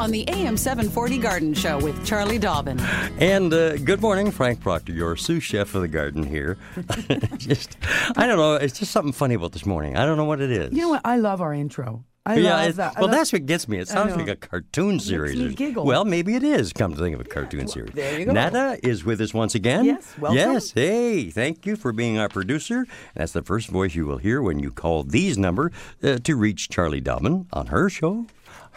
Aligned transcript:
On 0.00 0.10
the 0.10 0.26
AM 0.30 0.56
740 0.56 1.18
Garden 1.18 1.52
Show 1.52 1.78
with 1.78 2.06
Charlie 2.06 2.38
Dobbin. 2.38 2.80
And 3.18 3.52
uh, 3.52 3.76
good 3.76 4.00
morning, 4.00 4.30
Frank 4.30 4.62
Proctor, 4.62 4.94
your 4.94 5.14
sous 5.14 5.42
chef 5.42 5.74
of 5.74 5.82
the 5.82 5.88
garden 5.88 6.22
here. 6.22 6.56
just, 7.36 7.76
I 8.16 8.26
don't 8.26 8.38
know, 8.38 8.54
it's 8.54 8.78
just 8.78 8.92
something 8.92 9.12
funny 9.12 9.34
about 9.34 9.52
this 9.52 9.66
morning. 9.66 9.98
I 9.98 10.06
don't 10.06 10.16
know 10.16 10.24
what 10.24 10.40
it 10.40 10.50
is. 10.50 10.72
You 10.72 10.80
know 10.80 10.88
what? 10.88 11.02
I 11.04 11.18
love 11.18 11.42
our 11.42 11.52
intro. 11.52 12.06
I 12.24 12.36
yeah, 12.36 12.54
love 12.54 12.70
it- 12.70 12.76
that. 12.76 12.96
I 12.96 13.00
well, 13.00 13.08
love- 13.08 13.16
that's 13.18 13.30
what 13.34 13.44
gets 13.44 13.68
me. 13.68 13.76
It 13.78 13.88
sounds 13.88 14.16
like 14.16 14.28
a 14.28 14.36
cartoon 14.36 15.00
series. 15.00 15.36
me 15.36 15.52
giggle. 15.52 15.84
Well, 15.84 16.06
maybe 16.06 16.34
it 16.34 16.44
is. 16.44 16.72
Come 16.72 16.94
to 16.94 16.98
think 16.98 17.14
of 17.14 17.20
a 17.20 17.24
cartoon 17.24 17.68
series. 17.68 17.92
there 17.92 18.18
you 18.18 18.24
go. 18.24 18.32
Nada 18.32 18.78
is 18.82 19.04
with 19.04 19.20
us 19.20 19.34
once 19.34 19.54
again. 19.54 19.84
Yes, 19.84 20.14
welcome. 20.18 20.38
Yes, 20.38 20.72
hey, 20.72 21.28
thank 21.28 21.66
you 21.66 21.76
for 21.76 21.92
being 21.92 22.18
our 22.18 22.30
producer. 22.30 22.86
That's 23.14 23.32
the 23.32 23.42
first 23.42 23.68
voice 23.68 23.94
you 23.94 24.06
will 24.06 24.18
hear 24.18 24.40
when 24.40 24.60
you 24.60 24.70
call 24.70 25.02
these 25.02 25.36
number 25.36 25.72
uh, 26.02 26.16
to 26.24 26.36
reach 26.36 26.70
Charlie 26.70 27.02
Dobbin 27.02 27.46
on 27.52 27.66
her 27.66 27.90
show. 27.90 28.24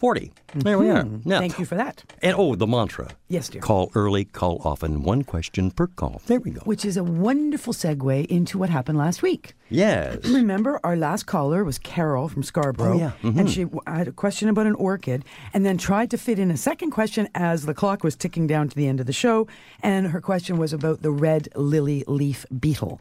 1-866-740-4740. 0.00 0.32
There 0.54 0.78
we 0.78 0.90
are. 0.90 1.02
Hmm. 1.02 1.28
Now, 1.28 1.40
Thank 1.40 1.58
you 1.58 1.64
for 1.64 1.74
that. 1.74 2.04
And 2.22 2.34
oh, 2.36 2.54
the 2.54 2.66
mantra. 2.66 3.08
Yes, 3.28 3.48
dear. 3.48 3.60
Call 3.60 3.90
early, 3.94 4.24
call 4.24 4.60
often, 4.64 5.02
one 5.02 5.24
question 5.24 5.70
per 5.70 5.86
call. 5.86 6.20
There 6.26 6.40
we 6.40 6.50
go. 6.50 6.60
Which 6.60 6.84
is 6.84 6.96
a 6.96 7.04
wonderful 7.04 7.72
segue 7.72 8.26
into 8.26 8.58
what 8.58 8.70
happened 8.70 8.98
last 8.98 9.22
week. 9.22 9.54
Yes. 9.68 10.24
Remember, 10.24 10.80
our 10.84 10.96
last 10.96 11.26
caller 11.26 11.64
was 11.64 11.78
Carol 11.78 12.28
from 12.28 12.42
Scarborough. 12.42 12.94
Oh, 12.94 12.98
yeah. 12.98 13.12
Mm-hmm. 13.22 13.38
And 13.38 13.50
she 13.50 13.66
had 13.86 14.08
a 14.08 14.12
question 14.12 14.48
about 14.48 14.66
an 14.66 14.74
orchid 14.74 15.24
and 15.52 15.64
then 15.66 15.78
tried 15.78 16.10
to 16.12 16.18
fit 16.18 16.38
in 16.38 16.50
a 16.50 16.56
second 16.56 16.90
question 16.90 17.28
as 17.34 17.66
the 17.66 17.74
clock 17.74 18.04
was 18.04 18.16
ticking 18.16 18.46
down 18.46 18.68
to 18.68 18.76
the 18.76 18.86
end 18.86 19.00
of 19.00 19.06
the 19.06 19.12
show. 19.12 19.46
And 19.82 20.08
her 20.08 20.20
question 20.20 20.58
was 20.58 20.72
about 20.72 21.02
the 21.02 21.10
red 21.10 21.48
lily 21.54 22.04
leaf 22.06 22.46
beetle. 22.58 23.00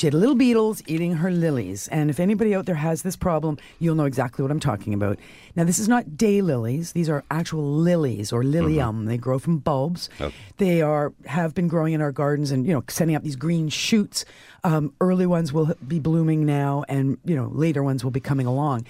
She 0.00 0.06
had 0.06 0.14
little 0.14 0.34
beetles 0.34 0.82
eating 0.86 1.16
her 1.16 1.30
lilies. 1.30 1.86
And 1.88 2.08
if 2.08 2.20
anybody 2.20 2.54
out 2.54 2.64
there 2.64 2.74
has 2.74 3.02
this 3.02 3.16
problem, 3.16 3.58
you'll 3.80 3.96
know 3.96 4.06
exactly 4.06 4.42
what 4.42 4.50
I'm 4.50 4.58
talking 4.58 4.94
about. 4.94 5.18
Now, 5.56 5.64
this 5.64 5.78
is 5.78 5.88
not 5.88 6.16
day 6.16 6.40
lilies. 6.40 6.92
These 6.92 7.10
are 7.10 7.22
actual 7.30 7.70
lilies 7.70 8.32
or 8.32 8.42
lilium. 8.42 9.04
They 9.04 9.18
grow 9.18 9.38
from 9.38 9.58
bulbs. 9.58 10.08
Okay. 10.18 10.34
They 10.56 10.80
are 10.80 11.12
have 11.26 11.54
been 11.54 11.68
growing 11.68 11.92
in 11.92 12.00
our 12.00 12.12
gardens 12.12 12.50
and 12.50 12.66
you 12.66 12.72
know 12.72 12.82
sending 12.88 13.14
up 13.14 13.24
these 13.24 13.36
green 13.36 13.68
shoots. 13.68 14.24
Um, 14.64 14.94
early 15.02 15.26
ones 15.26 15.52
will 15.52 15.74
be 15.86 15.98
blooming 15.98 16.46
now, 16.46 16.82
and 16.88 17.18
you 17.26 17.36
know 17.36 17.50
later 17.52 17.82
ones 17.82 18.02
will 18.02 18.10
be 18.10 18.20
coming 18.20 18.46
along. 18.46 18.86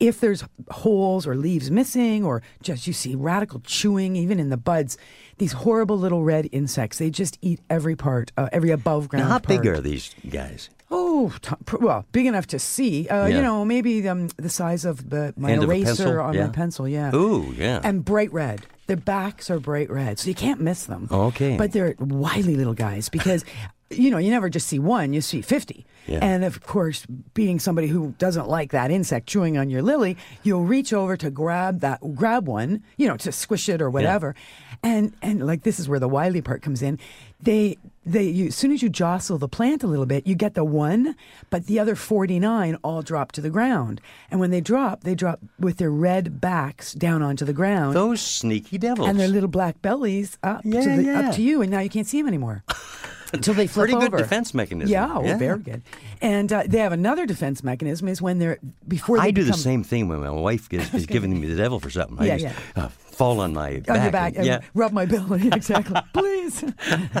If 0.00 0.20
there's 0.20 0.44
holes 0.70 1.26
or 1.26 1.34
leaves 1.36 1.70
missing, 1.70 2.24
or 2.24 2.42
just 2.62 2.86
you 2.86 2.92
see 2.92 3.14
radical 3.14 3.60
chewing, 3.60 4.16
even 4.16 4.40
in 4.40 4.48
the 4.48 4.56
buds, 4.56 4.96
these 5.38 5.52
horrible 5.52 5.98
little 5.98 6.24
red 6.24 6.48
insects, 6.52 6.98
they 6.98 7.10
just 7.10 7.38
eat 7.42 7.60
every 7.68 7.94
part, 7.96 8.32
uh, 8.38 8.48
every 8.50 8.70
above 8.70 9.08
ground. 9.08 9.26
Now, 9.26 9.32
how 9.32 9.38
big 9.38 9.62
part. 9.62 9.76
are 9.76 9.80
these 9.80 10.14
guys? 10.28 10.70
Oh, 10.90 11.32
t- 11.42 11.54
well, 11.80 12.04
big 12.12 12.26
enough 12.26 12.46
to 12.48 12.58
see. 12.58 13.06
Uh, 13.08 13.26
Yeah. 13.26 13.36
You 13.36 13.42
know, 13.42 13.64
maybe 13.64 14.08
um, 14.08 14.28
the 14.38 14.48
size 14.48 14.84
of 14.84 15.10
the, 15.10 15.32
my 15.36 15.52
End 15.52 15.62
eraser 15.62 16.20
on 16.20 16.34
Yeah. 16.34 16.46
my 16.46 16.52
pencil. 16.52 16.88
Yeah. 16.88 17.14
Ooh, 17.14 17.54
yeah. 17.56 17.80
And 17.84 18.04
bright 18.04 18.32
red. 18.32 18.62
Their 18.86 18.96
backs 18.96 19.50
are 19.50 19.60
bright 19.60 19.88
red, 19.90 20.18
so 20.18 20.28
you 20.28 20.34
can't 20.34 20.60
miss 20.60 20.86
them. 20.86 21.06
Okay. 21.12 21.56
But 21.56 21.70
they're 21.72 21.94
wily 22.00 22.56
little 22.56 22.74
guys 22.74 23.08
because, 23.08 23.44
you 23.90 24.10
know, 24.10 24.18
you 24.18 24.30
never 24.30 24.48
just 24.48 24.68
see 24.68 24.78
one; 24.78 25.12
you 25.12 25.20
see 25.20 25.42
fifty. 25.42 25.84
Yeah. 26.06 26.18
And 26.22 26.44
of 26.44 26.62
course, 26.62 27.06
being 27.34 27.58
somebody 27.60 27.86
who 27.88 28.14
doesn't 28.18 28.48
like 28.48 28.70
that 28.72 28.90
insect 28.90 29.26
chewing 29.28 29.58
on 29.58 29.68
your 29.70 29.82
lily, 29.82 30.16
you'll 30.42 30.64
reach 30.64 30.92
over 30.92 31.16
to 31.18 31.30
grab 31.30 31.80
that, 31.80 32.00
grab 32.14 32.48
one, 32.48 32.82
you 32.96 33.06
know, 33.06 33.16
to 33.18 33.30
squish 33.32 33.68
it 33.68 33.82
or 33.82 33.90
whatever. 33.90 34.34
And 34.82 35.12
and 35.22 35.46
like 35.46 35.62
this 35.62 35.78
is 35.78 35.88
where 35.88 35.98
the 36.00 36.08
wily 36.08 36.40
part 36.40 36.62
comes 36.62 36.82
in. 36.82 36.98
They 37.42 37.76
they 38.06 38.24
you, 38.24 38.46
as 38.46 38.56
soon 38.56 38.72
as 38.72 38.82
you 38.82 38.88
jostle 38.88 39.36
the 39.38 39.48
plant 39.48 39.82
a 39.82 39.86
little 39.86 40.06
bit, 40.06 40.26
you 40.26 40.34
get 40.34 40.54
the 40.54 40.64
one, 40.64 41.14
but 41.50 41.66
the 41.66 41.78
other 41.78 41.94
forty 41.94 42.38
nine 42.40 42.76
all 42.82 43.02
drop 43.02 43.30
to 43.32 43.40
the 43.42 43.50
ground. 43.50 44.00
And 44.30 44.40
when 44.40 44.50
they 44.50 44.60
drop, 44.62 45.04
they 45.04 45.14
drop 45.14 45.40
with 45.58 45.76
their 45.76 45.90
red 45.90 46.40
backs 46.40 46.94
down 46.94 47.22
onto 47.22 47.44
the 47.44 47.52
ground. 47.52 47.94
Those 47.94 48.20
sneaky 48.22 48.78
devils. 48.78 49.06
and 49.08 49.20
their 49.20 49.28
little 49.28 49.48
black 49.50 49.82
bellies 49.82 50.38
up 50.42 50.62
Yeah, 50.64 50.80
to 50.80 50.96
the, 50.96 51.02
yeah. 51.04 51.20
up 51.28 51.34
to 51.36 51.42
you, 51.42 51.60
and 51.60 51.70
now 51.70 51.80
you 51.80 51.90
can't 51.90 52.06
see 52.06 52.18
them 52.20 52.26
anymore 52.28 52.64
until 53.32 53.54
they 53.54 53.66
flip 53.66 53.88
over. 53.90 53.98
Pretty 53.98 54.10
good 54.10 54.18
defense 54.22 54.54
mechanism. 54.54 54.90
Yeah, 54.92 55.08
oh, 55.16 55.24
Yeah. 55.24 55.36
very 55.38 55.58
good. 55.58 55.82
And 56.20 56.52
uh, 56.52 56.64
they 56.66 56.78
have 56.78 56.92
another 56.92 57.26
defense 57.26 57.62
mechanism 57.64 58.08
is 58.08 58.20
when 58.22 58.38
they're 58.38 58.58
before 58.88 59.18
they 59.18 59.24
I 59.24 59.30
do 59.30 59.44
the 59.44 59.52
same 59.52 59.82
thing 59.84 60.08
when 60.08 60.20
my 60.20 60.30
wife 60.30 60.72
is, 60.72 60.92
is 60.94 61.06
giving 61.16 61.38
me 61.40 61.46
the 61.46 61.56
devil 61.56 61.80
for 61.80 61.90
something. 61.90 62.18
I 62.20 62.24
Yeah, 62.26 62.38
just 62.38 62.56
yeah. 62.76 62.84
Uh, 62.84 62.88
fall 62.88 63.40
on 63.40 63.52
my 63.52 63.80
back. 63.80 63.90
on 63.96 64.02
your 64.02 64.12
back 64.12 64.28
and- 64.30 64.36
and 64.38 64.46
yeah. 64.46 64.60
rub 64.74 64.92
my 64.92 65.04
belly. 65.06 65.48
Exactly. 65.52 66.00
Please 66.12 66.64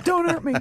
don't 0.04 0.28
hurt 0.28 0.44
me. 0.44 0.54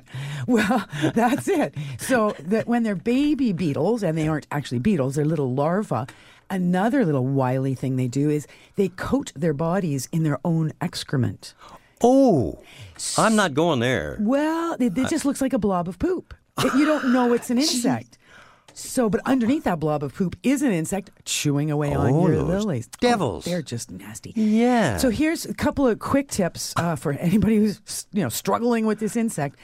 Well, 0.47 0.85
that's 1.13 1.47
it. 1.47 1.73
So 1.97 2.35
that 2.39 2.67
when 2.67 2.83
they're 2.83 2.95
baby 2.95 3.53
beetles, 3.53 4.03
and 4.03 4.17
they 4.17 4.27
aren't 4.27 4.47
actually 4.51 4.79
beetles, 4.79 5.15
they're 5.15 5.25
little 5.25 5.53
larvae. 5.53 6.05
Another 6.51 7.05
little 7.05 7.25
wily 7.25 7.75
thing 7.75 7.95
they 7.95 8.07
do 8.07 8.29
is 8.29 8.47
they 8.75 8.89
coat 8.89 9.31
their 9.35 9.53
bodies 9.53 10.09
in 10.11 10.23
their 10.23 10.39
own 10.43 10.73
excrement. 10.81 11.53
Oh, 12.01 12.59
I'm 13.17 13.35
not 13.35 13.53
going 13.53 13.79
there. 13.79 14.17
Well, 14.19 14.75
it, 14.79 14.97
it 14.97 15.09
just 15.09 15.25
looks 15.25 15.41
like 15.41 15.53
a 15.53 15.59
blob 15.59 15.87
of 15.87 15.99
poop. 15.99 16.33
It- 16.59 16.73
you 16.75 16.85
don't 16.85 17.13
know 17.13 17.33
it's 17.33 17.49
an 17.49 17.57
insect. 17.65 18.17
So, 18.73 19.09
but 19.09 19.19
underneath 19.25 19.63
that 19.65 19.79
blob 19.79 20.03
of 20.03 20.13
poop 20.13 20.37
is 20.43 20.61
an 20.61 20.71
insect 20.71 21.09
chewing 21.25 21.69
away 21.71 21.93
on 21.93 22.13
Oh, 22.13 22.27
your 22.27 22.37
those 22.37 22.63
lilies. 22.65 22.87
devils. 23.01 23.43
they're 23.43 23.61
just 23.61 23.91
nasty. 23.91 24.31
Yeah. 24.35 24.97
So 24.97 25.09
here's 25.09 25.43
a 25.45 25.53
couple 25.53 25.85
of 25.87 25.99
quick 25.99 26.29
tips 26.29 26.73
uh, 26.77 26.95
for 26.95 27.11
anybody 27.13 27.57
who's 27.57 28.05
you 28.13 28.21
know 28.23 28.29
struggling 28.29 28.85
with 28.85 28.99
this 28.99 29.15
insect. 29.17 29.57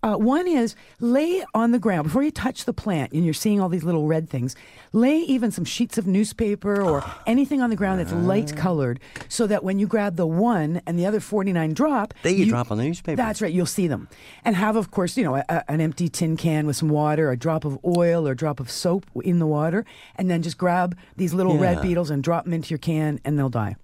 Uh, 0.00 0.14
one 0.14 0.46
is 0.46 0.76
lay 1.00 1.44
on 1.54 1.72
the 1.72 1.78
ground 1.78 2.04
before 2.04 2.22
you 2.22 2.30
touch 2.30 2.64
the 2.66 2.72
plant 2.72 3.12
and 3.12 3.24
you're 3.24 3.34
seeing 3.34 3.60
all 3.60 3.68
these 3.68 3.82
little 3.82 4.06
red 4.06 4.30
things. 4.30 4.54
Lay 4.92 5.18
even 5.18 5.50
some 5.50 5.64
sheets 5.64 5.98
of 5.98 6.06
newspaper 6.06 6.80
or 6.80 7.04
anything 7.26 7.60
on 7.60 7.68
the 7.68 7.74
ground 7.74 7.98
that's 7.98 8.12
light 8.12 8.54
colored 8.56 9.00
so 9.28 9.46
that 9.48 9.64
when 9.64 9.80
you 9.80 9.88
grab 9.88 10.14
the 10.14 10.26
one 10.26 10.80
and 10.86 10.96
the 10.98 11.04
other 11.04 11.18
49 11.18 11.74
drop, 11.74 12.14
They 12.22 12.30
you 12.32 12.46
drop 12.46 12.70
on 12.70 12.78
the 12.78 12.84
newspaper. 12.84 13.16
That's 13.16 13.42
right, 13.42 13.52
you'll 13.52 13.66
see 13.66 13.88
them. 13.88 14.08
And 14.44 14.54
have, 14.54 14.76
of 14.76 14.92
course, 14.92 15.16
you 15.16 15.24
know, 15.24 15.34
a, 15.34 15.44
a- 15.48 15.68
an 15.70 15.80
empty 15.80 16.08
tin 16.08 16.36
can 16.36 16.66
with 16.68 16.76
some 16.76 16.88
water, 16.90 17.30
a 17.32 17.36
drop 17.36 17.64
of 17.64 17.76
oil 17.84 18.28
or 18.28 18.32
a 18.32 18.36
drop 18.36 18.60
of 18.60 18.70
soap 18.70 19.04
in 19.24 19.40
the 19.40 19.46
water, 19.48 19.84
and 20.14 20.30
then 20.30 20.42
just 20.42 20.58
grab 20.58 20.96
these 21.16 21.34
little 21.34 21.58
red 21.58 21.82
beetles 21.82 22.08
and 22.10 22.22
drop 22.22 22.44
them 22.44 22.52
into 22.54 22.70
your 22.70 22.78
can 22.78 23.18
and 23.24 23.36
they'll 23.36 23.48
die. 23.48 23.74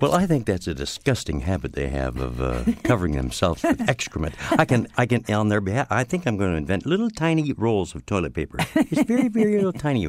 Well, 0.00 0.14
I 0.14 0.26
think 0.26 0.46
that's 0.46 0.66
a 0.68 0.74
disgusting 0.74 1.40
habit 1.40 1.72
they 1.72 1.88
have 1.88 2.18
of 2.18 2.40
uh, 2.40 2.62
covering 2.84 3.16
themselves 3.16 3.62
with 3.64 3.88
excrement. 3.88 4.34
I 4.52 4.64
can, 4.64 4.86
I 4.96 5.06
can, 5.06 5.24
on 5.34 5.48
their 5.48 5.60
behalf, 5.60 5.88
I 5.90 6.04
think 6.04 6.26
I'm 6.26 6.36
going 6.36 6.52
to 6.52 6.56
invent 6.56 6.86
little 6.86 7.10
tiny 7.10 7.52
rolls 7.52 7.94
of 7.96 8.06
toilet 8.06 8.32
paper. 8.34 8.58
It's 8.76 9.02
very, 9.02 9.28
very 9.28 9.56
little 9.56 9.72
tiny. 9.86 10.08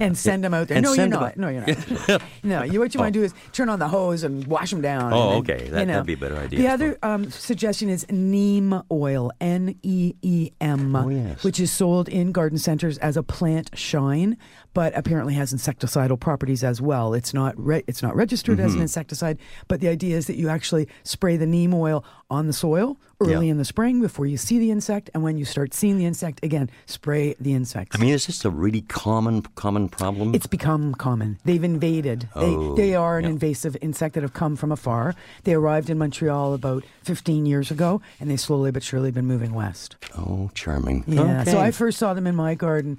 and 0.00 0.16
send 0.16 0.42
them 0.44 0.54
out 0.54 0.68
there. 0.68 0.78
And 0.78 0.84
no, 0.84 0.92
you're 0.94 1.06
not. 1.06 1.22
out- 1.22 1.36
No, 1.36 1.48
you're 1.48 1.66
not. 2.08 2.22
no, 2.42 2.62
you 2.62 2.80
what 2.80 2.94
you 2.94 3.00
want 3.00 3.12
to 3.12 3.20
do 3.20 3.24
is 3.24 3.34
turn 3.52 3.68
on 3.68 3.78
the 3.78 3.88
hose 3.88 4.24
and 4.24 4.46
wash 4.46 4.70
them 4.70 4.80
down. 4.80 5.12
Oh, 5.12 5.36
and 5.38 5.46
then, 5.46 5.56
okay. 5.56 5.68
That- 5.68 5.80
you 5.80 5.86
know. 5.86 5.92
that'd 5.92 6.06
be 6.06 6.12
a 6.14 6.16
better 6.16 6.36
idea. 6.38 6.58
The 6.60 6.68
other 6.68 6.98
um, 7.02 7.30
suggestion 7.30 7.88
is 7.90 8.06
neem 8.10 8.80
oil, 8.90 9.30
N 9.40 9.78
E 9.82 10.14
E 10.22 10.50
M, 10.60 10.96
Oh, 10.96 11.10
which 11.42 11.60
is 11.60 11.70
sold 11.72 12.08
in 12.08 12.32
garden 12.32 12.56
centers 12.58 12.96
as 12.98 13.16
a 13.18 13.22
plant 13.22 13.70
shine, 13.74 14.36
but 14.74 14.96
apparently 14.96 15.34
has 15.34 15.54
insecticidal 15.54 16.18
properties 16.18 16.62
as 16.62 16.82
well. 16.82 17.14
It's 17.14 17.32
not 17.32 17.54
re- 17.56 17.84
it's 17.86 18.02
not 18.02 18.14
registered 18.14 18.60
as 18.60 18.72
an 18.72 18.72
mm-hmm. 18.72 18.82
insecticide, 18.82 19.38
but 19.68 19.80
the 19.80 19.88
idea 19.88 20.16
is 20.16 20.26
that 20.26 20.36
you 20.36 20.48
actually 20.48 20.88
spray 21.04 21.36
the 21.36 21.46
neem 21.46 21.72
oil 21.72 22.04
on 22.28 22.46
the 22.48 22.52
soil 22.52 22.98
early 23.20 23.46
Yeah. 23.46 23.52
in 23.52 23.58
the 23.58 23.64
spring 23.64 24.00
before 24.00 24.26
you 24.26 24.36
see 24.36 24.58
the 24.58 24.70
insect, 24.70 25.08
and 25.14 25.22
when 25.22 25.38
you 25.38 25.44
start 25.44 25.72
seeing 25.72 25.96
the 25.96 26.04
insect 26.04 26.40
again, 26.42 26.68
spray 26.86 27.34
the 27.40 27.54
insects. 27.54 27.96
I 27.96 28.00
mean, 28.00 28.12
is 28.12 28.26
this 28.26 28.44
a 28.44 28.50
really 28.50 28.82
common 28.82 29.42
common 29.54 29.88
problem? 29.88 30.34
It's 30.34 30.48
become 30.48 30.94
common. 30.94 31.38
They've 31.44 31.62
invaded. 31.62 32.28
Oh, 32.34 32.74
they, 32.74 32.82
they 32.82 32.94
are 32.94 33.18
an 33.18 33.24
yeah. 33.24 33.30
invasive 33.30 33.76
insect 33.80 34.14
that 34.14 34.22
have 34.22 34.34
come 34.34 34.56
from 34.56 34.72
afar. 34.72 35.14
They 35.44 35.54
arrived 35.54 35.88
in 35.88 35.98
Montreal 35.98 36.54
about 36.54 36.84
15 37.04 37.46
years 37.46 37.70
ago, 37.70 38.02
and 38.18 38.28
they 38.28 38.36
slowly 38.36 38.72
but 38.72 38.82
surely 38.82 39.12
been 39.12 39.26
moving 39.26 39.54
west. 39.54 39.96
oh, 40.18 40.50
charming. 40.54 41.04
Yeah. 41.06 41.44
So 41.44 41.60
I 41.60 41.70
first 41.70 41.98
saw 41.98 42.14
them 42.14 42.26
in 42.26 42.34
my 42.34 42.54
garden 42.54 42.98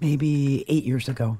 maybe 0.00 0.64
eight 0.68 0.84
years 0.84 1.08
ago. 1.08 1.38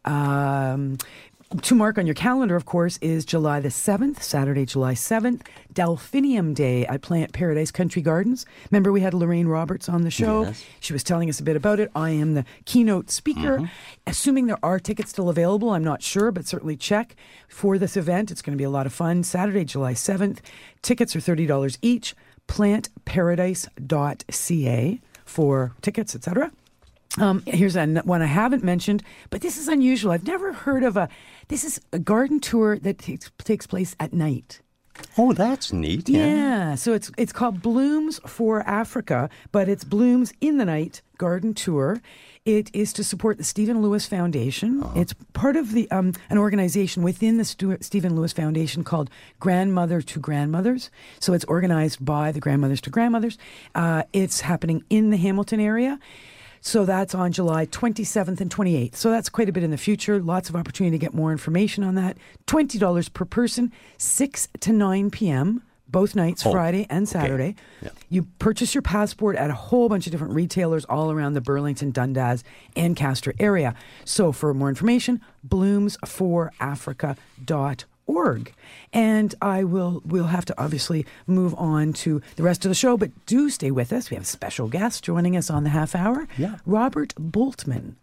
Um, 0.05 0.99
to 1.62 1.75
mark 1.75 1.98
on 1.98 2.06
your 2.06 2.14
calendar, 2.14 2.56
of 2.56 2.64
course, 2.64 2.98
is 2.98 3.25
July 3.25 3.60
the 3.60 3.69
7th, 3.69 4.22
Saturday, 4.22 4.66
July 4.66 4.94
7th, 4.94 5.43
Delphinium 5.72 6.54
Day 6.54 6.84
at 6.87 7.02
Plant 7.02 7.32
Paradise 7.32 7.70
Country 7.70 8.02
Gardens. 8.02 8.44
Remember, 8.70 8.90
we 8.90 9.00
had 9.00 9.14
Lorraine 9.14 9.46
Roberts 9.46 9.88
on 9.88 10.02
the 10.02 10.10
show. 10.10 10.43
Yes. 10.43 10.64
She 10.81 10.93
was 10.93 11.04
telling 11.04 11.28
us 11.28 11.38
a 11.38 11.44
bit 11.44 11.56
about 11.56 11.78
it. 11.78 11.90
I 11.94 12.10
am 12.10 12.34
the 12.34 12.44
keynote 12.64 13.10
speaker. 13.10 13.58
Mm-hmm. 13.58 13.66
Assuming 14.06 14.46
there 14.46 14.58
are 14.62 14.81
tickets 14.81 15.10
still 15.10 15.28
available, 15.28 15.70
I'm 15.70 15.84
not 15.84 16.02
sure, 16.02 16.32
but 16.32 16.46
certainly 16.46 16.76
check 16.76 17.14
for 17.49 17.78
this 17.78 17.96
event. 17.96 18.31
It's 18.31 18.42
going 18.42 18.56
to 18.56 18.60
be 18.60 18.64
a 18.64 18.70
lot 18.70 18.87
of 18.87 18.92
fun. 18.92 19.22
Saturday, 19.22 19.64
July 19.64 19.94
7th. 19.94 20.38
Tickets 20.82 21.14
are 21.14 21.20
$30 21.20 21.78
each. 21.81 22.16
Plantparadise.ca 22.49 25.00
for 25.25 25.72
tickets, 25.82 26.14
etc. 26.14 26.52
Um, 27.18 27.42
here's 27.46 27.76
an, 27.76 27.96
one 28.04 28.22
I 28.22 28.26
haven't 28.26 28.62
mentioned, 28.62 29.02
but 29.30 29.40
this 29.40 29.56
is 29.56 29.68
unusual. 29.68 30.12
I've 30.12 30.26
never 30.26 30.52
heard 30.52 30.82
of 30.82 30.96
a. 30.96 31.08
This 31.48 31.64
is 31.64 31.80
a 31.92 31.98
garden 31.98 32.40
tour 32.40 32.78
that 32.78 32.98
takes 32.98 33.30
takes 33.38 33.66
place 33.66 33.96
at 33.98 34.12
night. 34.12 34.60
Oh, 35.18 35.32
that's 35.32 35.72
neat. 35.72 36.08
Yeah. 36.08 36.26
Yeah. 36.26 36.74
So 36.74 36.92
it's 36.92 37.10
it's 37.16 37.32
called 37.32 37.62
Blooms 37.62 38.20
for 38.26 38.62
Africa, 38.62 39.28
but 39.52 39.68
it's 39.68 39.84
Blooms 39.84 40.32
in 40.40 40.58
the 40.58 40.64
Night 40.64 41.02
Garden 41.18 41.54
Tour. 41.54 42.00
It 42.44 42.70
is 42.72 42.92
to 42.92 43.02
support 43.02 43.38
the 43.38 43.44
Stephen 43.44 43.82
Lewis 43.82 44.06
Foundation. 44.06 44.84
It's 44.94 45.12
part 45.32 45.56
of 45.56 45.72
the 45.72 45.90
um, 45.90 46.12
an 46.30 46.38
organization 46.38 47.02
within 47.02 47.38
the 47.38 47.44
Stu- 47.44 47.78
Stephen 47.80 48.14
Lewis 48.14 48.32
Foundation 48.32 48.84
called 48.84 49.10
Grandmother 49.40 50.00
to 50.02 50.20
Grandmothers. 50.20 50.90
So 51.18 51.32
it's 51.32 51.44
organized 51.46 52.04
by 52.04 52.30
the 52.30 52.40
Grandmothers 52.40 52.80
to 52.82 52.90
Grandmothers. 52.90 53.36
Uh, 53.74 54.04
it's 54.12 54.42
happening 54.42 54.84
in 54.90 55.10
the 55.10 55.16
Hamilton 55.16 55.60
area. 55.60 55.98
So 56.61 56.85
that's 56.85 57.14
on 57.14 57.32
July 57.32 57.67
27th 57.67 58.41
and 58.41 58.50
28th. 58.50 58.97
So 58.97 59.11
that's 59.11 59.29
quite 59.29 59.49
a 59.49 59.53
bit 59.53 59.62
in 59.62 59.70
the 59.70 59.76
future. 59.76 60.20
Lots 60.20 60.49
of 60.49 60.56
opportunity 60.56 60.99
to 60.99 61.00
get 61.00 61.14
more 61.14 61.31
information 61.32 61.85
on 61.85 61.94
that. 61.97 62.17
$20 62.47 63.12
per 63.12 63.25
person, 63.25 63.73
6 63.99 64.49
to 64.61 64.73
9 64.73 65.11
p.m., 65.11 65.62
both 65.88 66.17
nights, 66.17 66.44
Oh, 66.44 66.50
Friday 66.50 66.85
and 66.91 67.08
Saturday. 67.08 67.55
Yeah. 67.81 67.91
You 68.11 68.26
purchase 68.41 68.75
your 68.75 68.82
passport 68.82 69.37
at 69.37 69.50
a 69.50 69.55
whole 69.55 69.88
bunch 69.88 70.06
of 70.06 70.11
different 70.11 70.35
retailers 70.35 70.85
all 70.87 71.12
around 71.12 71.35
the 71.35 71.41
Burlington, 71.41 71.93
Dundas, 71.93 72.43
Ancaster 72.75 73.32
area. 73.38 73.73
So 74.05 74.32
for 74.32 74.52
more 74.52 74.69
information, 74.69 75.20
bloomsforafrica.org. 75.49 77.85
And 78.93 79.35
I 79.43 79.64
will 79.64 80.03
we'll 80.05 80.25
have 80.25 80.44
to 80.47 80.62
obviously 80.62 81.06
move 81.26 81.55
on 81.56 81.93
to 81.94 82.23
the 82.37 82.43
rest 82.43 82.64
of 82.64 82.70
the 82.70 82.75
show, 82.75 82.97
but 82.97 83.11
do 83.26 83.50
stay 83.50 83.70
with 83.70 83.93
us. 83.93 84.11
We 84.11 84.14
have 84.14 84.25
a 84.25 84.26
special 84.26 84.69
guest 84.69 85.05
joining 85.05 85.37
us 85.37 85.50
on 85.50 85.64
the 85.64 85.70
half 85.70 85.94
hour. 85.94 86.29
Yeah. 86.38 86.56
Robert 86.64 87.14
Boltman. 87.17 87.94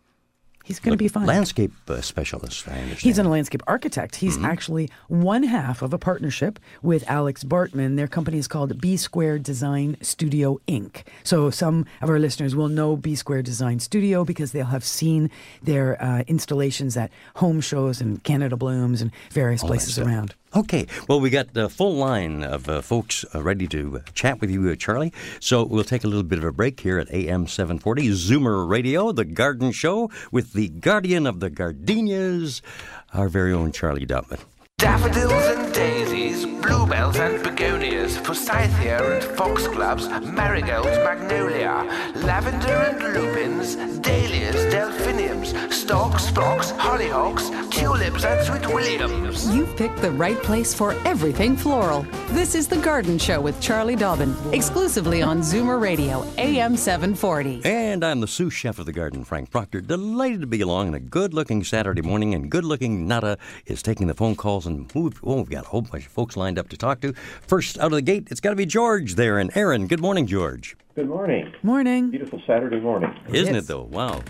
He's 0.63 0.79
going 0.79 0.93
to 0.93 0.97
be 0.97 1.07
fine. 1.09 1.25
Landscape 1.25 1.73
uh, 1.89 1.99
specialist, 2.01 2.67
I 2.67 2.71
understand. 2.79 2.99
He's 3.01 3.19
a 3.19 3.23
landscape 3.23 3.61
architect. 3.67 4.15
He's 4.15 4.35
Mm-hmm. 4.37 4.45
actually 4.45 4.89
one 5.09 5.43
half 5.43 5.81
of 5.81 5.93
a 5.93 5.97
partnership 5.97 6.57
with 6.81 7.03
Alex 7.09 7.43
Bartman. 7.43 7.97
Their 7.97 8.07
company 8.07 8.37
is 8.37 8.47
called 8.47 8.79
B 8.81 8.95
Square 8.97 9.39
Design 9.39 9.97
Studio 10.01 10.59
Inc. 10.67 11.03
So 11.23 11.49
some 11.49 11.85
of 12.01 12.09
our 12.09 12.17
listeners 12.17 12.55
will 12.55 12.69
know 12.69 12.95
B 12.95 13.13
Square 13.15 13.43
Design 13.43 13.79
Studio 13.79 14.23
because 14.25 14.53
they'll 14.53 14.65
have 14.67 14.83
seen 14.85 15.29
their 15.61 16.01
uh, 16.01 16.23
installations 16.27 16.95
at 16.97 17.11
home 17.35 17.59
shows 17.61 18.01
and 18.01 18.23
Canada 18.23 18.55
Blooms 18.55 19.01
and 19.01 19.11
various 19.31 19.61
All 19.61 19.67
places 19.67 19.99
around. 19.99 20.33
Okay, 20.55 20.85
well, 21.09 21.19
we 21.19 21.31
got 21.31 21.55
the 21.55 21.67
full 21.67 21.95
line 21.95 22.43
of 22.43 22.69
uh, 22.69 22.81
folks 22.83 23.25
uh, 23.33 23.41
ready 23.41 23.65
to 23.69 23.97
uh, 23.97 24.11
chat 24.13 24.39
with 24.39 24.51
you, 24.51 24.69
uh, 24.69 24.75
Charlie. 24.75 25.11
So 25.39 25.63
we'll 25.63 25.83
take 25.83 26.03
a 26.03 26.07
little 26.07 26.21
bit 26.21 26.37
of 26.37 26.45
a 26.45 26.51
break 26.51 26.79
here 26.79 26.99
at 26.99 27.11
AM 27.11 27.47
740, 27.47 28.09
Zoomer 28.09 28.69
Radio, 28.69 29.11
the 29.11 29.25
garden 29.25 29.71
show 29.71 30.11
with 30.31 30.53
the 30.53 30.69
guardian 30.69 31.25
of 31.25 31.39
the 31.39 31.49
gardenias, 31.49 32.61
our 33.15 33.29
very 33.29 33.51
own 33.51 33.71
Charlie 33.71 34.05
Dobbin. 34.05 34.37
Daffodils 34.83 35.31
and 35.31 35.73
daisies, 35.73 36.45
bluebells 36.45 37.15
and 37.15 37.41
begonias, 37.41 38.17
forsythia 38.17 38.97
and 39.13 39.23
foxgloves, 39.37 40.09
marigolds, 40.25 40.97
magnolia, 40.97 41.87
lavender 42.15 42.67
and 42.67 43.01
lupins, 43.13 43.77
dahlias, 44.01 44.73
delphiniums, 44.73 45.53
stalks, 45.73 46.29
phlox, 46.31 46.73
hollyhocks, 46.73 47.49
tulips 47.71 48.25
and 48.25 48.45
sweet 48.45 48.67
williams. 48.73 49.49
You've 49.55 49.75
picked 49.77 50.01
the 50.01 50.11
right 50.11 50.41
place 50.43 50.73
for 50.73 50.91
everything 51.05 51.55
floral. 51.55 52.05
This 52.31 52.53
is 52.53 52.67
The 52.67 52.77
Garden 52.77 53.17
Show 53.17 53.39
with 53.39 53.61
Charlie 53.61 53.95
Dobbin, 53.95 54.35
exclusively 54.51 55.21
on 55.21 55.39
Zoomer 55.39 55.79
Radio, 55.79 56.25
AM 56.37 56.75
740. 56.75 57.61
And 57.63 58.03
I'm 58.03 58.19
the 58.19 58.27
sous 58.27 58.53
chef 58.53 58.79
of 58.79 58.85
the 58.85 58.91
garden, 58.91 59.23
Frank 59.23 59.49
Proctor. 59.49 59.79
Delighted 59.79 60.41
to 60.41 60.47
be 60.47 60.59
along 60.61 60.89
on 60.89 60.93
a 60.93 60.99
good 60.99 61.33
looking 61.33 61.63
Saturday 61.63 62.01
morning, 62.01 62.33
and 62.33 62.49
good 62.51 62.65
looking 62.65 63.07
Nada 63.07 63.37
is 63.65 63.81
taking 63.81 64.07
the 64.07 64.13
phone 64.13 64.35
calls. 64.35 64.65
And 64.65 64.72
we've, 64.93 65.19
oh, 65.23 65.37
we've 65.37 65.49
got 65.49 65.65
a 65.65 65.67
whole 65.69 65.81
bunch 65.81 66.05
of 66.05 66.11
folks 66.11 66.35
lined 66.37 66.57
up 66.59 66.69
to 66.69 66.77
talk 66.77 67.01
to. 67.01 67.13
First 67.41 67.77
out 67.79 67.85
of 67.87 67.91
the 67.91 68.01
gate, 68.01 68.27
it's 68.31 68.39
got 68.41 68.51
to 68.51 68.55
be 68.55 68.65
George 68.65 69.15
there. 69.15 69.39
And 69.39 69.49
Aaron, 69.55 69.87
good 69.87 69.99
morning, 70.01 70.27
George. 70.27 70.75
Good 70.95 71.09
morning. 71.09 71.51
Morning. 71.63 72.11
Beautiful 72.11 72.41
Saturday 72.45 72.79
morning. 72.79 73.11
Isn't 73.29 73.55
Yes. 73.55 73.63
it, 73.63 73.67
though? 73.67 73.83
Wow. 73.83 74.21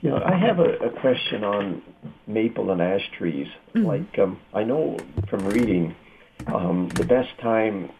You 0.00 0.10
know, 0.10 0.22
I 0.24 0.34
have 0.36 0.58
a, 0.58 0.70
a 0.78 0.90
question 1.00 1.44
on 1.44 1.82
maple 2.26 2.70
and 2.70 2.80
ash 2.80 3.02
trees. 3.18 3.48
Like, 3.74 4.18
um, 4.18 4.38
I 4.54 4.64
know 4.64 4.96
from 5.28 5.46
reading, 5.46 5.94
um, 6.46 6.88
the 6.90 7.04
best 7.04 7.36
time 7.40 7.90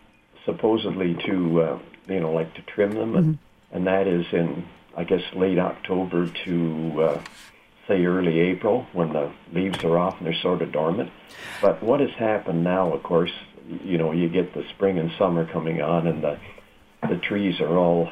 supposedly 0.47 1.15
to, 1.27 1.63
uh, 1.63 1.79
you 2.09 2.21
know, 2.21 2.33
like 2.33 2.55
to 2.55 2.63
trim 2.63 2.93
them, 2.93 3.15
and, 3.17 3.39
and 3.73 3.87
that 3.87 4.07
is 4.07 4.25
in, 4.33 4.67
I 4.97 5.05
guess, 5.05 5.21
late 5.35 5.59
October 5.59 6.27
to, 6.47 7.03
uh, 7.03 7.21
say, 7.91 8.05
early 8.05 8.39
April 8.39 8.87
when 8.93 9.13
the 9.13 9.33
leaves 9.53 9.83
are 9.85 9.99
off 9.99 10.17
and 10.19 10.27
they're 10.27 10.41
sort 10.43 10.63
of 10.63 10.73
dormant. 10.73 11.11
But 11.61 11.83
what 11.83 12.01
has 12.01 12.11
happened 12.11 12.63
now, 12.65 12.93
of 12.93 13.03
course, 13.03 13.33
you 13.85 13.99
know, 13.99 14.13
you 14.13 14.29
get 14.29 14.55
the 14.55 14.65
spring 14.75 14.99
and 14.99 15.11
summer 15.19 15.45
coming 15.47 15.81
on, 15.83 16.07
and 16.07 16.23
the 16.23 16.39
the 17.09 17.17
trees 17.17 17.61
are 17.61 17.77
all 17.79 18.11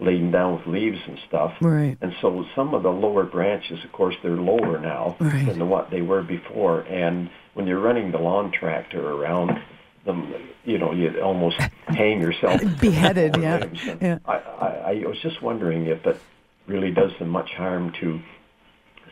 laden 0.00 0.30
down 0.30 0.56
with 0.58 0.66
leaves 0.66 1.00
and 1.06 1.18
stuff. 1.26 1.54
Right. 1.60 1.96
And 2.00 2.14
so 2.20 2.44
some 2.54 2.74
of 2.74 2.82
the 2.82 2.90
lower 2.92 3.24
branches, 3.24 3.82
of 3.84 3.90
course, 3.92 4.14
they're 4.22 4.36
lower 4.36 4.78
now 4.78 5.16
Right. 5.18 5.46
than 5.46 5.68
what 5.68 5.90
they 5.90 6.02
were 6.02 6.22
before. 6.22 6.82
And 6.82 7.30
when 7.54 7.66
you're 7.66 7.80
running 7.80 8.12
the 8.12 8.18
lawn 8.18 8.52
tractor 8.52 9.00
around 9.10 9.60
them, 10.04 10.32
you 10.64 10.78
know, 10.78 10.92
you 10.92 11.18
almost 11.20 11.56
hang 11.86 12.20
yourself. 12.20 12.60
Beheaded, 12.80 13.36
yeah. 13.40 13.64
Yeah. 14.00 14.18
I, 14.26 14.34
I, 14.34 15.02
I 15.02 15.06
was 15.06 15.18
just 15.22 15.42
wondering 15.42 15.86
if 15.86 16.06
it 16.06 16.20
really 16.66 16.90
does 16.92 17.10
them 17.18 17.30
much 17.30 17.50
harm 17.54 17.92
to, 18.00 18.20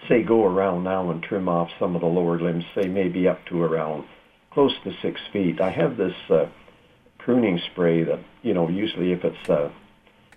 say, 0.09 0.23
go 0.23 0.45
around 0.45 0.85
now 0.85 1.11
and 1.11 1.23
trim 1.23 1.49
off 1.49 1.71
some 1.79 1.95
of 1.95 2.01
the 2.01 2.07
lower 2.07 2.39
limbs, 2.39 2.65
say 2.75 2.89
maybe 2.89 3.29
up 3.29 3.45
to 3.47 3.63
around 3.63 4.05
close 4.51 4.75
to 4.85 4.93
six 5.03 5.21
feet. 5.33 5.61
I 5.61 5.71
have 5.71 5.97
this 5.97 6.17
uh, 6.31 6.47
pruning 7.19 7.61
spray 7.73 8.05
that, 8.05 8.21
you 8.43 8.55
know, 8.55 8.69
usually 8.69 9.13
if 9.13 9.25
it's 9.25 9.51
uh, 9.51 9.71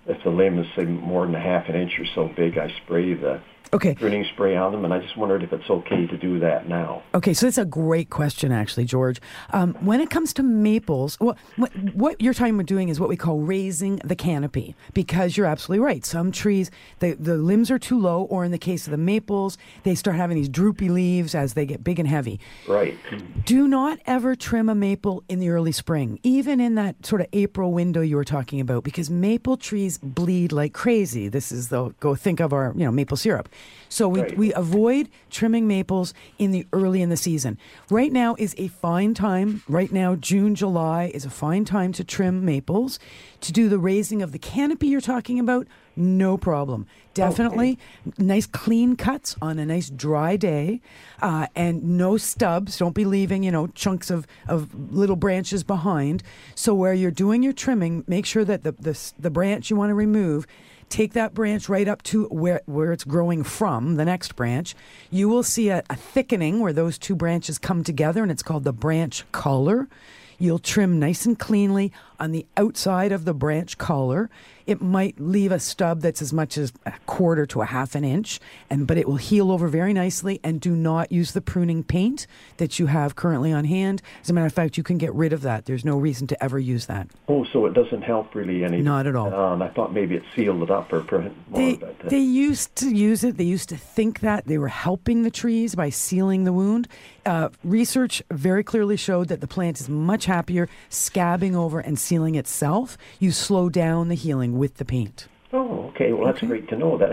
if 0.08 0.24
the 0.24 0.30
limb 0.30 0.60
is 0.60 0.68
say 0.76 0.84
more 0.84 1.26
than 1.26 1.36
a 1.36 1.40
half 1.40 1.70
an 1.70 1.76
inch 1.76 2.00
or 2.00 2.06
so 2.06 2.28
big, 2.28 2.58
I 2.58 2.70
spray 2.84 3.14
the 3.14 3.42
Okay. 3.72 3.94
pruning 3.96 4.26
spray 4.34 4.56
on 4.56 4.72
them, 4.72 4.84
and 4.84 4.94
I 4.94 5.00
just 5.00 5.16
wondered 5.16 5.44
if 5.44 5.54
it's 5.54 5.70
okay 5.70 6.08
to 6.08 6.18
do 6.18 6.40
that 6.40 6.68
now. 6.68 7.04
Okay, 7.14 7.34
so 7.34 7.46
that's 7.46 7.58
a 7.58 7.66
great 7.66 8.10
question, 8.10 8.52
actually, 8.52 8.86
George. 8.86 9.22
Um, 9.52 9.76
when 9.82 10.02
it 10.02 10.10
comes 10.10 10.34
to 10.34 10.44
maples, 10.44 11.16
what, 11.20 11.38
what, 11.56 11.72
what 11.94 12.20
you're 12.20 12.34
talking 12.34 12.56
about 12.56 12.66
doing 12.66 12.90
is 12.90 13.00
what 13.00 13.10
we 13.10 13.16
call 13.18 13.40
raising 13.40 13.98
the 13.98 14.16
canopy, 14.16 14.76
because 14.94 15.38
you're 15.38 15.46
absolutely 15.46 15.86
right. 15.86 16.04
Some 16.04 16.32
trees, 16.32 16.72
the, 17.00 17.14
the 17.14 17.38
limbs 17.38 17.70
are 17.70 17.78
too 17.78 18.00
low, 18.00 18.24
or 18.24 18.44
in 18.44 18.52
the 18.52 18.58
case 18.58 18.88
of 18.88 18.92
the 18.92 18.98
maples, 18.98 19.58
they 19.84 19.94
start 19.94 20.18
having 20.18 20.36
these 20.36 20.50
droopy 20.50 20.90
leaves 20.90 21.36
as 21.36 21.54
they 21.54 21.66
get 21.66 21.84
big 21.84 22.00
and 22.00 22.08
heavy. 22.08 22.40
Right. 22.68 22.98
Do 23.46 23.68
not 23.68 24.00
ever 24.06 24.36
trim 24.36 24.70
a 24.70 24.76
maple 24.76 25.24
in 25.30 25.40
the 25.40 25.50
early 25.50 25.72
spring, 25.72 26.20
even 26.24 26.60
in 26.60 26.76
that 26.76 27.06
sort 27.06 27.22
of 27.22 27.28
April 27.34 27.72
window 27.72 28.02
you 28.02 28.16
were 28.16 28.24
talking 28.24 28.60
about, 28.60 28.84
because 28.84 29.10
maple 29.10 29.58
trees 29.58 30.00
bleed 30.00 30.52
like 30.52 30.74
crazy. 30.74 31.28
This 31.28 31.52
is 31.52 31.70
the 31.70 31.90
go 32.00 32.16
think 32.16 32.40
of 32.40 32.52
our 32.52 32.74
you 32.76 32.84
know 32.84 32.92
maple 32.92 33.18
syrup. 33.18 33.48
So 33.92 34.08
we, 34.08 34.22
Right. 34.22 34.38
we 34.38 34.54
avoid 34.54 35.10
trimming 35.32 35.68
maples 35.68 36.14
in 36.38 36.52
the 36.52 36.68
early 36.72 37.02
in 37.02 37.10
the 37.10 37.18
season. 37.18 37.58
Right 37.90 38.12
now 38.12 38.36
is 38.38 38.54
a 38.60 38.68
fine 38.68 39.16
time. 39.16 39.64
Right 39.68 39.92
now, 39.92 40.16
June, 40.16 40.54
July 40.54 41.10
is 41.14 41.26
a 41.26 41.30
fine 41.30 41.66
time 41.66 41.92
to 41.94 42.04
trim 42.04 42.46
maples. 42.46 43.00
To 43.42 43.52
do 43.52 43.68
the 43.68 43.80
raising 43.80 44.22
of 44.22 44.32
the 44.32 44.38
canopy 44.38 44.88
you're 44.88 45.02
talking 45.02 45.40
about, 45.40 45.66
no 45.96 46.38
problem. 46.38 46.86
Definitely 47.16 47.80
nice 48.18 48.46
clean 48.46 48.96
cuts 48.96 49.36
on 49.42 49.58
a 49.60 49.66
nice 49.66 49.90
dry 49.90 50.38
day, 50.38 50.82
uh, 51.22 51.48
and 51.56 51.98
no 51.98 52.16
stubs. 52.16 52.78
Don't 52.78 52.94
be 52.96 53.06
leaving 53.06 53.44
you 53.44 53.52
know 53.52 53.68
chunks 53.68 54.10
of, 54.12 54.28
of 54.48 54.94
little 54.94 55.16
branches 55.16 55.64
behind. 55.64 56.22
So 56.56 56.74
where 56.76 56.94
you're 56.94 57.12
doing 57.12 57.42
your 57.44 57.54
trimming, 57.54 58.04
make 58.08 58.26
sure 58.26 58.46
that 58.46 58.64
the 58.64 58.74
the, 58.74 59.12
the 59.20 59.30
branch 59.32 59.70
you 59.70 59.76
want 59.76 59.90
to 59.90 59.96
remove 59.96 60.46
take 60.90 61.14
that 61.14 61.34
branch 61.34 61.70
right 61.70 61.88
up 61.88 62.04
to 62.04 62.26
where, 62.26 62.62
where 62.66 62.92
it's 62.92 63.04
growing 63.04 63.44
from, 63.44 63.96
the 63.96 64.06
next 64.06 64.36
branch, 64.36 64.76
you 65.10 65.30
will 65.30 65.44
see 65.44 65.70
a, 65.70 65.84
a 65.90 65.96
thickening 65.96 66.60
where 66.60 66.74
those 66.74 66.98
two 66.98 67.16
branches 67.16 67.58
come 67.58 67.84
together, 67.84 68.22
and 68.22 68.32
it's 68.32 68.44
called 68.44 68.64
the 68.64 68.74
branch 68.74 69.24
collar. 69.32 69.88
You'll 70.38 70.60
trim 70.60 71.00
nice 71.00 71.26
and 71.26 71.38
cleanly 71.38 71.92
on 72.20 72.32
the 72.32 72.46
outside 72.58 73.12
of 73.12 73.26
the 73.26 73.34
branch 73.34 73.78
collar. 73.78 74.30
It 74.68 74.82
might 74.82 75.20
leave 75.20 75.52
a 75.52 75.60
stub 75.60 76.02
that's 76.02 76.22
as 76.22 76.32
much 76.32 76.56
as 76.56 76.72
a 76.86 76.94
quarter 77.08 77.48
to 77.48 77.62
a 77.62 77.66
half 77.66 77.96
an 77.96 78.04
inch, 78.04 78.40
and 78.70 78.86
but 78.86 79.00
it 79.00 79.08
will 79.08 79.16
heal 79.16 79.52
over 79.52 79.68
very 79.68 79.94
nicely. 79.94 80.40
And 80.44 80.62
do 80.62 80.76
not 80.76 81.12
use 81.12 81.32
the 81.32 81.42
pruning 81.42 81.84
paint 81.84 82.28
that 82.58 82.78
you 82.78 82.86
have 82.86 83.16
currently 83.16 83.52
on 83.52 83.66
hand. 83.66 84.04
As 84.22 84.30
a 84.30 84.34
matter 84.34 84.46
of 84.46 84.54
fact, 84.54 84.78
you 84.78 84.84
can 84.84 85.00
get 85.00 85.12
rid 85.16 85.34
of 85.34 85.42
that. 85.42 85.66
There's 85.66 85.84
no 85.84 85.98
reason 85.98 86.28
to 86.28 86.44
ever 86.44 86.60
use 86.60 86.86
that. 86.86 87.08
Oh, 87.28 87.46
so 87.46 87.66
it 87.66 87.74
doesn't 87.74 88.04
help 88.04 88.36
really 88.36 88.64
any. 88.64 88.82
Not 88.82 89.08
at 89.08 89.16
all. 89.16 89.34
Uh, 89.34 89.54
and 89.54 89.64
I 89.64 89.70
thought 89.70 89.92
maybe 89.92 90.16
it 90.16 90.24
sealed 90.36 90.62
it 90.62 90.70
up 90.70 90.94
or 90.94 91.02
prevent 91.02 91.34
more 91.50 91.60
They, 91.60 91.72
it. 91.72 92.10
they 92.10 92.20
used 92.20 92.76
to 92.76 92.96
use 92.96 93.24
it. 93.24 93.38
They 93.38 93.46
used 93.46 93.70
to 93.70 93.78
think 93.78 94.20
that 94.20 94.46
they 94.46 94.60
were 94.60 94.68
helping 94.68 95.24
the 95.24 95.32
trees 95.32 95.74
by 95.74 95.90
sealing 95.90 96.44
the 96.44 96.54
wound. 96.54 96.88
Uh, 97.26 97.50
research 97.64 98.22
very 98.32 98.64
clearly 98.64 98.98
showed 98.98 99.30
that 99.30 99.42
the 99.42 99.48
plant 99.48 99.80
is 99.80 99.90
much 99.90 100.26
happier 100.26 100.70
scabbing 100.90 101.56
over 101.56 101.80
and 101.80 101.98
sealing 102.10 102.34
itself. 102.34 102.98
You 103.20 103.32
slow 103.32 103.70
down 103.70 104.08
the 104.08 104.16
healing 104.16 104.58
with 104.58 104.78
the 104.78 104.86
paint. 104.86 105.28
Oh, 105.54 105.86
okay. 105.90 106.12
Well, 106.12 106.26
that's 106.26 106.42
great 106.42 106.68
to 106.70 106.76
know. 106.76 106.98
That 106.98 107.12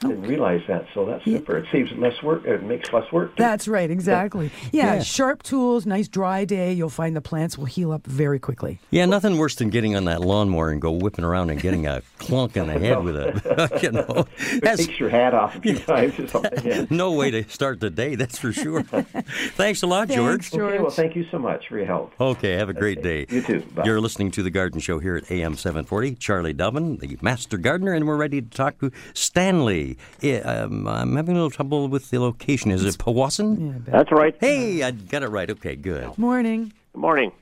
didn't 0.00 0.22
realize 0.22 0.62
that. 0.68 0.86
So 0.94 1.04
that's 1.04 1.24
super. 1.24 1.58
It 1.58 1.66
saves 1.72 1.90
less 1.92 2.22
work. 2.22 2.44
It 2.44 2.62
makes 2.62 2.92
less 2.92 3.10
work. 3.12 3.36
too. 3.36 3.42
That's 3.42 3.66
right, 3.68 3.90
exactly. 3.90 4.50
Yeah, 4.72 4.94
Yeah. 4.96 5.02
sharp 5.02 5.42
tools, 5.42 5.86
nice 5.86 6.08
dry 6.08 6.44
day. 6.44 6.72
You'll 6.72 6.88
find 6.88 7.16
the 7.16 7.20
plants 7.20 7.58
will 7.58 7.64
heal 7.66 7.92
up 7.92 8.06
very 8.06 8.38
quickly. 8.38 8.78
Yeah, 8.90 9.06
nothing 9.06 9.38
worse 9.38 9.54
than 9.56 9.70
getting 9.70 9.96
on 9.96 10.04
that 10.04 10.20
lawnmower 10.20 10.70
and 10.70 10.80
go 10.80 10.92
whipping 10.92 11.24
around 11.24 11.50
and 11.50 11.60
getting 11.60 11.86
a 11.86 12.02
clunk 12.18 12.56
in 12.56 12.66
the 12.68 12.78
head 12.78 13.02
with 13.02 13.16
it. 13.16 13.82
you 13.82 13.90
know, 13.92 14.26
It 14.38 14.76
takes 14.76 14.98
your 15.00 15.08
hat 15.10 15.34
off 15.34 15.56
a 15.56 15.60
few 15.60 15.78
times 15.78 16.18
or 16.18 16.26
something. 16.28 16.64
Yeah. 16.64 16.84
no 16.90 17.12
way 17.12 17.30
to 17.30 17.48
start 17.48 17.80
the 17.80 17.90
day. 17.90 18.14
That's 18.14 18.38
for 18.38 18.52
sure. 18.52 18.82
Thanks 18.82 19.82
a 19.82 19.86
lot, 19.86 20.08
George. 20.08 20.48
Thanks, 20.50 20.54
Okay. 20.54 20.78
Well, 20.78 20.90
thank 20.90 21.16
you 21.16 21.24
so 21.30 21.38
much 21.38 21.68
for 21.68 21.76
your 21.76 21.86
help. 21.86 22.12
Okay, 22.20 22.52
have 22.52 22.68
a 22.68 22.74
great 22.74 23.02
day. 23.02 23.26
You 23.28 23.42
too. 23.42 23.60
Bye. 23.74 23.84
You're 23.84 24.00
listening 24.00 24.30
to 24.32 24.42
The 24.42 24.50
Garden 24.50 24.80
Show 24.80 24.98
here 24.98 25.16
at 25.16 25.30
AM 25.30 25.54
740. 25.54 26.14
Charlie 26.16 26.52
Dobbin, 26.52 26.96
the 26.98 27.16
master 27.22 27.56
gardener, 27.58 27.94
and 27.94 28.06
we're 28.06 28.16
ready 28.16 28.40
to 28.42 28.48
talk 28.48 28.78
to 28.80 28.90
Stanley. 29.14 29.87
Yeah, 30.20 30.38
um, 30.38 30.86
I'm 30.88 31.16
having 31.16 31.32
a 31.32 31.38
little 31.38 31.50
trouble 31.50 31.88
with 31.88 32.10
the 32.10 32.20
location. 32.20 32.70
Is 32.70 32.84
it 32.84 32.98
Powassan? 32.98 33.84
That's 33.84 34.10
right. 34.12 34.36
Hey, 34.40 34.82
I 34.82 34.90
got 34.90 35.22
it 35.22 35.28
right. 35.28 35.50
Okay, 35.50 35.76
good. 35.76 36.16
Morning. 36.18 36.72
Good 36.92 37.00
morning. 37.00 37.32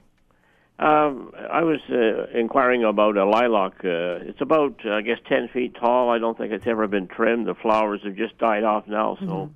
Um, 0.79 1.33
I 1.51 1.63
was 1.63 1.81
uh, 1.91 2.39
inquiring 2.39 2.85
about 2.85 3.17
a 3.17 3.25
lilac. 3.25 3.83
Uh, 3.83 4.29
it's 4.29 4.43
about, 4.43 4.79
uh, 4.85 4.91
I 4.93 5.01
guess, 5.01 5.19
10 5.27 5.49
feet 5.49 5.75
tall. 5.75 6.11
I 6.11 6.19
don't 6.19 6.37
think 6.37 6.53
it's 6.53 6.67
ever 6.67 6.87
been 6.87 7.09
trimmed. 7.09 7.47
The 7.47 7.55
flowers 7.55 8.03
have 8.05 8.15
just 8.15 8.37
died 8.37 8.63
off 8.63 8.87
now. 8.87 9.17
So, 9.21 9.51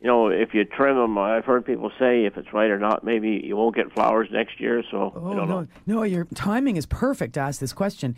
you 0.00 0.06
know, 0.06 0.28
if 0.28 0.54
you 0.54 0.64
trim 0.64 0.96
them, 0.96 1.18
I've 1.18 1.44
heard 1.44 1.64
people 1.64 1.90
say 1.98 2.24
if 2.24 2.36
it's 2.36 2.52
right 2.52 2.70
or 2.70 2.78
not, 2.78 3.02
maybe 3.04 3.42
you 3.44 3.56
won't 3.56 3.74
get 3.74 3.92
flowers 3.92 4.28
next 4.30 4.60
year. 4.60 4.82
So, 4.90 5.12
Oh 5.16 5.32
I 5.32 5.36
don't 5.36 5.48
no, 5.48 5.60
know. 5.62 5.66
no! 5.86 6.02
Your 6.04 6.24
timing 6.34 6.76
is 6.76 6.86
perfect 6.86 7.34
to 7.34 7.40
ask 7.40 7.58
this 7.60 7.72
question 7.72 8.16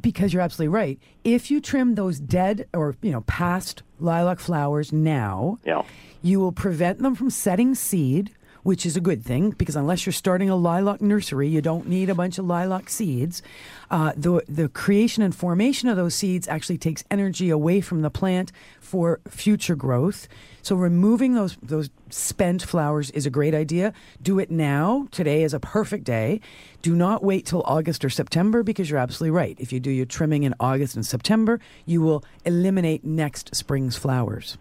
because 0.00 0.32
you're 0.32 0.42
absolutely 0.42 0.74
right. 0.74 0.98
If 1.22 1.50
you 1.50 1.60
trim 1.60 1.94
those 1.94 2.18
dead 2.18 2.66
or 2.74 2.96
you 3.02 3.12
know 3.12 3.20
past 3.22 3.82
lilac 4.00 4.40
flowers 4.40 4.92
now, 4.92 5.58
Yeah. 5.64 5.82
you 6.22 6.40
will 6.40 6.52
prevent 6.52 6.98
them 6.98 7.14
from 7.14 7.30
setting 7.30 7.74
seed, 7.74 8.32
which 8.62 8.84
is 8.84 8.96
a 8.96 9.00
good 9.00 9.24
thing 9.24 9.50
because 9.50 9.76
unless 9.76 10.06
you're 10.06 10.12
starting 10.12 10.50
a 10.50 10.56
lilac 10.56 11.00
nursery, 11.00 11.48
you 11.48 11.60
don't 11.60 11.88
need 11.88 12.10
a 12.10 12.14
bunch 12.14 12.38
of 12.38 12.44
lilac 12.44 12.88
seeds. 12.88 13.42
Uh, 13.90 14.12
the 14.16 14.42
the 14.48 14.68
creation 14.68 15.22
and 15.22 15.34
formation 15.34 15.88
of 15.88 15.96
those 15.96 16.14
seeds 16.14 16.46
actually 16.48 16.78
takes 16.78 17.04
energy 17.10 17.50
away 17.50 17.80
from 17.80 18.02
the 18.02 18.10
plant 18.10 18.52
for 18.80 19.20
future 19.28 19.74
growth. 19.74 20.28
So 20.62 20.76
removing 20.76 21.34
those 21.34 21.56
those 21.62 21.90
spent 22.10 22.62
flowers 22.62 23.10
is 23.10 23.26
a 23.26 23.30
great 23.30 23.54
idea. 23.54 23.92
Do 24.22 24.38
it 24.38 24.50
now. 24.50 25.08
Today 25.10 25.42
is 25.42 25.54
a 25.54 25.60
perfect 25.60 26.04
day. 26.04 26.40
Do 26.82 26.94
not 26.94 27.22
wait 27.22 27.46
till 27.46 27.62
August 27.64 28.04
or 28.04 28.10
September 28.10 28.62
because 28.62 28.90
you're 28.90 28.98
absolutely 28.98 29.32
right. 29.32 29.56
If 29.58 29.72
you 29.72 29.80
do 29.80 29.90
your 29.90 30.06
trimming 30.06 30.44
in 30.44 30.54
August 30.60 30.94
and 30.96 31.04
September, 31.04 31.60
you 31.86 32.00
will 32.00 32.24
eliminate 32.44 33.04
next 33.04 33.54
spring's 33.54 33.96
flowers. 33.96 34.58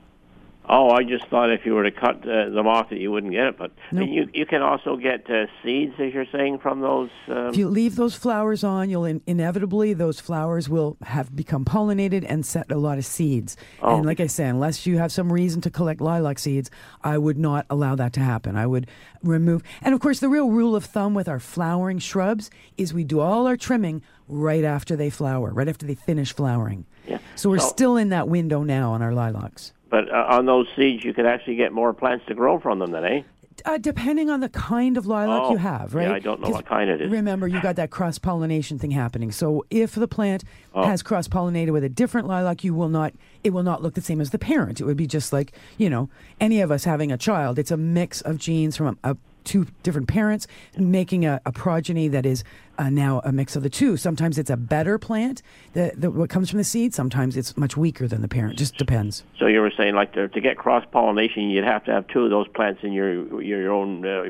Oh, 0.71 0.91
I 0.91 1.03
just 1.03 1.25
thought 1.29 1.49
if 1.51 1.65
you 1.65 1.73
were 1.73 1.83
to 1.83 1.91
cut 1.91 2.17
uh, 2.29 2.49
them 2.49 2.67
off 2.67 2.91
that 2.91 2.99
you 2.99 3.11
wouldn't 3.11 3.33
get 3.33 3.47
it. 3.47 3.57
But 3.57 3.71
mean, 3.91 4.13
you 4.13 4.29
you 4.35 4.45
can 4.45 4.61
also 4.61 4.97
get 4.97 5.27
uh, 5.27 5.47
seeds, 5.63 5.95
as 5.97 6.13
you're 6.13 6.27
saying, 6.31 6.59
from 6.59 6.81
those. 6.81 7.09
Um, 7.27 7.47
If 7.47 7.57
you 7.57 7.67
leave 7.67 7.95
those 7.95 8.13
flowers 8.15 8.63
on, 8.63 8.87
you'll 8.87 9.05
in- 9.05 9.23
inevitably 9.25 9.93
those 9.93 10.19
flowers 10.19 10.69
will 10.69 10.95
have 11.01 11.35
become 11.35 11.65
pollinated 11.65 12.23
and 12.29 12.45
set 12.45 12.71
a 12.71 12.77
lot 12.77 12.99
of 12.99 13.05
seeds. 13.05 13.57
Oh. 13.81 13.97
And 13.97 14.05
like 14.05 14.19
I 14.19 14.27
say, 14.27 14.45
unless 14.47 14.85
you 14.85 14.99
have 14.99 15.11
some 15.11 15.33
reason 15.33 15.59
to 15.61 15.71
collect 15.71 16.01
lilac 16.01 16.37
seeds, 16.37 16.69
I 17.03 17.17
would 17.17 17.39
not 17.39 17.65
allow 17.71 17.95
that 17.95 18.13
to 18.13 18.19
happen. 18.19 18.55
I 18.55 18.67
would 18.67 18.85
remove. 19.23 19.63
And 19.81 19.95
of 19.95 19.99
course, 20.01 20.19
the 20.19 20.29
real 20.29 20.51
rule 20.51 20.75
of 20.75 20.85
thumb 20.85 21.15
with 21.15 21.27
our 21.27 21.39
flowering 21.39 21.97
shrubs 21.97 22.51
is 22.77 22.93
we 22.93 23.03
do 23.03 23.19
all 23.21 23.47
our 23.47 23.57
trimming 23.57 24.03
right 24.27 24.63
after 24.63 24.95
they 24.95 25.09
flower, 25.09 25.51
right 25.51 25.67
after 25.67 25.87
they 25.87 25.95
finish 25.95 26.31
flowering. 26.31 26.85
Yeah. 27.07 27.17
So 27.35 27.49
we're 27.49 27.57
So- 27.57 27.69
still 27.69 27.97
in 27.97 28.09
that 28.09 28.27
window 28.29 28.61
now 28.61 28.91
on 28.91 29.01
our 29.01 29.13
lilacs. 29.13 29.73
But 29.89 30.09
uh, 30.11 30.25
on 30.29 30.45
those 30.45 30.67
seeds, 30.75 31.03
you 31.03 31.13
could 31.13 31.25
actually 31.25 31.55
get 31.55 31.71
more 31.71 31.93
plants 31.93 32.25
to 32.27 32.35
grow 32.35 32.59
from 32.59 32.79
them, 32.79 32.91
then, 32.91 33.05
eh? 33.05 33.21
Uh, 33.65 33.77
depending 33.77 34.29
on 34.29 34.39
the 34.39 34.47
kind 34.47 34.95
of 34.95 35.05
lilac 35.05 35.41
Oh, 35.43 35.51
you 35.51 35.57
have, 35.57 35.93
right? 35.93 36.07
yeah? 36.07 36.13
I 36.13 36.19
don't 36.19 36.39
know 36.39 36.49
what 36.49 36.65
kind 36.65 36.89
it 36.89 37.01
is. 37.01 37.11
Remember, 37.11 37.45
you 37.45 37.61
got 37.61 37.75
that 37.75 37.89
cross 37.91 38.17
pollination 38.17 38.79
thing 38.79 38.91
happening. 38.91 39.33
So 39.33 39.65
if 39.69 39.95
the 39.95 40.07
plant 40.07 40.45
Oh. 40.73 40.83
has 40.85 41.03
cross 41.03 41.27
pollinated 41.27 41.71
with 41.71 41.83
a 41.83 41.89
different 41.89 42.25
lilac, 42.27 42.63
you 42.63 42.73
will 42.73 42.87
not. 42.87 43.11
It 43.43 43.49
will 43.49 43.63
not 43.63 43.83
look 43.83 43.95
the 43.95 44.01
same 44.01 44.21
as 44.21 44.29
the 44.29 44.39
parent. 44.39 44.79
It 44.79 44.85
would 44.85 44.95
be 44.95 45.07
just 45.07 45.33
like 45.33 45.51
you 45.77 45.89
know 45.89 46.09
any 46.39 46.61
of 46.61 46.71
us 46.71 46.85
having 46.85 47.11
a 47.11 47.17
child. 47.17 47.59
It's 47.59 47.71
a 47.71 47.75
mix 47.75 48.21
of 48.21 48.37
genes 48.37 48.77
from 48.77 48.97
a, 49.03 49.11
a, 49.11 49.17
two 49.49 49.65
different 49.81 50.07
parents 50.07 50.45
making 50.77 51.25
a, 51.25 51.41
a 51.45 51.51
progeny 51.51 52.07
that 52.07 52.25
is 52.25 52.43
uh, 52.77 52.89
now 52.89 53.19
a 53.25 53.31
mix 53.31 53.55
of 53.55 53.63
the 53.63 53.69
two. 53.69 53.97
Sometimes 53.97 54.37
it's 54.37 54.51
a 54.51 54.57
better 54.57 54.99
plant 54.99 55.41
that, 55.73 55.99
that 55.99 56.11
what 56.11 56.29
comes 56.29 56.49
from 56.51 56.57
the 56.57 56.63
seed. 56.63 56.93
Sometimes 56.93 57.35
it's 57.35 57.57
much 57.57 57.75
weaker 57.75 58.07
than 58.07 58.21
the 58.21 58.27
parent. 58.27 58.57
Just 58.57 58.77
depends. 58.77 59.23
So 59.39 59.47
you 59.47 59.59
were 59.61 59.73
saying, 59.75 59.95
like, 59.95 60.13
to, 60.13 60.27
to 60.27 60.39
get 60.39 60.57
cross 60.57 60.85
pollination, 60.91 61.49
you'd 61.49 61.63
have 61.63 61.83
to 61.85 61.91
have 61.91 62.07
two 62.07 62.23
of 62.25 62.29
those 62.29 62.47
plants 62.49 62.81
in 62.83 62.93
your 62.93 63.41
your, 63.41 63.61
your 63.61 63.71
own 63.71 64.05
uh, 64.05 64.29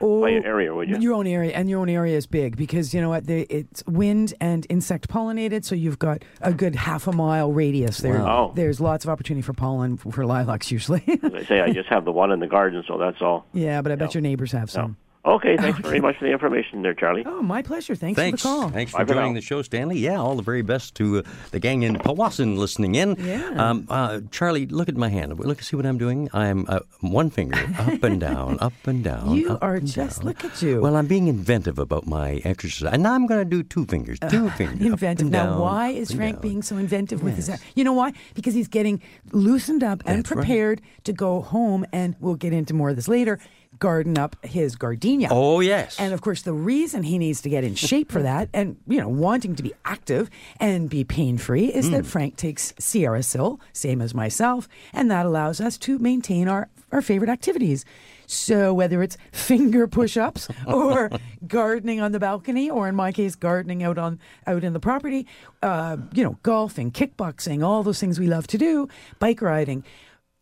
Oh, 0.00 0.20
plant 0.20 0.44
area, 0.46 0.74
would 0.74 0.88
you? 0.88 0.98
Your 0.98 1.14
own 1.14 1.26
area, 1.26 1.52
and 1.52 1.68
your 1.68 1.80
own 1.80 1.88
area 1.88 2.16
is 2.16 2.26
big 2.26 2.56
because 2.56 2.92
you 2.94 3.00
know 3.00 3.08
what? 3.08 3.26
They, 3.26 3.42
it's 3.42 3.82
wind 3.86 4.34
and 4.40 4.66
insect 4.70 5.08
pollinated, 5.08 5.64
so 5.64 5.74
you've 5.74 5.98
got 5.98 6.22
a 6.40 6.52
good 6.52 6.74
half 6.74 7.06
a 7.06 7.12
mile 7.12 7.52
radius 7.52 7.98
there. 7.98 8.18
Wow. 8.20 8.50
Oh. 8.50 8.54
There's 8.54 8.80
lots 8.80 9.04
of 9.04 9.10
opportunity 9.10 9.42
for 9.42 9.52
pollen 9.52 9.96
for 9.96 10.24
lilacs 10.26 10.70
usually. 10.70 11.02
As 11.22 11.34
I 11.34 11.42
say, 11.44 11.60
I 11.60 11.70
just 11.72 11.88
have 11.88 12.04
the 12.04 12.12
one 12.12 12.30
in 12.32 12.40
the 12.40 12.46
garden, 12.46 12.84
so 12.86 12.98
that's 12.98 13.20
all. 13.20 13.46
yeah, 13.52 13.82
but 13.82 13.92
I 13.92 13.96
bet 13.96 14.10
Yeah. 14.10 14.14
your 14.20 14.22
neighbors 14.22 14.52
have 14.52 14.70
some. 14.70 14.96
Okay, 15.24 15.56
thanks 15.56 15.78
very 15.78 16.00
much 16.00 16.16
for 16.18 16.24
the 16.24 16.32
information 16.32 16.82
there, 16.82 16.94
Charlie. 16.94 17.22
Oh, 17.24 17.42
my 17.42 17.62
pleasure. 17.62 17.94
Thanks, 17.94 18.16
Thanks. 18.18 18.42
for 18.42 18.48
the 18.48 18.54
call. 18.62 18.70
Thanks 18.70 18.90
for 18.90 19.04
Bye 19.04 19.14
joining 19.14 19.34
now. 19.34 19.38
the 19.38 19.40
show, 19.40 19.62
Stanley. 19.62 19.96
Yeah, 20.00 20.16
all 20.20 20.34
the 20.34 20.42
very 20.42 20.62
best 20.62 20.96
to 20.96 21.18
uh, 21.18 21.22
the 21.52 21.60
gang 21.60 21.84
in 21.84 21.94
Powassan 21.94 22.56
listening 22.58 22.96
in. 22.96 23.14
Yeah. 23.20 23.50
Um, 23.56 23.86
uh, 23.88 24.20
Charlie, 24.32 24.66
look 24.66 24.88
at 24.88 24.96
my 24.96 25.08
hand. 25.08 25.38
Look, 25.38 25.62
see 25.62 25.76
what 25.76 25.86
I'm 25.86 25.96
doing. 25.96 26.28
I'm 26.32 26.66
uh, 26.68 26.80
one 27.02 27.30
finger 27.30 27.56
up 27.78 28.02
and 28.02 28.18
down, 28.30 28.58
up 28.58 28.72
and 28.84 29.04
down. 29.04 29.36
You 29.36 29.50
up 29.52 29.62
are 29.62 29.76
and 29.76 29.86
just 29.86 30.18
down. 30.22 30.26
look 30.26 30.44
at 30.44 30.60
you. 30.60 30.80
Well, 30.80 30.96
I'm 30.96 31.06
being 31.06 31.28
inventive 31.28 31.78
about 31.78 32.04
my 32.04 32.40
exercise, 32.44 32.92
and 32.92 33.04
now 33.04 33.12
I'm 33.12 33.28
going 33.28 33.38
to 33.40 33.48
do 33.48 33.62
two 33.62 33.86
fingers. 33.86 34.18
Two 34.28 34.50
fingers. 34.50 34.80
up 34.80 34.86
inventive. 34.94 35.26
and 35.26 35.30
Now, 35.30 35.50
down, 35.50 35.60
why 35.60 35.90
is 35.90 36.10
Frank 36.10 36.36
down. 36.38 36.42
being 36.42 36.62
so 36.62 36.76
inventive 36.78 37.22
with 37.22 37.36
his? 37.36 37.48
Yes. 37.48 37.62
You 37.76 37.84
know 37.84 37.92
why? 37.92 38.12
Because 38.34 38.54
he's 38.54 38.66
getting 38.66 39.00
loosened 39.30 39.84
up 39.84 40.02
and 40.04 40.18
That's 40.24 40.32
right. 40.32 40.38
prepared 40.38 40.82
to 41.04 41.12
go 41.12 41.42
home, 41.42 41.86
and 41.92 42.16
we'll 42.18 42.34
get 42.34 42.52
into 42.52 42.74
more 42.74 42.90
of 42.90 42.96
this 42.96 43.06
later. 43.06 43.38
Garden 43.82 44.16
up 44.16 44.36
his 44.44 44.76
gardenia. 44.76 45.26
Oh 45.32 45.58
yes. 45.58 45.98
And 45.98 46.14
of 46.14 46.20
course, 46.20 46.42
the 46.42 46.52
reason 46.52 47.02
he 47.02 47.18
needs 47.18 47.40
to 47.42 47.48
get 47.48 47.64
in 47.64 47.74
shape 47.74 48.12
for 48.12 48.22
that 48.22 48.48
and, 48.54 48.76
you 48.86 49.00
know, 49.00 49.08
wanting 49.08 49.56
to 49.56 49.62
be 49.62 49.72
active 49.84 50.30
and 50.60 50.88
be 50.88 51.02
pain 51.02 51.36
free 51.36 51.66
is 51.66 51.86
Hmm. 51.86 51.94
that 51.94 52.06
Frank 52.06 52.36
takes 52.36 52.72
Sierra 52.78 53.24
Sil, 53.26 53.58
same 53.72 54.00
as 54.00 54.14
myself, 54.14 54.68
and 54.92 55.10
that 55.10 55.26
allows 55.26 55.60
us 55.60 55.76
to 55.78 55.98
maintain 55.98 56.46
our, 56.46 56.68
our 56.92 57.02
favorite 57.02 57.28
activities. 57.28 57.84
So 58.28 58.72
whether 58.72 59.02
it's 59.02 59.16
finger 59.32 59.88
push 59.88 60.16
ups 60.16 60.46
or 60.64 61.10
gardening 61.48 62.00
on 62.00 62.12
the 62.12 62.20
balcony, 62.20 62.70
or 62.70 62.86
in 62.86 62.94
my 62.94 63.10
case, 63.10 63.34
gardening 63.34 63.82
out 63.82 63.98
on 63.98 64.20
out 64.46 64.62
in 64.62 64.74
the 64.74 64.80
property, 64.80 65.26
uh, 65.60 65.96
you 66.14 66.22
know, 66.22 66.38
golfing, 66.44 66.92
kickboxing, 66.92 67.64
all 67.64 67.82
those 67.82 67.98
things 67.98 68.20
we 68.20 68.28
love 68.28 68.46
to 68.46 68.58
do, 68.58 68.88
bike 69.18 69.42
riding. 69.42 69.82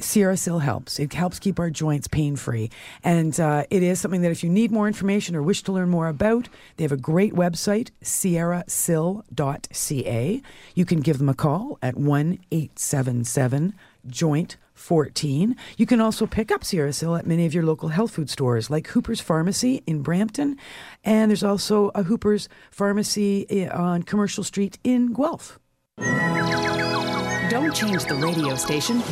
Sierra 0.03 0.37
helps. 0.37 0.99
It 0.99 1.13
helps 1.13 1.39
keep 1.39 1.59
our 1.59 1.71
joints 1.71 2.09
pain 2.09 2.37
free. 2.37 2.71
And 3.03 3.39
uh, 3.39 3.65
it 3.71 3.83
is 3.83 4.01
something 4.01 4.23
that 4.23 4.31
if 4.31 4.43
you 4.43 4.51
need 4.51 4.71
more 4.71 4.87
information 4.87 5.37
or 5.37 5.43
wish 5.43 5.63
to 5.65 5.73
learn 5.73 5.91
more 5.91 6.09
about, 6.09 6.49
they 6.77 6.85
have 6.85 6.93
a 6.93 6.97
great 6.97 7.35
website, 7.35 7.91
sierrasil.ca. 8.03 10.43
You 10.75 10.85
can 10.85 11.01
give 11.01 11.19
them 11.19 11.29
a 11.29 11.35
call 11.35 11.79
at 11.83 11.97
1 11.97 12.39
877 12.51 13.75
Joint 14.07 14.57
14. 14.75 15.57
You 15.77 15.87
can 15.87 16.01
also 16.01 16.27
pick 16.27 16.51
up 16.51 16.65
Sierra 16.65 16.93
Sil 16.97 17.17
at 17.17 17.27
many 17.27 17.45
of 17.45 17.53
your 17.53 17.65
local 17.65 17.91
health 17.91 18.13
food 18.13 18.31
stores 18.31 18.71
like 18.71 18.89
Hooper's 18.89 19.21
Pharmacy 19.21 19.83
in 19.87 20.03
Brampton. 20.03 20.57
And 21.05 21.31
there's 21.31 21.45
also 21.45 21.91
a 21.95 22.05
Hooper's 22.05 22.49
Pharmacy 22.71 23.45
eh, 23.51 23.69
on 23.69 24.03
Commercial 24.03 24.43
Street 24.43 24.79
in 24.83 25.13
Guelph. 25.13 25.59
Don't 27.51 27.75
change 27.75 28.05
the 28.05 28.15
radio 28.15 28.55
station. 28.55 29.03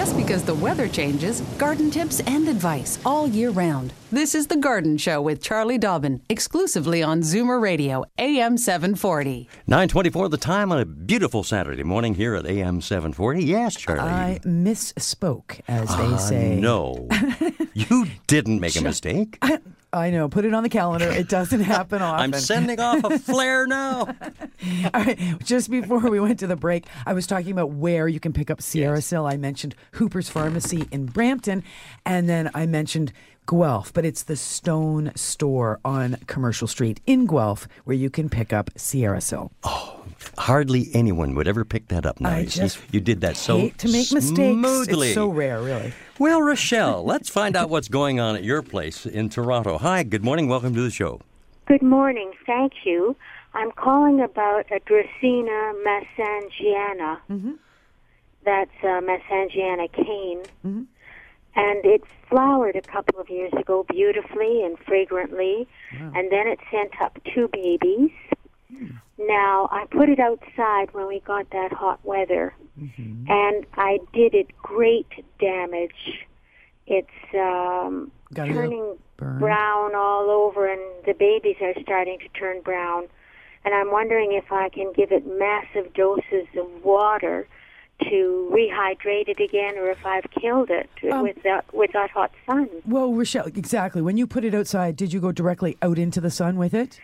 Just 0.00 0.16
because 0.16 0.42
the 0.42 0.54
weather 0.54 0.88
changes, 0.88 1.42
garden 1.58 1.90
tips 1.90 2.20
and 2.20 2.48
advice 2.48 2.98
all 3.04 3.26
year 3.26 3.50
round. 3.50 3.92
This 4.10 4.34
is 4.34 4.46
The 4.46 4.56
Garden 4.56 4.96
Show 4.96 5.20
with 5.20 5.42
Charlie 5.42 5.76
Dobbin, 5.76 6.22
exclusively 6.30 7.02
on 7.02 7.20
Zoomer 7.20 7.60
Radio, 7.60 8.06
AM 8.16 8.56
740. 8.56 9.46
924 9.66 10.30
the 10.30 10.38
time 10.38 10.72
on 10.72 10.80
a 10.80 10.86
beautiful 10.86 11.44
Saturday 11.44 11.82
morning 11.82 12.14
here 12.14 12.34
at 12.34 12.46
AM 12.46 12.80
740. 12.80 13.44
Yes, 13.44 13.76
Charlie. 13.76 14.00
I 14.00 14.40
misspoke, 14.42 15.60
as 15.68 15.90
they 15.90 16.14
Ah, 16.14 16.16
say. 16.16 16.56
No. 16.58 17.06
you 17.74 18.06
didn't 18.26 18.58
make 18.58 18.76
a 18.76 18.82
mistake. 18.82 19.36
I 19.42 19.58
know. 19.92 20.28
Put 20.28 20.44
it 20.44 20.54
on 20.54 20.62
the 20.62 20.68
calendar. 20.68 21.08
It 21.10 21.28
doesn't 21.28 21.60
happen 21.74 22.00
often. 22.00 22.34
I'm 22.34 22.40
sending 22.40 22.78
off 22.78 23.02
a 23.04 23.18
flare 23.18 23.66
now. 23.66 24.00
All 24.94 25.00
right. 25.00 25.18
Just 25.42 25.70
before 25.70 25.98
we 25.98 26.20
went 26.20 26.38
to 26.40 26.46
the 26.46 26.56
break, 26.56 26.86
I 27.06 27.12
was 27.12 27.26
talking 27.26 27.52
about 27.52 27.70
where 27.72 28.06
you 28.08 28.20
can 28.20 28.32
pick 28.32 28.50
up 28.50 28.62
Sierra 28.62 29.02
Sil. 29.02 29.26
I 29.26 29.36
mentioned 29.36 29.74
Hooper's 29.92 30.28
Pharmacy 30.28 30.86
in 30.90 31.06
Brampton, 31.06 31.64
and 32.06 32.28
then 32.28 32.50
I 32.54 32.66
mentioned 32.66 33.12
Guelph, 33.50 33.92
but 33.92 34.04
it's 34.04 34.22
the 34.22 34.36
Stone 34.36 35.10
Store 35.16 35.80
on 35.84 36.18
Commercial 36.28 36.68
Street 36.68 37.00
in 37.04 37.26
Guelph 37.26 37.66
where 37.82 37.96
you 37.96 38.08
can 38.08 38.28
pick 38.28 38.52
up 38.52 38.70
Sierra 38.76 39.20
Sil. 39.26 39.50
Oh, 39.64 40.04
hardly 40.38 40.88
anyone 40.94 41.34
would 41.34 41.48
ever 41.48 41.64
pick 41.64 41.88
that 41.88 42.06
up 42.06 42.20
now. 42.20 42.30
I 42.30 42.40
you 42.40 42.46
just 42.46 42.78
You 42.92 43.00
did 43.00 43.22
that 43.22 43.36
so 43.36 43.58
hate 43.58 43.78
to 43.78 43.88
make 43.88 44.12
mistakes. 44.12 44.88
It's 44.88 45.14
so 45.14 45.26
rare, 45.26 45.60
really. 45.60 45.92
Well, 46.20 46.40
Rochelle, 46.40 47.02
let's 47.12 47.28
find 47.28 47.56
out 47.56 47.70
what's 47.70 47.88
going 47.88 48.20
on 48.20 48.36
at 48.36 48.44
your 48.44 48.62
place 48.62 49.04
in 49.04 49.28
Toronto. 49.28 49.78
Hi, 49.78 50.04
good 50.04 50.22
morning. 50.22 50.46
Welcome 50.46 50.72
to 50.74 50.82
the 50.82 50.90
show. 50.92 51.20
Good 51.66 51.82
morning. 51.82 52.30
Thank 52.46 52.72
you. 52.84 53.16
I'm 53.54 53.72
calling 53.72 54.20
about 54.20 54.66
a 54.70 54.78
Dracaena 54.78 55.74
massangeana. 55.84 57.58
That's 58.44 58.70
uh, 58.84 59.00
massangeana 59.00 59.92
cane. 59.92 60.86
And 61.56 61.84
it 61.84 62.02
flowered 62.28 62.76
a 62.76 62.82
couple 62.82 63.20
of 63.20 63.28
years 63.28 63.52
ago 63.52 63.84
beautifully 63.88 64.62
and 64.62 64.78
fragrantly. 64.78 65.68
And 66.14 66.30
then 66.30 66.46
it 66.46 66.60
sent 66.70 67.00
up 67.00 67.18
two 67.34 67.48
babies. 67.52 68.10
Now, 69.18 69.68
I 69.70 69.84
put 69.90 70.08
it 70.08 70.18
outside 70.20 70.94
when 70.94 71.06
we 71.06 71.20
got 71.20 71.50
that 71.50 71.72
hot 71.72 72.00
weather. 72.04 72.54
And 73.28 73.66
I 73.76 73.98
did 74.12 74.34
it 74.34 74.56
great 74.58 75.08
damage. 75.38 76.26
It's 76.86 77.08
um, 77.34 78.10
Got 78.32 78.48
turning 78.48 78.96
brown 79.16 79.94
all 79.94 80.30
over, 80.30 80.66
and 80.66 80.80
the 81.04 81.12
babies 81.12 81.56
are 81.60 81.74
starting 81.82 82.18
to 82.20 82.28
turn 82.28 82.62
brown. 82.62 83.08
And 83.64 83.74
I'm 83.74 83.90
wondering 83.90 84.32
if 84.32 84.50
I 84.50 84.70
can 84.70 84.92
give 84.92 85.12
it 85.12 85.26
massive 85.26 85.92
doses 85.92 86.46
of 86.56 86.84
water 86.84 87.46
to 88.08 88.50
rehydrate 88.52 89.28
it 89.28 89.40
again, 89.40 89.76
or 89.78 89.90
if 89.90 90.04
I've 90.04 90.28
killed 90.40 90.70
it 90.70 90.88
Um, 91.10 91.22
with 91.22 91.42
that 91.42 91.64
with 91.72 91.92
that 91.92 92.10
hot 92.10 92.32
sun. 92.46 92.68
Well, 92.86 93.12
Rochelle, 93.14 93.46
exactly. 93.46 94.02
When 94.02 94.16
you 94.16 94.26
put 94.26 94.44
it 94.44 94.54
outside, 94.54 94.96
did 94.96 95.12
you 95.12 95.20
go 95.20 95.32
directly 95.32 95.76
out 95.82 95.98
into 95.98 96.20
the 96.20 96.30
sun 96.30 96.56
with 96.56 96.74
it? 96.74 97.00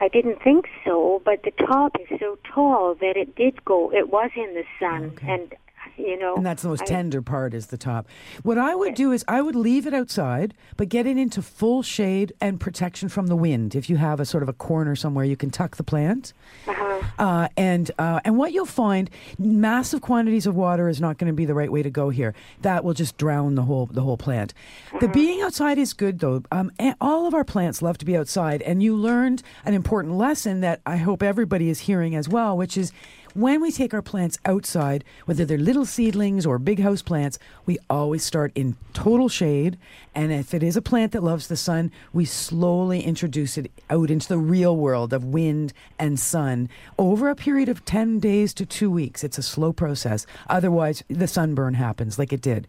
I 0.00 0.08
didn't 0.08 0.40
think 0.42 0.66
so, 0.84 1.20
but 1.24 1.42
the 1.42 1.50
top 1.66 1.96
is 2.00 2.20
so 2.20 2.38
tall 2.54 2.94
that 3.00 3.16
it 3.16 3.34
did 3.34 3.64
go. 3.64 3.92
It 3.92 4.10
was 4.10 4.30
in 4.36 4.54
the 4.54 4.64
sun, 4.78 5.12
Okay. 5.16 5.28
and 5.32 5.54
you 5.98 6.18
know. 6.18 6.36
And 6.36 6.46
that's 6.46 6.62
the 6.62 6.68
most 6.68 6.82
I- 6.82 6.86
tender 6.86 7.22
part 7.22 7.54
is 7.54 7.66
the 7.66 7.78
top. 7.78 8.06
What 8.42 8.58
I 8.58 8.74
would 8.74 8.94
do 8.94 9.12
is 9.12 9.24
I 9.28 9.42
would 9.42 9.56
leave 9.56 9.86
it 9.86 9.94
outside, 9.94 10.54
but 10.76 10.88
get 10.88 11.06
it 11.06 11.16
into 11.16 11.42
full 11.42 11.82
shade 11.82 12.32
and 12.40 12.60
protection 12.60 13.08
from 13.08 13.26
the 13.26 13.36
wind. 13.36 13.74
If 13.74 13.90
you 13.90 13.96
have 13.96 14.20
a 14.20 14.24
sort 14.24 14.42
of 14.42 14.48
a 14.48 14.52
corner 14.52 14.96
somewhere, 14.96 15.24
you 15.24 15.36
can 15.36 15.50
tuck 15.50 15.76
the 15.76 15.82
plant. 15.82 16.32
Uh-huh. 16.66 17.02
Uh, 17.18 17.48
and 17.56 17.90
uh, 17.98 18.20
and 18.24 18.36
what 18.36 18.52
you'll 18.52 18.66
find, 18.66 19.10
massive 19.38 20.00
quantities 20.00 20.46
of 20.46 20.54
water 20.54 20.88
is 20.88 21.00
not 21.00 21.18
going 21.18 21.28
to 21.28 21.36
be 21.36 21.44
the 21.44 21.54
right 21.54 21.70
way 21.70 21.82
to 21.82 21.90
go 21.90 22.10
here. 22.10 22.34
That 22.62 22.84
will 22.84 22.94
just 22.94 23.16
drown 23.16 23.54
the 23.54 23.62
whole 23.62 23.86
the 23.86 24.02
whole 24.02 24.16
plant. 24.16 24.54
The 25.00 25.08
being 25.08 25.42
outside 25.42 25.78
is 25.78 25.92
good 25.92 26.20
though. 26.20 26.42
Um, 26.52 26.70
all 27.00 27.26
of 27.26 27.34
our 27.34 27.44
plants 27.44 27.82
love 27.82 27.98
to 27.98 28.04
be 28.04 28.16
outside, 28.16 28.62
and 28.62 28.82
you 28.82 28.96
learned 28.96 29.42
an 29.64 29.74
important 29.74 30.14
lesson 30.14 30.60
that 30.60 30.80
I 30.86 30.96
hope 30.96 31.22
everybody 31.22 31.68
is 31.68 31.80
hearing 31.80 32.14
as 32.14 32.28
well, 32.28 32.56
which 32.56 32.76
is 32.76 32.92
when 33.34 33.60
we 33.60 33.70
take 33.70 33.94
our 33.94 34.02
plants 34.02 34.38
outside, 34.44 35.04
whether 35.24 35.44
they're 35.44 35.58
little 35.58 35.84
seedlings 35.84 36.46
or 36.46 36.58
big 36.58 36.80
house 36.80 37.02
plants, 37.02 37.38
we 37.66 37.78
always 37.88 38.24
start 38.24 38.52
in 38.54 38.76
total 38.92 39.28
shade. 39.28 39.78
And 40.14 40.32
if 40.32 40.54
it 40.54 40.62
is 40.62 40.76
a 40.76 40.82
plant 40.82 41.12
that 41.12 41.22
loves 41.22 41.46
the 41.46 41.56
sun, 41.56 41.92
we 42.12 42.24
slowly 42.24 43.00
introduce 43.02 43.56
it 43.58 43.70
out 43.90 44.10
into 44.10 44.28
the 44.28 44.38
real 44.38 44.76
world 44.76 45.12
of 45.12 45.24
wind 45.24 45.72
and 45.98 46.18
sun 46.18 46.68
over 46.98 47.28
a 47.28 47.36
period 47.36 47.68
of 47.68 47.84
10 47.84 48.18
days 48.18 48.52
to 48.54 48.66
two 48.66 48.90
weeks. 48.90 49.22
It's 49.22 49.38
a 49.38 49.42
slow 49.42 49.72
process. 49.72 50.26
Otherwise, 50.48 51.02
the 51.08 51.28
sunburn 51.28 51.74
happens 51.74 52.18
like 52.18 52.32
it 52.32 52.40
did. 52.40 52.66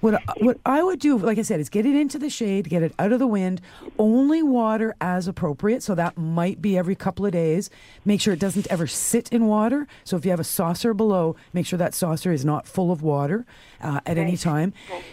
What, 0.00 0.22
what 0.40 0.58
I 0.64 0.82
would 0.82 1.00
do, 1.00 1.18
like 1.18 1.38
I 1.38 1.42
said, 1.42 1.58
is 1.58 1.68
get 1.68 1.84
it 1.84 1.96
into 1.96 2.18
the 2.18 2.30
shade, 2.30 2.68
get 2.68 2.84
it 2.84 2.94
out 3.00 3.12
of 3.12 3.18
the 3.18 3.26
wind, 3.26 3.60
only 3.98 4.42
water 4.42 4.94
as 5.00 5.26
appropriate. 5.26 5.82
So 5.82 5.96
that 5.96 6.16
might 6.16 6.62
be 6.62 6.78
every 6.78 6.94
couple 6.94 7.26
of 7.26 7.32
days. 7.32 7.68
Make 8.04 8.20
sure 8.20 8.32
it 8.32 8.38
doesn't 8.38 8.68
ever 8.68 8.86
sit 8.86 9.28
in 9.32 9.46
water. 9.46 9.88
So 10.04 10.16
if 10.16 10.24
you 10.24 10.30
have 10.30 10.40
a 10.40 10.44
saucer 10.44 10.94
below, 10.94 11.36
make 11.52 11.66
sure 11.66 11.78
that 11.78 11.94
saucer 11.94 12.32
is 12.32 12.44
not 12.44 12.66
full 12.66 12.90
of 12.90 13.02
water 13.02 13.46
uh, 13.80 14.00
at 14.06 14.18
any 14.18 14.36
time. 14.36 14.72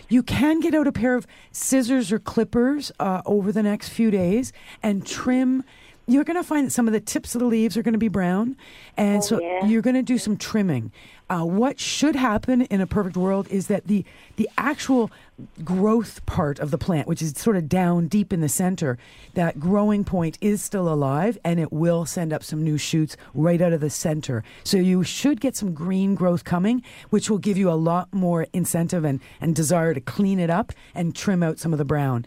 You 0.09 0.23
can 0.23 0.59
get 0.59 0.73
out 0.73 0.87
a 0.87 0.91
pair 0.91 1.15
of 1.15 1.27
scissors 1.51 2.11
or 2.11 2.19
clippers 2.19 2.91
uh, 2.99 3.21
over 3.25 3.51
the 3.51 3.63
next 3.63 3.89
few 3.89 4.11
days 4.11 4.53
and 4.81 5.05
trim. 5.05 5.63
You're 6.07 6.23
going 6.23 6.37
to 6.37 6.43
find 6.43 6.67
that 6.67 6.71
some 6.71 6.87
of 6.87 6.93
the 6.93 6.99
tips 6.99 7.33
of 7.35 7.41
the 7.41 7.47
leaves 7.47 7.75
are 7.77 7.83
going 7.83 7.93
to 7.93 7.99
be 7.99 8.09
brown. 8.09 8.55
And 8.95 9.23
so 9.23 9.41
yeah. 9.41 9.65
you're 9.65 9.81
going 9.81 9.95
to 9.95 10.03
do 10.03 10.17
some 10.17 10.37
trimming. 10.37 10.91
Uh, 11.27 11.43
what 11.43 11.79
should 11.79 12.15
happen 12.15 12.61
in 12.63 12.81
a 12.81 12.85
perfect 12.85 13.17
world 13.17 13.47
is 13.49 13.65
that 13.67 13.87
the 13.87 14.05
the 14.35 14.47
actual 14.59 15.09
growth 15.63 16.23
part 16.27 16.59
of 16.59 16.69
the 16.69 16.77
plant, 16.77 17.07
which 17.07 17.21
is 17.21 17.31
sort 17.31 17.57
of 17.57 17.67
down 17.67 18.07
deep 18.07 18.31
in 18.31 18.41
the 18.41 18.49
center, 18.49 18.97
that 19.33 19.59
growing 19.59 20.03
point 20.03 20.37
is 20.39 20.61
still 20.61 20.87
alive, 20.87 21.37
and 21.43 21.59
it 21.59 21.73
will 21.73 22.05
send 22.05 22.31
up 22.31 22.43
some 22.43 22.63
new 22.63 22.77
shoots 22.77 23.17
right 23.33 23.59
out 23.59 23.73
of 23.73 23.81
the 23.81 23.89
center. 23.89 24.43
So 24.63 24.77
you 24.77 25.03
should 25.03 25.41
get 25.41 25.55
some 25.55 25.73
green 25.73 26.13
growth 26.13 26.43
coming, 26.43 26.83
which 27.09 27.29
will 27.29 27.39
give 27.39 27.57
you 27.57 27.71
a 27.71 27.73
lot 27.73 28.13
more 28.13 28.45
incentive 28.53 29.03
and, 29.03 29.19
and 29.41 29.55
desire 29.55 29.95
to 29.95 30.01
clean 30.01 30.39
it 30.39 30.51
up 30.51 30.73
and 30.93 31.15
trim 31.15 31.41
out 31.41 31.57
some 31.57 31.73
of 31.73 31.79
the 31.79 31.85
brown. 31.85 32.25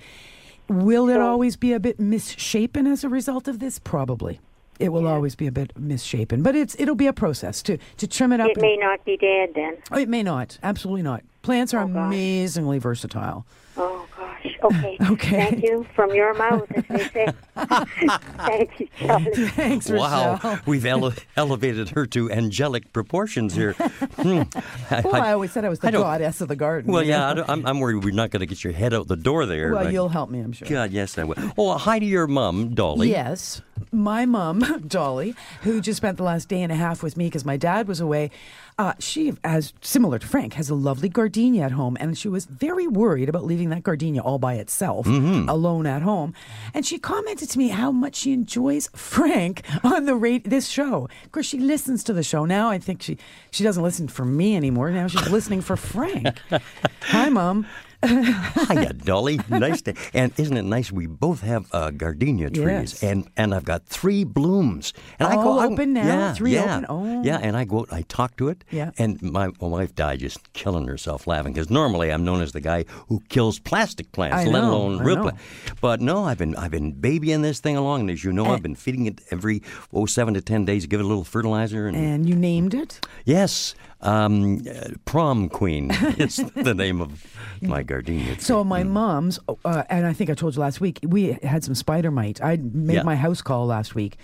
Will 0.68 1.09
it 1.09 1.18
always 1.20 1.57
be 1.57 1.72
a 1.72 1.81
bit 1.81 1.98
misshapen 1.98 2.87
as 2.87 3.02
a 3.02 3.09
result 3.09 3.48
of 3.48 3.59
this? 3.59 3.78
Probably. 3.78 4.40
It 4.78 4.90
will 4.90 5.09
always 5.09 5.35
be 5.35 5.46
a 5.48 5.52
bit 5.52 5.76
misshapen, 5.76 6.42
but 6.42 6.54
it's 6.54 6.76
it'll 6.78 6.94
be 6.94 7.09
a 7.09 7.12
process 7.12 7.62
to 7.62 7.78
to 7.96 8.07
trim 8.07 8.33
it 8.33 8.40
up. 8.40 8.50
It 8.50 8.61
may 8.61 8.76
not 8.76 9.04
be 9.04 9.16
dead 9.16 9.54
then. 9.54 9.76
Oh, 9.90 9.98
it 9.98 10.09
may 10.09 10.22
not. 10.22 10.59
Absolutely 10.62 11.02
not. 11.02 11.24
Plants 11.42 11.74
are 11.74 11.81
Oh, 11.83 11.87
amazingly 11.87 12.78
versatile. 12.78 13.44
Oh 13.81 14.07
gosh. 14.17 14.57
Okay. 14.64 14.97
Okay. 15.11 15.31
Thank 15.51 15.62
you 15.64 15.87
from 15.95 16.12
your 16.14 16.35
mouth, 16.35 16.71
as 16.73 16.85
they 16.88 17.09
say. 17.09 17.29
Thank 17.57 18.81
you, 18.81 18.88
Charlie. 18.99 19.31
Thanks, 19.49 19.91
Wow, 19.91 20.59
we've 20.67 20.85
ele- 20.85 21.12
elevated 21.37 21.91
her 21.91 22.07
to 22.07 22.31
angelic 22.31 22.93
proportions 22.93 23.55
here. 23.55 23.73
Hmm. 24.19 24.43
I- 24.91 25.01
Well, 25.05 25.14
I 25.23 25.33
always 25.33 25.53
said 25.53 25.64
I 25.64 25.69
was 25.69 25.79
the 25.79 25.88
I 25.88 25.91
goddess 25.93 26.41
of 26.41 26.49
the 26.49 26.57
garden. 26.57 26.93
well, 26.93 27.03
yeah, 27.05 27.33
know? 27.33 27.45
I 27.49 27.53
I'm, 27.53 27.64
I'm 27.67 27.81
worried 27.81 28.05
we're 28.05 28.12
not 28.14 28.31
going 28.31 28.41
to 28.41 28.47
get 28.47 28.62
your 28.64 28.73
head 28.73 28.93
out 28.93 29.07
the 29.07 29.17
door 29.17 29.47
there. 29.47 29.73
Well, 29.73 29.91
you'll 29.91 30.09
help 30.09 30.29
me, 30.31 30.41
I'm 30.41 30.53
sure. 30.53 30.67
God, 30.69 30.91
yes, 30.91 31.17
I 31.19 31.25
will. 31.25 31.37
Oh, 31.57 31.77
hi 31.79 31.99
to 32.01 32.05
your 32.05 32.27
mom, 32.27 32.75
Dolly. 32.75 33.11
Yes. 33.11 33.62
My 33.93 34.27
mom, 34.27 34.61
Dolly, 34.88 35.35
who 35.62 35.81
just 35.81 35.99
spent 35.99 36.17
the 36.17 36.25
last 36.25 36.49
day 36.49 36.62
and 36.62 36.73
a 36.73 36.75
half 36.75 37.03
with 37.03 37.17
me 37.17 37.27
because 37.27 37.45
my 37.45 37.57
dad 37.57 37.87
was 37.87 38.01
away, 38.01 38.31
uh, 38.79 38.95
she, 39.01 39.33
as 39.43 39.73
similar 39.81 40.19
to 40.21 40.27
Frank, 40.27 40.55
has 40.55 40.71
a 40.71 40.75
lovely 40.75 41.09
gardenia 41.09 41.64
at 41.64 41.73
home. 41.73 41.97
And 41.99 42.17
she 42.17 42.29
was 42.29 42.45
very 42.47 42.87
worried 42.87 43.29
about 43.29 43.45
leaving 43.45 43.71
that 43.71 43.83
gardenia 43.83 44.21
all 44.23 44.38
by 44.38 44.55
itself, 44.55 45.07
Mm-hmm. 45.07 45.49
alone 45.49 45.87
at 45.87 46.03
home. 46.03 46.33
And 46.75 46.87
she 46.87 46.99
commented 46.99 47.51
to 47.51 47.59
me 47.59 47.69
how 47.69 47.91
much 47.91 48.14
she 48.17 48.33
enjoys 48.33 48.88
Frank 48.95 49.62
on 49.85 50.05
the 50.07 50.14
rate 50.14 50.49
this 50.49 50.69
show. 50.69 51.09
Of 51.25 51.33
course, 51.33 51.47
she 51.47 51.59
listens 51.59 52.05
to 52.05 52.12
the 52.12 52.23
show 52.23 52.45
now. 52.45 52.71
I 52.71 52.79
think 52.79 53.03
she, 53.03 53.19
she 53.51 53.64
doesn't 53.64 53.83
listen 53.83 54.07
for 54.09 54.25
me 54.25 54.57
anymore. 54.57 54.91
Now 54.91 55.09
she's 55.09 55.29
listening 55.29 55.61
for 55.61 55.77
Frank. 55.77 56.41
Hi, 57.03 57.29
Mom. 57.31 57.67
Hiya, 58.07 58.93
Dolly. 58.95 59.41
Nice 59.49 59.83
to. 59.83 59.95
And 60.15 60.33
isn't 60.39 60.57
it 60.57 60.63
nice? 60.63 60.93
We 60.93 61.07
both 61.07 61.41
have 61.41 61.67
uh, 61.73 61.91
gardenia 61.91 62.49
trees, 62.51 62.67
Yes. 62.67 63.03
and 63.03 63.29
and 63.37 63.53
I've 63.55 63.65
got 63.65 63.87
three 63.87 64.23
blooms. 64.25 64.93
And 65.19 65.29
I 65.29 65.35
All 65.37 65.43
go 65.43 65.59
I- 65.59 65.67
open 65.67 65.93
now? 65.95 66.07
Yeah, 66.07 66.33
Three 66.35 66.55
yeah, 66.55 66.77
open? 66.77 66.87
Oh. 66.89 67.23
yeah. 67.25 67.39
And 67.43 67.57
I 67.57 67.65
go, 67.65 67.87
I 67.91 68.03
talk 68.03 68.37
to 68.37 68.49
it. 68.49 68.63
Yeah. 68.71 68.93
And 68.99 69.21
my, 69.23 69.49
my 69.61 69.67
wife 69.67 69.95
died 69.97 70.21
just 70.21 70.53
killing 70.53 70.87
herself 70.87 71.27
laughing 71.27 71.53
because 71.53 71.71
normally 71.71 72.11
I'm 72.13 72.25
known 72.25 72.41
as 72.41 72.53
the 72.53 72.61
guy 72.61 72.85
who 73.09 73.21
kills 73.29 73.59
plastic 73.59 74.13
plants, 74.13 74.37
I 74.37 74.45
let 74.45 74.61
know, 74.63 74.71
alone 74.75 75.01
I 75.01 75.05
real 75.05 75.17
plants. 75.23 75.43
But 75.81 76.01
no, 76.01 76.25
I've 76.25 76.39
been 76.39 76.55
I've 76.57 76.71
been 76.71 76.93
babying 76.93 77.43
this 77.43 77.59
thing 77.61 77.77
along, 77.77 78.01
and 78.03 78.11
as 78.11 78.23
you 78.23 78.33
know, 78.33 78.47
Eh. 78.47 78.51
I've 78.51 78.63
been 78.63 78.77
feeding 78.77 79.07
it 79.07 79.21
every 79.33 79.63
oh 79.93 80.07
seven 80.07 80.35
to 80.35 80.41
ten 80.41 80.65
days. 80.65 80.87
Give 80.87 81.01
it 81.01 81.05
a 81.05 81.07
little 81.09 81.25
fertilizer, 81.25 81.89
and 81.89 81.97
And 81.97 82.29
you 82.29 82.37
named 82.37 82.75
it? 82.75 83.01
yes, 83.25 83.75
um, 84.01 84.61
prom 85.05 85.49
queen. 85.49 85.89
it's 86.19 86.37
the 86.37 86.75
name 86.75 87.01
of 87.01 87.27
my 87.63 87.83
gardenia. 87.83 88.35
tree. 88.35 88.41
So 88.43 88.63
my 88.65 88.85
mom's, 88.85 89.39
uh, 89.65 89.83
and 89.91 90.07
I 90.07 90.13
think 90.13 90.31
I 90.31 90.35
told 90.35 90.55
you 90.55 90.61
last 90.61 90.81
week, 90.81 91.01
we 91.03 91.33
had 91.43 91.65
some 91.65 91.75
spider 91.75 92.11
mite. 92.11 92.43
I 92.43 92.57
made 92.57 92.95
Yeah. 92.95 93.03
my 93.03 93.17
house 93.17 93.43
call 93.43 93.67
last 93.67 93.95
week. 93.95 94.17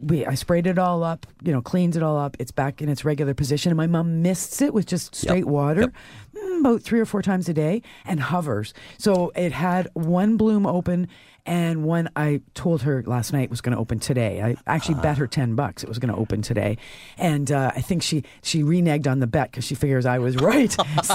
We, 0.00 0.24
I 0.24 0.34
sprayed 0.34 0.68
it 0.68 0.78
all 0.78 1.02
up, 1.02 1.26
you 1.42 1.52
know, 1.52 1.60
cleaned 1.60 1.96
it 1.96 2.04
all 2.04 2.16
up. 2.16 2.36
It's 2.38 2.52
back 2.52 2.80
in 2.80 2.88
its 2.88 3.04
regular 3.04 3.34
position. 3.34 3.72
And 3.72 3.76
my 3.76 3.88
mom 3.88 4.22
mists 4.22 4.62
it 4.62 4.72
with 4.72 4.86
just 4.86 5.16
straight 5.16 5.46
water 5.46 5.80
Yep. 5.80 5.92
mm, 6.36 6.60
about 6.60 6.82
three 6.82 7.00
or 7.00 7.04
four 7.04 7.20
times 7.20 7.48
a 7.48 7.52
day 7.52 7.82
and 8.04 8.20
hovers. 8.20 8.72
So 8.96 9.32
it 9.34 9.50
had 9.50 9.88
one 9.94 10.36
bloom 10.36 10.66
open 10.66 11.08
and 11.48 11.82
one 11.82 12.10
I 12.14 12.42
told 12.54 12.82
her 12.82 13.02
last 13.06 13.32
night 13.32 13.48
was 13.48 13.60
going 13.62 13.74
to 13.74 13.80
open 13.80 13.98
today. 13.98 14.42
I 14.42 14.56
actually 14.66 14.96
bet 14.96 15.16
her 15.16 15.26
10 15.26 15.54
bucks 15.54 15.82
it 15.82 15.88
was 15.88 15.98
going 15.98 16.12
to 16.14 16.20
open 16.20 16.42
today. 16.42 16.76
And 17.16 17.50
uh, 17.50 17.72
I 17.74 17.80
think 17.80 18.02
she, 18.02 18.22
she 18.42 18.62
reneged 18.62 19.10
on 19.10 19.20
the 19.20 19.26
bet 19.26 19.50
because 19.50 19.64
she 19.64 19.74
figures 19.74 20.04
I 20.04 20.18
was 20.18 20.36
right. 20.36 20.70
so 21.02 21.14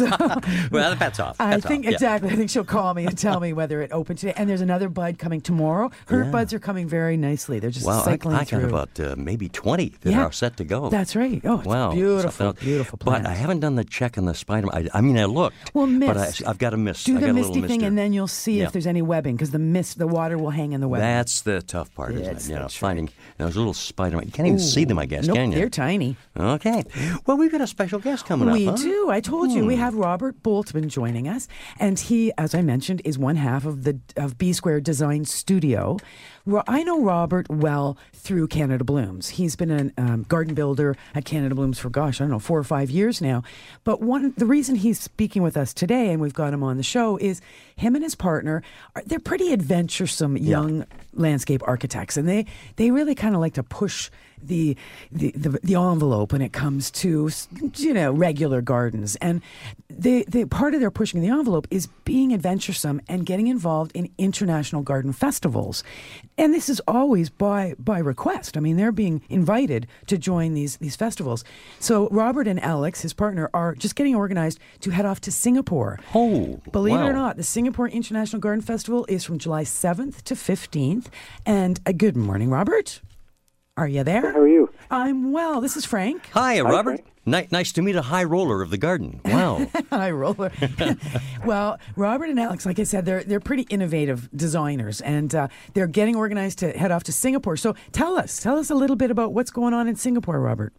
well, 0.72 0.89
the 0.89 0.96
bet's 0.98 1.19
off. 1.19 1.36
I 1.39 1.60
think 1.60 1.86
off, 1.86 1.91
yeah. 1.91 1.96
exactly. 1.96 2.30
I 2.32 2.36
think 2.36 2.50
she'll 2.50 2.63
call 2.63 2.93
me 2.96 3.06
and 3.06 3.15
tell 3.17 3.39
me 3.39 3.54
whether 3.54 3.82
it 3.84 3.91
opened 3.91 4.19
today. 4.19 4.34
And 4.36 4.50
there's 4.50 4.62
another 4.62 4.89
bud 4.89 5.19
coming 5.19 5.39
tomorrow. 5.39 5.91
Her 6.08 6.24
Yeah. 6.24 6.32
buds 6.32 6.54
are 6.54 6.60
coming 6.60 6.88
very 6.88 7.15
nicely. 7.15 7.60
They're 7.60 7.69
just 7.69 7.86
Wow, 7.86 8.02
I, 8.02 8.06
cycling 8.06 8.36
I 8.36 8.43
through. 8.43 8.62
got 8.62 8.69
about 8.69 9.00
uh, 9.00 9.15
maybe 9.17 9.50
20 9.50 9.93
that 10.02 10.12
Yeah. 10.12 10.24
are 10.24 10.32
set 10.32 10.58
to 10.58 10.63
go. 10.63 10.89
That's 10.89 11.15
right. 11.15 11.41
Oh, 11.46 11.58
it's 11.60 11.67
wow. 11.67 11.91
beautiful, 11.91 12.48
else. 12.48 12.60
beautiful 12.60 13.00
But 13.04 13.28
I 13.28 13.34
haven't 13.36 13.60
done 13.60 13.76
the 13.76 13.84
check 13.84 14.17
on 14.17 14.26
the 14.26 14.34
spider. 14.34 14.67
I, 14.74 14.88
I 14.96 15.02
mean, 15.02 15.17
I 15.19 15.26
looked. 15.26 15.74
Well, 15.76 15.86
But 15.86 16.15
mist. 16.17 16.41
I, 16.46 16.50
I've 16.50 16.58
got 16.58 16.74
a 16.74 16.78
mist. 16.78 17.06
Do 17.06 17.17
I 17.17 17.22
got 17.22 17.28
the 17.28 17.34
misty 17.34 17.54
thing, 17.62 17.62
mister. 17.62 17.86
and 17.86 17.98
then 17.98 18.13
you'll 18.13 18.28
see 18.28 18.58
Yeah. 18.60 18.65
if 18.65 18.72
there's 18.72 18.88
any 18.88 19.02
webbing 19.04 19.36
because 19.36 19.52
the 19.52 19.60
mist, 19.60 20.00
the 20.00 20.08
water 20.08 20.22
will 20.31 20.49
hang 20.49 20.73
in 20.73 20.81
the 20.81 20.88
webbing. 20.88 21.01
That's 21.05 21.41
the 21.41 21.62
tough 21.62 21.93
part, 21.93 22.13
isn't 22.13 22.23
it? 22.25 22.41
You 22.43 22.47
the 22.49 22.53
know, 22.55 22.59
trick. 22.67 22.71
finding 22.71 23.09
those 23.38 23.55
little 23.57 23.73
spider. 23.73 24.21
You 24.23 24.31
can't 24.31 24.47
even 24.47 24.59
see 24.59 24.86
them, 24.86 24.97
I 24.99 25.05
guess, 25.05 25.27
nope, 25.27 25.36
can 25.36 25.51
you? 25.51 25.57
they're 25.57 25.69
tiny. 25.69 26.15
Okay. 26.38 26.83
Well, 27.25 27.38
we've 27.38 27.51
got 27.51 27.62
a 27.62 27.67
special 27.67 27.99
guest 27.99 28.25
coming 28.25 28.49
We 28.51 28.67
up. 28.67 28.77
huh? 28.77 28.83
do. 28.83 29.09
I 29.09 29.19
told 29.19 29.51
you 29.51 29.62
Hmm. 29.62 29.67
we 29.67 29.75
have 29.75 29.95
Robert 29.95 30.41
Boltman 30.43 30.88
joining 30.88 31.27
us, 31.27 31.47
and 31.79 31.99
he, 31.99 32.31
as 32.38 32.55
I 32.55 32.62
mentioned, 32.62 33.01
is 33.05 33.17
one 33.19 33.36
half 33.36 33.65
of 33.65 33.83
the 33.83 33.99
of 34.17 34.38
B 34.38 34.53
Square 34.53 34.81
Design 34.81 35.25
Studio. 35.25 35.97
Ro- 36.45 36.63
I 36.67 36.84
know 36.84 37.01
Robert 37.01 37.49
well 37.49 37.97
through 38.12 38.47
Canada 38.47 38.84
Blooms. 38.84 39.29
He's 39.29 39.56
been 39.56 39.71
a 39.97 40.01
um, 40.01 40.23
garden 40.23 40.53
builder 40.53 40.97
at 41.15 41.23
Canada 41.23 41.56
Blooms 41.56 41.79
for 41.79 41.89
gosh, 41.89 42.19
I 42.19 42.25
don't 42.25 42.32
know, 42.32 42.39
four 42.39 42.60
or 42.60 42.63
five 42.63 42.89
years 42.89 43.21
now. 43.21 43.43
But 43.84 44.01
one, 44.01 44.34
the 44.36 44.45
reason 44.45 44.75
he's 44.75 44.99
speaking 44.99 45.41
with 45.41 45.56
us 45.56 45.73
today, 45.73 46.12
and 46.12 46.21
we've 46.21 46.34
got 46.34 46.53
him 46.53 46.63
on 46.63 46.77
the 46.77 46.84
show, 46.84 47.17
is 47.17 47.41
him 47.75 47.95
and 47.95 48.03
his 48.03 48.15
partner. 48.15 48.62
Are, 48.95 49.03
they're 49.06 49.19
pretty 49.19 49.53
adventuresome 49.53 50.36
young 50.38 50.86
landscape 51.13 51.62
architects, 51.65 52.17
and 52.17 52.27
they 52.27 52.45
they 52.75 52.91
really 52.91 53.15
kind 53.15 53.36
of 53.36 53.41
like 53.41 53.53
to 53.53 53.63
push 53.63 54.10
the, 54.47 54.75
the 55.12 55.32
the 55.32 55.60
the 55.63 55.75
envelope 55.75 56.32
when 56.32 56.41
it 56.41 56.53
comes 56.53 56.91
to 56.91 57.29
you 57.75 57.93
know 57.93 58.12
regular 58.12 58.62
gardens. 58.62 59.15
And 59.17 59.41
they, 59.89 60.23
they 60.23 60.45
part 60.45 60.73
of 60.73 60.79
their 60.79 60.91
pushing 60.91 61.21
the 61.21 61.29
envelope 61.29 61.67
is 61.69 61.88
being 62.06 62.34
adventuresome 62.34 63.01
and 63.08 63.25
getting 63.25 63.47
involved 63.47 63.91
in 63.93 64.10
international 64.17 64.82
garden 64.82 65.13
festivals. 65.13 65.84
And 66.38 66.53
this 66.53 66.69
is 66.69 66.82
always 66.88 67.29
by 67.29 67.75
by 67.77 67.99
request. 67.99 68.58
I 68.58 68.60
mean 68.60 68.77
they're 68.77 68.91
being 68.91 69.21
invited 69.29 69.88
to 70.08 70.17
join 70.17 70.53
these 70.53 70.77
these 70.77 70.95
festivals. 70.95 71.43
So 71.79 72.08
robert 72.10 72.47
and 72.47 72.62
alex 72.63 73.01
his 73.01 73.13
partner 73.13 73.49
are 73.53 73.75
just 73.75 73.95
getting 73.95 74.15
organized 74.15 74.60
to 74.82 74.91
head 74.91 75.06
off 75.06 75.21
to 75.21 75.32
singapore. 75.32 75.99
Oh, 76.13 76.60
Believe 76.71 76.99
it 76.99 77.03
or 77.03 77.13
not, 77.13 77.38
the 77.38 77.43
Singapore 77.43 77.88
International 77.88 78.39
Garden 78.39 78.62
Festival 78.62 79.06
is 79.08 79.23
from 79.23 79.38
July 79.38 79.63
7th 79.63 80.23
to 80.23 80.36
15th. 80.36 81.06
And 81.45 81.79
uh, 81.86 81.91
good 81.91 82.17
morning, 82.17 82.49
Robert. 82.49 83.01
Are 83.75 83.88
you 83.88 84.03
there? 84.03 84.31
How 84.31 84.39
are 84.39 84.47
you? 84.47 84.69
I'm 84.91 85.31
well. 85.31 85.59
This 85.59 85.75
is 85.75 85.83
Frank. 85.83 86.29
Hi, 86.33 86.62
Robert. 86.62 87.03
Frank. 87.03 87.05
Ni- 87.25 87.47
nice 87.49 87.71
to 87.71 87.81
meet 87.81 87.95
a 87.95 88.03
high 88.03 88.23
roller 88.23 88.62
of 88.62 88.69
the 88.69 88.77
garden. 88.77 89.19
Wow. 89.25 89.67
high 89.89 90.12
Roller. 90.12 90.51
well, 91.45 91.79
Robert 91.95 92.29
and 92.29 92.39
Alex, 92.39 92.67
like 92.67 92.77
I 92.77 92.83
said, 92.83 93.05
they're 93.05 93.23
they're 93.23 93.39
pretty 93.39 93.63
innovative 93.71 94.29
designers, 94.36 95.01
and 95.01 95.33
uh, 95.33 95.47
they're 95.73 95.88
getting 95.88 96.15
organized 96.15 96.59
to 96.59 96.71
head 96.77 96.91
off 96.91 97.03
to 97.05 97.12
Singapore. 97.12 97.57
So 97.57 97.73
tell 97.91 98.15
us, 98.15 98.39
tell 98.43 98.59
us 98.59 98.69
a 98.69 98.75
little 98.75 98.95
bit 98.95 99.09
about 99.09 99.33
what's 99.33 99.49
going 99.49 99.73
on 99.73 99.88
in 99.88 99.95
Singapore, 99.95 100.39
Robert. 100.39 100.71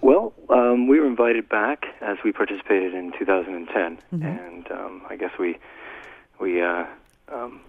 Well, 0.00 0.32
um, 0.48 0.86
we 0.86 1.00
were 1.00 1.08
invited 1.08 1.48
back 1.48 1.86
as 2.00 2.18
we 2.24 2.30
participated 2.30 2.94
in 2.94 3.10
2010, 3.18 3.98
and 4.12 4.70
um, 4.70 5.02
I 5.10 5.16
guess 5.16 5.32
we 5.40 5.58
we 6.38 6.62
uh, 6.62 6.84
um, 7.32 7.62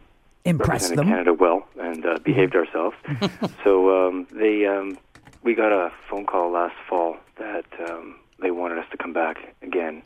Impress 0.45 0.67
represented 0.67 0.97
them. 0.99 1.08
Canada 1.08 1.34
well 1.34 1.67
and 1.80 2.06
uh, 2.06 2.19
behaved 2.23 2.56
ourselves. 2.56 2.95
so 3.63 4.08
um, 4.08 4.28
they 4.32 4.65
um, 4.65 4.97
we 5.43 5.54
got 5.54 5.71
a 5.71 5.91
phone 6.10 6.25
call 6.25 6.52
last 6.52 6.75
fall 6.88 7.17
that 7.38 7.65
um, 7.88 8.15
they 8.39 8.52
wanted 8.52 8.78
us 8.78 8.86
to 8.91 8.97
come 8.97 9.13
back 9.13 9.54
again. 9.62 10.04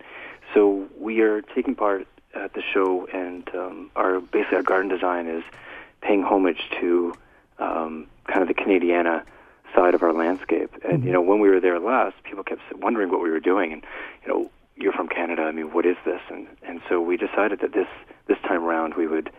So 0.53 0.87
we 0.99 1.21
are 1.21 1.41
taking 1.41 1.75
part 1.75 2.07
at 2.33 2.53
the 2.53 2.61
show, 2.73 3.07
and 3.13 3.47
um, 3.55 3.91
our 3.95 4.19
basically 4.19 4.57
our 4.57 4.63
garden 4.63 4.89
design 4.89 5.27
is 5.27 5.43
paying 6.01 6.23
homage 6.23 6.69
to 6.79 7.13
um, 7.59 8.07
kind 8.27 8.41
of 8.41 8.47
the 8.47 8.53
Canadiana 8.53 9.23
side 9.75 9.95
of 9.95 10.03
our 10.03 10.13
landscape. 10.13 10.71
And 10.87 11.03
you 11.03 11.11
know, 11.11 11.21
when 11.21 11.39
we 11.39 11.49
were 11.49 11.59
there 11.59 11.79
last, 11.79 12.15
people 12.23 12.43
kept 12.43 12.61
wondering 12.75 13.09
what 13.11 13.21
we 13.21 13.29
were 13.29 13.39
doing, 13.39 13.73
and 13.73 13.85
you 14.23 14.27
know, 14.27 14.51
you're 14.75 14.93
from 14.93 15.07
Canada. 15.07 15.43
I 15.43 15.51
mean, 15.51 15.71
what 15.73 15.85
is 15.85 15.97
this? 16.05 16.21
And 16.29 16.47
and 16.63 16.81
so 16.89 17.01
we 17.01 17.17
decided 17.17 17.59
that 17.61 17.73
this 17.73 17.87
this 18.27 18.37
time 18.43 18.63
around 18.63 18.95
we 18.95 19.07
would 19.07 19.31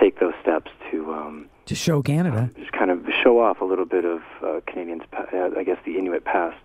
take 0.00 0.18
those 0.20 0.34
steps 0.42 0.70
to 0.90 1.12
um, 1.12 1.46
To 1.66 1.74
show 1.74 2.02
Canada. 2.02 2.50
just 2.58 2.72
kind 2.72 2.90
of 2.90 3.06
show 3.22 3.40
off 3.40 3.60
a 3.60 3.64
little 3.64 3.84
bit 3.84 4.04
of 4.04 4.20
uh, 4.42 4.60
Canadians, 4.66 5.02
uh, 5.12 5.50
I 5.56 5.64
guess, 5.64 5.78
the 5.84 5.98
Inuit 5.98 6.24
past 6.24 6.58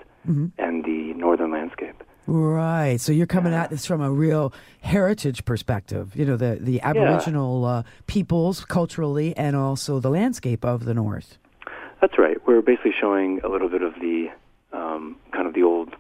and 0.58 0.84
the 0.84 1.14
northern 1.14 1.52
landscape. 1.52 2.04
Right. 2.26 3.00
So 3.00 3.14
you're 3.14 3.26
coming 3.28 3.54
at 3.54 3.70
this 3.70 3.86
from 3.86 4.02
a 4.02 4.12
real 4.12 4.52
heritage 4.82 5.46
perspective, 5.46 6.14
you 6.18 6.26
know, 6.26 6.36
the, 6.36 6.58
the 6.60 6.82
Aboriginal 6.82 7.64
uh, 7.64 7.84
peoples 8.08 8.66
culturally 8.66 9.34
and 9.38 9.56
also 9.56 10.02
the 10.02 10.10
landscape 10.10 10.66
of 10.66 10.84
the 10.84 10.94
North. 10.94 11.38
That's 12.02 12.18
right. 12.20 12.46
We're 12.46 12.62
basically 12.62 12.92
showing 13.00 13.40
a 13.46 13.48
little 13.48 13.70
bit 13.70 13.82
of 13.82 13.94
the 14.02 14.28
um, 14.74 15.16
kind 15.32 15.48
of 15.48 15.54
the 15.54 15.64
old 15.64 15.96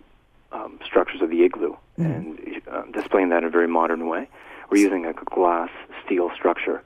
um, 0.51 0.77
structures 0.85 1.21
of 1.21 1.29
the 1.29 1.43
igloo 1.45 1.75
and 1.95 2.37
uh, 2.69 2.83
displaying 2.93 3.29
that 3.29 3.39
in 3.39 3.45
a 3.45 3.49
very 3.49 3.67
modern 3.69 4.07
way. 4.09 4.27
We're 4.69 4.81
using 4.81 5.05
a 5.05 5.13
glass 5.13 5.69
steel 6.05 6.29
structure, 6.35 6.83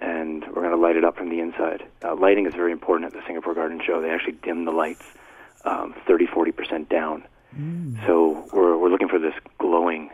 and 0.00 0.44
we're 0.48 0.62
going 0.62 0.70
to 0.70 0.76
light 0.76 0.96
it 0.96 1.04
up 1.04 1.16
from 1.16 1.28
the 1.30 1.40
inside. 1.40 1.84
Uh, 2.04 2.14
lighting 2.14 2.46
is 2.46 2.54
very 2.54 2.72
important 2.72 3.12
at 3.12 3.18
the 3.18 3.26
Singapore 3.26 3.54
Garden 3.54 3.80
Show. 3.84 4.00
They 4.00 4.10
actually 4.10 4.36
dim 4.42 4.64
the 4.64 4.70
lights 4.72 5.04
um, 5.64 5.94
30, 6.06 6.26
40 6.26 6.52
percent 6.52 6.88
down. 6.88 7.24
So 8.06 8.46
we're 8.52 8.76
we're 8.76 8.90
looking 8.90 9.08
for 9.08 9.18
this 9.18 9.34
glowing 9.58 10.10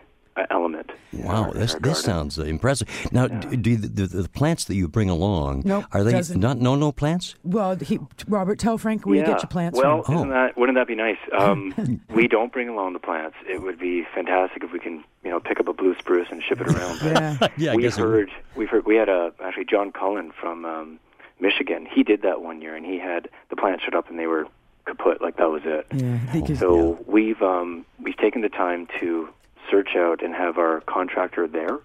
element. 0.51 0.90
Wow, 1.12 1.44
our- 1.44 1.53
this 1.53 1.75
our 1.75 1.81
this 1.81 2.03
sounds 2.03 2.38
uh, 2.38 2.42
impressive. 2.42 2.88
Now, 3.12 3.29
do, 3.29 3.57
do 3.57 3.77
the, 3.77 3.88
the, 4.07 4.23
the 4.23 4.29
plants 4.29 4.64
that 4.64 4.75
you 4.75 4.88
bring 4.88 5.09
along 5.11 5.62
Nope, 5.64 5.85
are 5.92 6.03
they 6.03 6.12
doesn't. 6.12 6.40
not 6.40 6.59
no 6.59 6.75
no 6.75 6.92
plants? 6.92 7.37
Well, 7.44 7.77
he, 7.77 7.99
Robert, 8.27 8.59
tell 8.59 8.79
Frank 8.79 9.07
where 9.07 9.14
you 9.16 9.20
yeah. 9.23 9.29
get 9.29 9.42
your 9.42 9.49
plants 9.49 9.79
well, 9.79 10.03
from. 10.03 10.14
isn't 10.16 10.31
that, 10.31 10.57
wouldn't 10.59 10.77
that 10.77 10.87
be 10.88 10.94
nice? 10.97 11.18
Um, 11.44 12.01
we 12.14 12.27
don't 12.29 12.53
bring 12.53 12.68
along 12.68 12.94
the 12.94 12.99
plants. 13.01 13.37
It 13.49 13.61
would 13.61 13.79
be 13.79 14.05
fantastic 14.14 14.62
if 14.64 14.73
we 14.73 14.79
can, 14.79 15.05
you 15.25 15.31
know, 15.31 15.40
pick 15.40 15.61
up 15.61 15.68
a 15.68 15.73
blue 15.75 15.94
spruce 15.99 16.29
and 16.31 16.42
ship 16.42 16.61
it 16.61 16.68
around. 16.68 17.01
Yeah. 17.05 17.49
Yeah, 17.57 17.73
I 17.73 17.77
we've 17.77 17.83
guess 17.85 17.97
heard 17.97 18.31
we've 18.57 18.68
heard 18.68 18.87
we 18.87 18.97
had 18.97 19.09
a 19.09 19.33
actually 19.42 19.66
John 19.66 19.92
Cullen 19.92 20.33
from 20.33 20.64
um, 20.64 20.99
Michigan. 21.40 21.87
He 21.90 22.03
did 22.03 22.23
that 22.23 22.40
one 22.42 22.61
year, 22.62 22.75
and 22.75 22.85
he 22.87 22.99
had 22.99 23.29
the 23.51 23.57
plants 23.57 23.85
showed 23.85 23.94
up 23.94 24.09
and 24.11 24.18
they 24.18 24.27
were 24.27 24.47
kaput. 24.87 25.20
Like 25.20 25.37
that 25.37 25.51
was 25.51 25.62
it. 25.64 25.87
Yeah, 25.92 26.18
because 26.33 26.59
So 26.59 26.99
we've 27.07 27.40
um, 27.42 27.85
we've 28.01 28.16
taken 28.16 28.40
the 28.42 28.49
time 28.49 28.88
to 29.01 29.29
search 29.70 29.90
out 29.96 30.22
and 30.22 30.35
have 30.35 30.59
our 30.59 30.81
contractor 30.83 31.46
there 31.46 31.79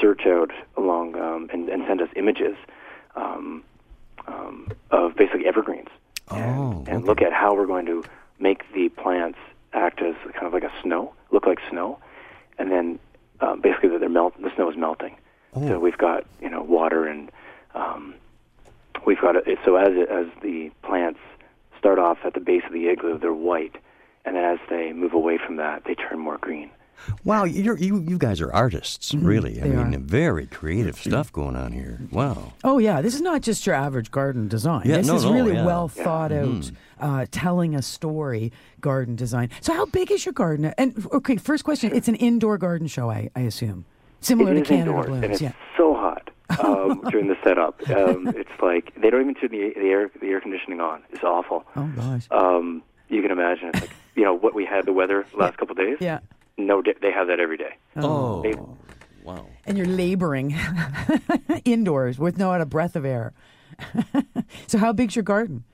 search 0.00 0.22
out 0.26 0.50
along 0.76 1.16
um, 1.16 1.48
and, 1.52 1.68
and 1.68 1.84
send 1.86 2.00
us 2.00 2.08
images 2.16 2.56
um, 3.16 3.62
um, 4.26 4.72
of 4.90 5.14
basically 5.16 5.46
evergreens 5.46 5.88
Oh, 6.30 6.84
and 6.86 6.98
okay. 6.98 7.06
look 7.06 7.20
at 7.20 7.32
how 7.32 7.54
we're 7.54 7.66
going 7.66 7.86
to 7.86 8.04
make 8.38 8.62
the 8.72 8.88
plants 8.88 9.38
act 9.72 10.00
as 10.00 10.14
kind 10.32 10.46
of 10.46 10.52
like 10.52 10.62
a 10.64 10.72
snow, 10.82 11.12
look 11.30 11.46
like 11.46 11.58
snow, 11.70 11.98
and 12.58 12.70
then 12.70 12.98
um, 13.40 13.60
basically 13.60 13.90
that 13.90 14.00
they're 14.00 14.08
melt 14.08 14.40
the 14.40 14.50
snow 14.54 14.70
is 14.70 14.76
melting. 14.76 15.16
Oh. 15.54 15.68
So 15.68 15.78
we've 15.78 15.98
got 15.98 16.24
you 16.40 16.48
know 16.48 16.62
water 16.62 17.06
and 17.06 17.30
um, 17.74 18.14
we've 19.06 19.20
got 19.20 19.36
it. 19.36 19.58
So 19.64 19.76
as 19.76 19.92
it, 19.92 20.08
as 20.08 20.26
the 20.42 20.70
plants 20.82 21.20
start 21.78 21.98
off 21.98 22.18
at 22.24 22.34
the 22.34 22.40
base 22.40 22.62
of 22.66 22.72
the 22.72 22.88
igloo, 22.88 23.18
they're 23.18 23.32
white, 23.32 23.76
and 24.24 24.36
then 24.36 24.44
as 24.44 24.58
they 24.70 24.92
move 24.92 25.12
away 25.12 25.38
from 25.44 25.56
that, 25.56 25.82
they 25.84 25.94
turn 25.94 26.18
more 26.18 26.38
green. 26.38 26.70
Wow, 27.24 27.44
you're, 27.44 27.76
you 27.78 27.98
you 28.00 28.18
guys 28.18 28.40
are 28.40 28.52
artists, 28.52 29.14
really. 29.14 29.60
I 29.60 29.64
Mm-hmm. 29.64 29.76
they 29.76 29.84
mean, 29.84 29.94
are. 29.94 29.98
very 29.98 30.46
creative 30.46 30.96
stuff 30.96 31.32
going 31.32 31.56
on 31.56 31.72
here. 31.72 32.00
Wow. 32.10 32.52
Oh 32.64 32.78
yeah, 32.78 33.00
this 33.02 33.14
is 33.14 33.20
not 33.20 33.42
just 33.42 33.66
your 33.66 33.74
average 33.74 34.10
garden 34.10 34.48
design. 34.48 34.82
Yeah, 34.86 34.98
this 34.98 35.06
no, 35.06 35.16
is 35.16 35.24
no, 35.24 35.32
really 35.32 35.54
yeah. 35.54 35.64
well 35.66 35.88
thought 35.88 36.32
out, 36.32 36.70
uh, 37.00 37.26
telling 37.30 37.74
a 37.74 37.82
story 37.82 38.52
garden 38.80 39.16
design. 39.16 39.50
So 39.60 39.72
how 39.72 39.86
big 39.86 40.10
is 40.10 40.24
your 40.26 40.32
garden? 40.32 40.72
And 40.78 41.06
okay, 41.12 41.36
first 41.36 41.64
question: 41.64 41.94
It's 41.94 42.08
an 42.08 42.16
indoor 42.16 42.58
garden 42.58 42.86
show, 42.88 43.10
I, 43.10 43.30
I 43.36 43.40
assume, 43.40 43.84
similar 44.20 44.52
it 44.52 44.54
to 44.54 44.60
is 44.62 44.68
Canada 44.68 44.90
indoors, 44.90 45.06
Blooms. 45.06 45.24
and 45.24 45.32
it's 45.32 45.42
Yeah. 45.42 45.52
so 45.76 45.94
hot 45.94 46.30
um, 46.64 47.02
during 47.10 47.28
the 47.28 47.36
setup. 47.42 47.80
Um, 47.90 48.28
it's 48.28 48.50
like 48.62 48.92
they 49.00 49.10
don't 49.10 49.22
even 49.22 49.34
turn 49.34 49.50
the, 49.50 49.72
the 49.74 49.88
air 49.88 50.10
the 50.20 50.26
air 50.28 50.40
conditioning 50.40 50.80
on. 50.80 51.02
It's 51.10 51.24
awful. 51.24 51.64
Oh 51.76 51.90
gosh. 51.96 52.26
Um, 52.30 52.82
you 53.08 53.22
can 53.22 53.30
imagine 53.30 53.68
it's 53.68 53.80
like 53.82 53.90
you 54.14 54.24
know 54.24 54.34
what 54.34 54.54
we 54.54 54.64
had 54.64 54.86
the 54.86 54.92
weather 54.92 55.26
last 55.34 55.56
couple 55.58 55.72
of 55.72 55.78
days. 55.78 55.98
Yeah. 56.00 56.18
No, 56.58 56.82
they 56.82 57.10
have 57.12 57.26
that 57.28 57.40
every 57.40 57.56
day. 57.56 57.76
Oh, 57.96 58.42
They- 58.42 58.54
wow. 59.24 59.46
And 59.66 59.76
you're 59.78 59.86
laboring 59.86 60.54
indoors 61.64 62.18
with 62.18 62.38
not 62.38 62.60
a 62.60 62.66
breath 62.66 62.96
of 62.96 63.04
air. 63.04 63.32
so 64.66 64.78
how 64.78 64.92
big's 64.92 65.16
your 65.16 65.22
garden? 65.22 65.64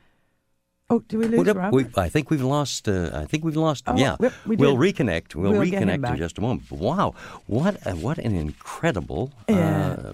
Oh, 0.90 1.00
do 1.00 1.18
we 1.18 1.26
lose 1.26 1.38
What 1.38 1.48
up- 1.48 1.56
Robert? 1.56 1.74
we, 1.76 1.86
I 2.02 2.08
think 2.08 2.30
we've 2.30 2.42
lost. 2.42 2.88
Uh, 2.88 3.10
I 3.12 3.24
think 3.26 3.44
we've 3.44 3.56
lost. 3.56 3.84
Oh, 3.86 3.96
yeah, 3.96 4.16
yep, 4.20 4.32
we 4.46 4.56
will 4.56 4.76
reconnect. 4.76 5.34
We'll, 5.34 5.52
We'll 5.52 5.60
reconnect 5.62 6.08
in 6.10 6.16
just 6.16 6.38
a 6.38 6.40
moment. 6.40 6.70
Wow, 6.70 7.14
what 7.46 7.76
a, 7.86 7.94
what 7.94 8.16
an 8.18 8.34
incredible 8.34 9.32
Yeah. 9.48 9.96
uh, 9.98 10.12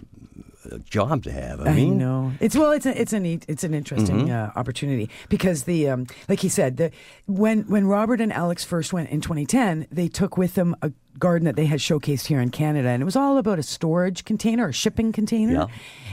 job 0.90 1.22
to 1.24 1.32
have. 1.32 1.60
I 1.60 1.70
I 1.70 1.74
mean, 1.74 1.98
know 1.98 2.32
it's 2.40 2.56
well, 2.56 2.72
it's 2.72 2.86
a, 2.86 3.00
it's 3.00 3.12
a 3.12 3.20
neat, 3.20 3.44
it's 3.48 3.64
an 3.64 3.74
interesting 3.74 4.28
Mm-hmm. 4.28 4.30
uh, 4.56 4.60
opportunity 4.60 5.10
because 5.28 5.64
the 5.64 5.88
um, 5.88 6.06
like 6.28 6.40
he 6.40 6.48
said, 6.48 6.76
the 6.76 6.90
when 7.26 7.62
when 7.68 7.86
Robert 7.86 8.20
and 8.20 8.32
Alex 8.32 8.64
first 8.64 8.92
went 8.92 9.10
in 9.10 9.20
2010, 9.20 9.86
they 9.90 10.08
took 10.08 10.36
with 10.36 10.54
them 10.54 10.74
a 10.82 10.92
garden 11.18 11.44
that 11.46 11.56
they 11.56 11.66
had 11.66 11.80
showcased 11.80 12.26
here 12.26 12.40
in 12.40 12.50
Canada, 12.50 12.88
and 12.88 13.00
it 13.00 13.04
was 13.04 13.16
all 13.16 13.38
about 13.38 13.58
a 13.58 13.62
storage 13.62 14.24
container, 14.24 14.68
a 14.68 14.72
shipping 14.72 15.12
container, 15.12 15.52
Yeah. 15.52 15.66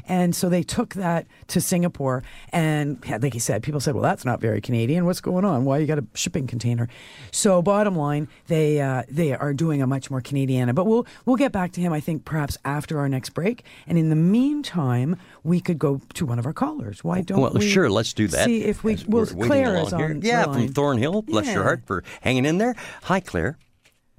and 0.07 0.35
so 0.35 0.49
they 0.49 0.63
took 0.63 0.93
that 0.93 1.25
to 1.47 1.61
Singapore, 1.61 2.23
and 2.51 2.97
yeah, 3.07 3.17
like 3.21 3.33
he 3.33 3.39
said, 3.39 3.63
people 3.63 3.79
said, 3.79 3.93
well, 3.95 4.03
that's 4.03 4.25
not 4.25 4.39
very 4.39 4.61
Canadian. 4.61 5.05
What's 5.05 5.21
going 5.21 5.45
on? 5.45 5.65
Why 5.65 5.79
you 5.79 5.87
got 5.87 5.99
a 5.99 6.05
shipping 6.13 6.47
container? 6.47 6.87
So 7.31 7.61
bottom 7.61 7.95
line, 7.95 8.27
they 8.47 8.79
uh, 8.81 9.03
they 9.09 9.33
are 9.33 9.53
doing 9.53 9.81
a 9.81 9.87
much 9.87 10.11
more 10.11 10.21
Canadiana, 10.21 10.73
but 10.75 10.85
we'll 10.85 11.05
we'll 11.25 11.35
get 11.35 11.51
back 11.51 11.71
to 11.73 11.81
him. 11.81 11.93
I 11.93 11.99
think 11.99 12.25
perhaps 12.25 12.57
after 12.63 12.99
our 12.99 13.09
next 13.09 13.31
break, 13.31 13.63
and 13.87 13.97
in 13.97 14.09
the 14.09 14.15
meantime, 14.15 15.17
we 15.43 15.59
could 15.59 15.79
go 15.79 16.01
to 16.13 16.25
one 16.25 16.39
of 16.39 16.45
our 16.45 16.53
callers. 16.53 17.03
Why 17.03 17.21
don't 17.21 17.41
well, 17.41 17.53
we? 17.53 17.67
sure. 17.69 17.89
Let's 17.89 18.13
do 18.13 18.27
that. 18.27 18.45
See 18.45 18.63
if 18.63 18.83
we. 18.83 18.97
Well, 19.07 19.25
Claire 19.25 19.77
is 19.77 19.89
here. 19.89 20.05
on. 20.05 20.19
the 20.19 20.27
Yeah, 20.27 20.43
from 20.43 20.67
Thornhill. 20.69 21.21
Bless 21.23 21.47
your 21.53 21.63
heart 21.63 21.83
for 21.85 22.03
hanging 22.21 22.45
in 22.45 22.57
there. 22.57 22.75
Hi, 23.03 23.19
Claire. 23.19 23.57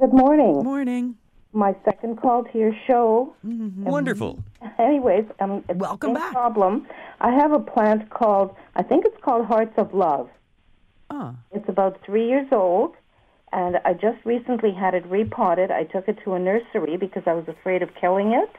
Good 0.03 0.13
morning. 0.13 0.65
Morning. 0.65 1.15
My 1.53 1.77
second 1.85 2.21
call 2.21 2.43
to 2.43 2.59
your 2.59 2.73
show. 2.89 3.37
Wonderful. 3.45 4.43
Anyways, 4.77 5.27
um, 5.39 5.63
it's 5.69 5.79
Welcome 5.79 6.15
no 6.15 6.19
back. 6.19 6.33
problem. 6.33 6.89
I 7.21 7.31
have 7.31 7.53
a 7.53 7.61
plant 7.61 8.11
called, 8.11 8.53
I 8.75 8.83
think 8.83 9.05
it's 9.05 9.17
called 9.23 9.47
Hearts 9.47 9.75
of 9.77 9.95
Love. 9.95 10.29
Ah, 11.09 11.37
It's 11.53 11.69
about 11.69 12.01
three 12.05 12.27
years 12.27 12.49
old, 12.51 12.97
and 13.53 13.77
I 13.85 13.93
just 13.93 14.19
recently 14.25 14.73
had 14.73 14.95
it 14.95 15.07
repotted. 15.07 15.71
I 15.71 15.85
took 15.85 16.09
it 16.09 16.19
to 16.25 16.33
a 16.35 16.39
nursery 16.41 16.97
because 16.97 17.23
I 17.29 17.35
was 17.35 17.47
afraid 17.47 17.85
of 17.85 17.91
killing 17.95 18.33
it. 18.33 18.51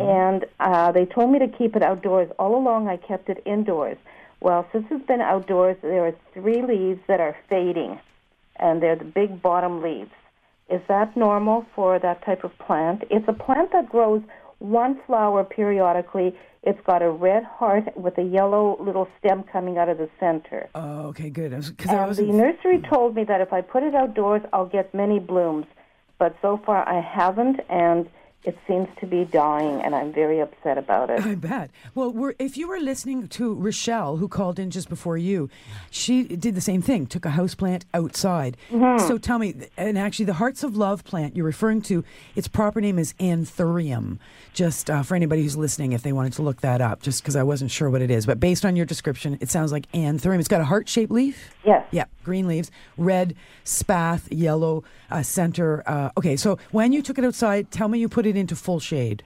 And 0.00 0.44
uh, 0.60 0.92
they 0.92 1.06
told 1.06 1.30
me 1.32 1.38
to 1.38 1.48
keep 1.48 1.76
it 1.76 1.82
outdoors. 1.82 2.30
All 2.38 2.54
along, 2.58 2.88
I 2.88 2.98
kept 2.98 3.30
it 3.30 3.40
indoors. 3.46 3.96
Well, 4.40 4.66
since 4.70 4.84
it's 4.90 5.06
been 5.06 5.22
outdoors, 5.22 5.78
there 5.80 6.04
are 6.08 6.14
three 6.34 6.60
leaves 6.60 7.00
that 7.08 7.20
are 7.20 7.34
fading, 7.48 7.98
and 8.56 8.82
they're 8.82 8.96
the 8.96 9.04
big 9.06 9.40
bottom 9.40 9.80
leaves. 9.80 10.10
Is 10.72 10.80
that 10.88 11.16
normal 11.16 11.66
for 11.74 11.98
that 11.98 12.24
type 12.24 12.42
of 12.44 12.52
plant? 12.66 13.02
It's 13.10 13.26
a 13.28 13.32
plant 13.46 13.72
that 13.72 13.88
grows 13.90 14.22
one 14.58 14.98
flower 15.06 15.44
periodically. 15.44 16.34
It's 16.62 16.80
got 16.86 17.02
a 17.02 17.10
red 17.10 17.44
heart 17.44 17.84
with 17.96 18.16
a 18.18 18.22
yellow 18.22 18.76
little 18.80 19.08
stem 19.18 19.42
coming 19.52 19.76
out 19.78 19.88
of 19.88 19.98
the 19.98 20.08
center. 20.20 20.68
oh, 20.74 21.08
okay, 21.08 21.28
good. 21.30 21.52
I 21.52 21.56
And 21.56 22.08
was. 22.08 22.16
the 22.18 22.24
nursery 22.44 22.80
told 22.92 23.14
me 23.16 23.24
that 23.24 23.40
if 23.40 23.52
I 23.52 23.60
put 23.60 23.82
it 23.82 23.94
outdoors, 23.94 24.42
I'll 24.52 24.66
get 24.78 24.94
many 24.94 25.18
blooms. 25.18 25.66
But 26.18 26.36
so 26.40 26.60
far, 26.64 26.88
I 26.88 27.00
haven't, 27.00 27.58
and 27.68 28.08
it 28.44 28.58
seems 28.66 28.88
to 28.98 29.06
be 29.06 29.24
dying, 29.24 29.80
and 29.82 29.94
I'm 29.94 30.12
very 30.12 30.40
upset 30.40 30.76
about 30.76 31.10
it. 31.10 31.20
I 31.24 31.36
bet. 31.36 31.70
Well, 31.94 32.10
we're, 32.10 32.34
if 32.38 32.56
you 32.56 32.66
were 32.66 32.80
listening 32.80 33.28
to 33.28 33.54
Rochelle, 33.54 34.16
who 34.16 34.26
called 34.26 34.58
in 34.58 34.70
just 34.70 34.88
before 34.88 35.16
you, 35.16 35.48
she 35.90 36.24
did 36.24 36.56
the 36.56 36.60
same 36.60 36.82
thing, 36.82 37.06
took 37.06 37.24
a 37.24 37.30
house 37.30 37.54
plant 37.54 37.84
outside. 37.94 38.56
So 38.98 39.16
tell 39.18 39.38
me, 39.38 39.54
and 39.76 39.96
actually, 39.96 40.24
the 40.24 40.34
Hearts 40.34 40.64
of 40.64 40.76
Love 40.76 41.04
plant 41.04 41.36
you're 41.36 41.46
referring 41.46 41.82
to, 41.82 42.04
its 42.34 42.48
proper 42.48 42.80
name 42.80 42.98
is 42.98 43.12
Anthurium. 43.14 44.18
Just 44.52 44.90
uh, 44.90 45.02
for 45.02 45.14
anybody 45.14 45.42
who's 45.42 45.56
listening, 45.56 45.92
if 45.92 46.02
they 46.02 46.12
wanted 46.12 46.32
to 46.34 46.42
look 46.42 46.60
that 46.62 46.80
up, 46.80 47.00
just 47.00 47.22
because 47.22 47.36
I 47.36 47.44
wasn't 47.44 47.70
sure 47.70 47.90
what 47.90 48.02
it 48.02 48.10
is. 48.10 48.26
But 48.26 48.40
based 48.40 48.64
on 48.64 48.74
your 48.74 48.86
description, 48.86 49.38
it 49.40 49.50
sounds 49.50 49.70
like 49.70 49.90
Anthurium. 49.92 50.40
It's 50.40 50.48
got 50.48 50.60
a 50.60 50.64
heart 50.64 50.88
shaped 50.88 51.12
leaf. 51.12 51.54
Yes. 51.64 51.86
Yeah, 51.92 52.06
green 52.24 52.48
leaves, 52.48 52.70
red 52.96 53.36
spathe, 53.64 54.26
yellow 54.32 54.82
uh, 55.10 55.22
center. 55.22 55.82
Uh, 55.86 56.10
okay, 56.16 56.36
so 56.36 56.58
when 56.72 56.92
you 56.92 57.02
took 57.02 57.18
it 57.18 57.24
outside, 57.24 57.70
tell 57.70 57.86
me 57.86 58.00
you 58.00 58.08
put 58.08 58.26
it 58.26 58.31
into 58.36 58.56
full 58.56 58.80
shade. 58.80 59.22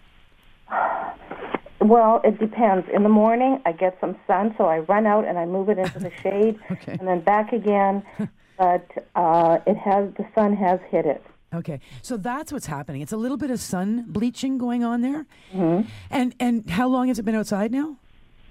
Well, 1.80 2.20
it 2.24 2.38
depends. 2.40 2.86
In 2.92 3.02
the 3.02 3.08
morning, 3.08 3.60
I 3.64 3.72
get 3.72 3.96
some 4.00 4.16
sun, 4.26 4.54
so 4.58 4.64
I 4.64 4.78
run 4.80 5.06
out 5.06 5.24
and 5.26 5.38
I 5.38 5.44
move 5.44 5.68
it 5.68 5.78
into 5.78 5.98
the 6.00 6.10
shade, 6.22 6.58
Okay. 6.70 6.96
and 6.98 7.06
then 7.06 7.20
back 7.20 7.52
again. 7.52 8.02
But 8.58 8.88
uh, 9.14 9.58
it 9.66 9.76
has 9.76 10.14
the 10.14 10.24
sun 10.34 10.56
has 10.56 10.80
hit 10.88 11.04
it. 11.04 11.22
Okay, 11.54 11.78
so 12.00 12.16
that's 12.16 12.50
what's 12.50 12.64
happening. 12.64 13.02
It's 13.02 13.12
a 13.12 13.16
little 13.18 13.36
bit 13.36 13.50
of 13.50 13.60
sun 13.60 14.06
bleaching 14.08 14.56
going 14.56 14.82
on 14.82 15.02
there. 15.02 15.26
Mm-hmm. 15.52 15.86
And 16.10 16.34
and 16.40 16.70
how 16.70 16.88
long 16.88 17.08
has 17.08 17.18
it 17.18 17.26
been 17.26 17.34
outside 17.34 17.70
now? 17.70 17.98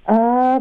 Uh, 0.06 0.60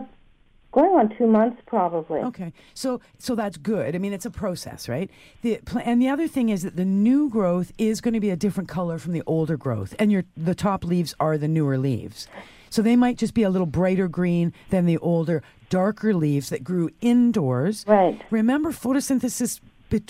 going 0.74 0.90
on 0.90 1.16
two 1.16 1.26
months 1.26 1.62
probably. 1.66 2.20
Okay, 2.20 2.52
so 2.74 3.00
so 3.18 3.34
that's 3.34 3.56
good. 3.56 3.94
I 3.94 3.98
mean, 3.98 4.12
it's 4.12 4.26
a 4.26 4.30
process, 4.30 4.88
right? 4.88 5.10
The 5.42 5.60
and 5.82 6.02
the 6.02 6.08
other 6.08 6.28
thing 6.28 6.48
is 6.48 6.62
that 6.62 6.76
the 6.76 6.84
new 6.84 7.30
growth 7.30 7.72
is 7.78 8.00
going 8.00 8.14
to 8.14 8.20
be 8.20 8.30
a 8.30 8.36
different 8.36 8.68
color 8.68 8.98
from 8.98 9.12
the 9.12 9.22
older 9.26 9.56
growth, 9.56 9.94
and 9.98 10.10
your 10.10 10.24
the 10.36 10.54
top 10.54 10.84
leaves 10.84 11.14
are 11.20 11.38
the 11.38 11.48
newer 11.48 11.78
leaves, 11.78 12.26
so 12.70 12.82
they 12.82 12.96
might 12.96 13.16
just 13.16 13.34
be 13.34 13.44
a 13.44 13.50
little 13.50 13.66
brighter 13.66 14.08
green 14.08 14.52
than 14.70 14.84
the 14.84 14.98
older, 14.98 15.42
darker 15.70 16.12
leaves 16.12 16.48
that 16.50 16.64
grew 16.64 16.90
indoors. 17.00 17.84
Right. 17.86 18.20
Remember, 18.30 18.70
photosynthesis 18.72 19.60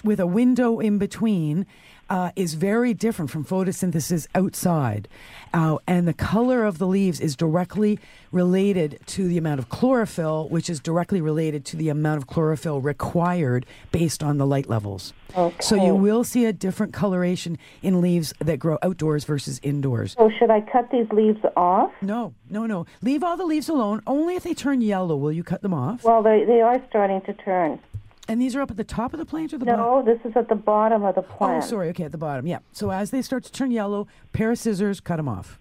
with 0.02 0.18
a 0.18 0.26
window 0.26 0.80
in 0.80 0.98
between. 0.98 1.66
Uh, 2.10 2.30
is 2.36 2.54
very 2.54 2.92
different 2.92 3.30
from 3.30 3.44
photosynthesis 3.44 4.26
outside. 4.34 5.08
Uh, 5.54 5.78
and 5.86 6.06
the 6.06 6.12
color 6.12 6.64
of 6.64 6.78
the 6.78 6.86
leaves 6.86 7.18
is 7.18 7.34
directly 7.34 7.98
related 8.30 8.98
to 9.06 9.26
the 9.26 9.38
amount 9.38 9.58
of 9.58 9.68
chlorophyll, 9.70 10.48
which 10.50 10.68
is 10.68 10.80
directly 10.80 11.20
related 11.20 11.64
to 11.64 11.76
the 11.76 11.88
amount 11.88 12.18
of 12.18 12.26
chlorophyll 12.26 12.80
required 12.80 13.64
based 13.90 14.22
on 14.22 14.36
the 14.36 14.46
light 14.46 14.68
levels. 14.68 15.14
Okay. 15.36 15.56
So 15.60 15.76
you 15.76 15.94
will 15.94 16.24
see 16.24 16.44
a 16.44 16.52
different 16.52 16.92
coloration 16.92 17.58
in 17.82 18.00
leaves 18.00 18.34
that 18.38 18.58
grow 18.58 18.78
outdoors 18.82 19.24
versus 19.24 19.58
indoors. 19.62 20.14
So 20.18 20.30
should 20.38 20.50
I 20.50 20.60
cut 20.60 20.90
these 20.90 21.08
leaves 21.10 21.40
off? 21.56 21.90
No, 22.02 22.34
no, 22.50 22.66
no. 22.66 22.86
Leave 23.00 23.24
all 23.24 23.36
the 23.36 23.46
leaves 23.46 23.68
alone. 23.68 24.02
Only 24.06 24.36
if 24.36 24.42
they 24.42 24.54
turn 24.54 24.80
yellow 24.80 25.16
will 25.16 25.32
you 25.32 25.42
cut 25.42 25.62
them 25.62 25.74
off. 25.74 26.04
Well, 26.04 26.22
they 26.22 26.44
they 26.44 26.60
are 26.60 26.80
starting 26.88 27.20
to 27.22 27.32
turn. 27.32 27.80
And 28.28 28.40
these 28.40 28.56
are 28.56 28.62
up 28.62 28.70
at 28.70 28.76
the 28.76 28.84
top 28.84 29.12
of 29.12 29.18
the 29.18 29.26
plant 29.26 29.52
or 29.52 29.58
the 29.58 29.66
bottom? 29.66 29.80
No, 29.80 30.02
this 30.02 30.18
is 30.24 30.34
at 30.36 30.48
the 30.48 30.54
bottom 30.54 31.04
of 31.04 31.14
the 31.14 31.20
oh, 31.20 31.36
plant. 31.36 31.64
Oh, 31.64 31.66
sorry. 31.66 31.88
Okay, 31.90 32.04
at 32.04 32.12
the 32.12 32.18
bottom. 32.18 32.46
Yeah. 32.46 32.58
So 32.72 32.90
as 32.90 33.10
they 33.10 33.20
start 33.22 33.44
to 33.44 33.52
turn 33.52 33.70
yellow, 33.70 34.06
pair 34.32 34.50
of 34.50 34.58
scissors, 34.58 35.00
cut 35.00 35.16
them 35.16 35.28
off. 35.28 35.60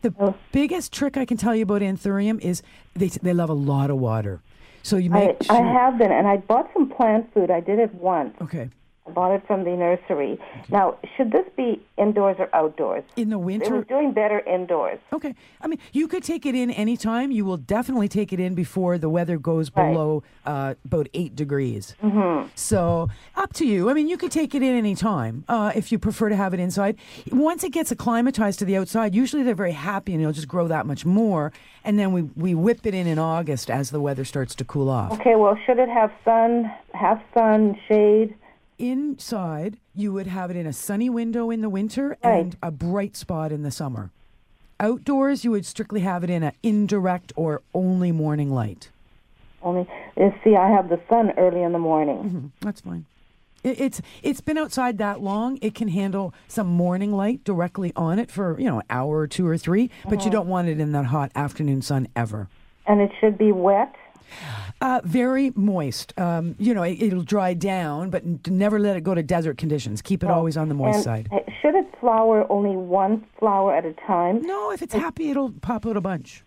The 0.00 0.14
Oh. 0.18 0.34
biggest 0.50 0.92
trick 0.92 1.16
I 1.16 1.24
can 1.24 1.36
tell 1.36 1.54
you 1.54 1.62
about 1.62 1.80
anthurium 1.82 2.40
is 2.40 2.62
they 2.94 3.08
they 3.08 3.32
love 3.32 3.50
a 3.50 3.54
lot 3.54 3.90
of 3.90 3.98
water. 3.98 4.40
So 4.82 4.96
you 4.96 5.12
I, 5.14 5.36
sure. 5.40 5.56
I 5.56 5.72
have 5.72 5.96
been, 5.96 6.10
and 6.10 6.26
I 6.26 6.38
bought 6.38 6.68
some 6.72 6.88
plant 6.88 7.32
food. 7.32 7.50
I 7.50 7.60
did 7.60 7.78
it 7.78 7.94
once. 7.94 8.34
Okay. 8.40 8.68
I 9.04 9.10
bought 9.10 9.34
it 9.34 9.44
from 9.48 9.64
the 9.64 9.70
nursery. 9.70 10.38
Now, 10.70 10.96
should 11.16 11.32
this 11.32 11.44
be 11.56 11.82
indoors 11.98 12.36
or 12.38 12.48
outdoors? 12.54 13.02
In 13.16 13.30
the 13.30 13.38
winter? 13.38 13.74
It 13.74 13.78
was 13.78 13.86
doing 13.88 14.12
better 14.12 14.38
indoors. 14.40 15.00
Okay. 15.12 15.34
I 15.60 15.66
mean, 15.66 15.80
you 15.92 16.06
could 16.06 16.22
take 16.22 16.46
it 16.46 16.54
in 16.54 16.70
anytime. 16.70 17.32
You 17.32 17.44
will 17.44 17.56
definitely 17.56 18.06
take 18.08 18.32
it 18.32 18.38
in 18.38 18.54
before 18.54 18.98
the 18.98 19.08
weather 19.08 19.38
goes 19.38 19.70
Right. 19.74 19.90
below 19.90 20.22
uh, 20.46 20.74
about 20.84 21.08
eight 21.14 21.34
degrees. 21.34 21.96
Mm-hmm. 22.02 22.48
So, 22.54 23.08
up 23.34 23.52
to 23.54 23.66
you. 23.66 23.90
I 23.90 23.94
mean, 23.94 24.06
you 24.08 24.16
could 24.16 24.30
take 24.30 24.54
it 24.54 24.62
in 24.62 24.72
anytime 24.76 25.44
uh, 25.48 25.72
if 25.74 25.90
you 25.90 25.98
prefer 25.98 26.28
to 26.28 26.36
have 26.36 26.54
it 26.54 26.60
inside. 26.60 26.96
Once 27.32 27.64
it 27.64 27.72
gets 27.72 27.90
acclimatized 27.90 28.60
to 28.60 28.64
the 28.64 28.76
outside, 28.76 29.14
usually 29.16 29.42
they're 29.42 29.54
very 29.56 29.72
happy 29.72 30.12
and 30.12 30.20
it'll 30.22 30.32
just 30.32 30.48
grow 30.48 30.68
that 30.68 30.86
much 30.86 31.04
more. 31.04 31.52
And 31.84 31.98
then 31.98 32.12
we, 32.12 32.22
we 32.22 32.54
whip 32.54 32.86
it 32.86 32.94
in 32.94 33.08
in 33.08 33.18
August 33.18 33.68
as 33.68 33.90
the 33.90 34.00
weather 34.00 34.24
starts 34.24 34.54
to 34.56 34.64
cool 34.64 34.88
off. 34.88 35.12
Okay, 35.20 35.34
well, 35.34 35.58
should 35.66 35.80
it 35.80 35.88
have 35.88 36.12
sun, 36.24 36.70
half 36.94 37.20
sun, 37.34 37.76
shade? 37.88 38.34
Inside, 38.82 39.76
you 39.94 40.12
would 40.12 40.26
have 40.26 40.50
it 40.50 40.56
in 40.56 40.66
a 40.66 40.72
sunny 40.72 41.08
window 41.08 41.50
in 41.50 41.60
the 41.60 41.68
winter 41.68 42.16
Right. 42.24 42.40
and 42.40 42.56
a 42.60 42.72
bright 42.72 43.14
spot 43.14 43.52
in 43.52 43.62
the 43.62 43.70
summer. 43.70 44.10
Outdoors, 44.80 45.44
you 45.44 45.52
would 45.52 45.64
strictly 45.64 46.00
have 46.00 46.24
it 46.24 46.30
in 46.30 46.42
an 46.42 46.50
indirect 46.64 47.32
or 47.36 47.62
only 47.72 48.10
morning 48.10 48.50
light. 48.50 48.90
Only, 49.62 49.88
uh, 50.20 50.30
see, 50.42 50.56
I 50.56 50.68
have 50.70 50.88
the 50.88 50.98
sun 51.08 51.30
early 51.38 51.62
in 51.62 51.70
the 51.70 51.78
morning. 51.78 52.50
That's 52.60 52.80
fine. 52.80 53.04
It, 53.62 53.80
it's 53.80 54.02
it's 54.24 54.40
been 54.40 54.58
outside 54.58 54.98
that 54.98 55.20
long. 55.20 55.60
It 55.62 55.76
can 55.76 55.86
handle 55.86 56.34
some 56.48 56.66
morning 56.66 57.12
light 57.12 57.44
directly 57.44 57.92
on 57.94 58.18
it 58.18 58.32
for 58.32 58.58
you 58.58 58.66
know 58.66 58.78
an 58.80 58.86
hour 58.90 59.18
or 59.18 59.28
two 59.28 59.46
or 59.46 59.56
three, 59.56 59.90
but 60.08 60.24
you 60.24 60.30
don't 60.32 60.48
want 60.48 60.66
it 60.66 60.80
in 60.80 60.90
that 60.90 61.04
hot 61.04 61.30
afternoon 61.36 61.82
sun 61.82 62.08
ever. 62.16 62.48
And 62.88 63.00
it 63.00 63.12
should 63.20 63.38
be 63.38 63.52
wet. 63.52 63.94
Uh, 64.80 65.00
very 65.04 65.52
moist. 65.54 66.12
Um, 66.18 66.56
you 66.58 66.74
know, 66.74 66.82
it, 66.82 67.00
it'll 67.00 67.22
dry 67.22 67.54
down, 67.54 68.10
but 68.10 68.22
n- 68.24 68.40
never 68.48 68.78
let 68.78 68.96
it 68.96 69.02
go 69.02 69.14
to 69.14 69.22
desert 69.22 69.58
conditions. 69.58 70.02
Keep 70.02 70.24
it 70.24 70.30
always 70.30 70.56
on 70.56 70.68
the 70.68 70.74
moist 70.74 71.04
side. 71.04 71.28
should 71.60 71.74
it 71.74 71.86
flower 72.00 72.50
only 72.50 72.76
one 72.76 73.24
flower 73.38 73.74
at 73.74 73.84
a 73.84 73.92
time? 74.06 74.42
No, 74.42 74.72
if 74.72 74.82
it's 74.82 74.94
happy, 74.94 75.30
it'll 75.30 75.50
pop 75.50 75.86
out 75.86 75.96
a 75.96 76.00
bunch. 76.00 76.42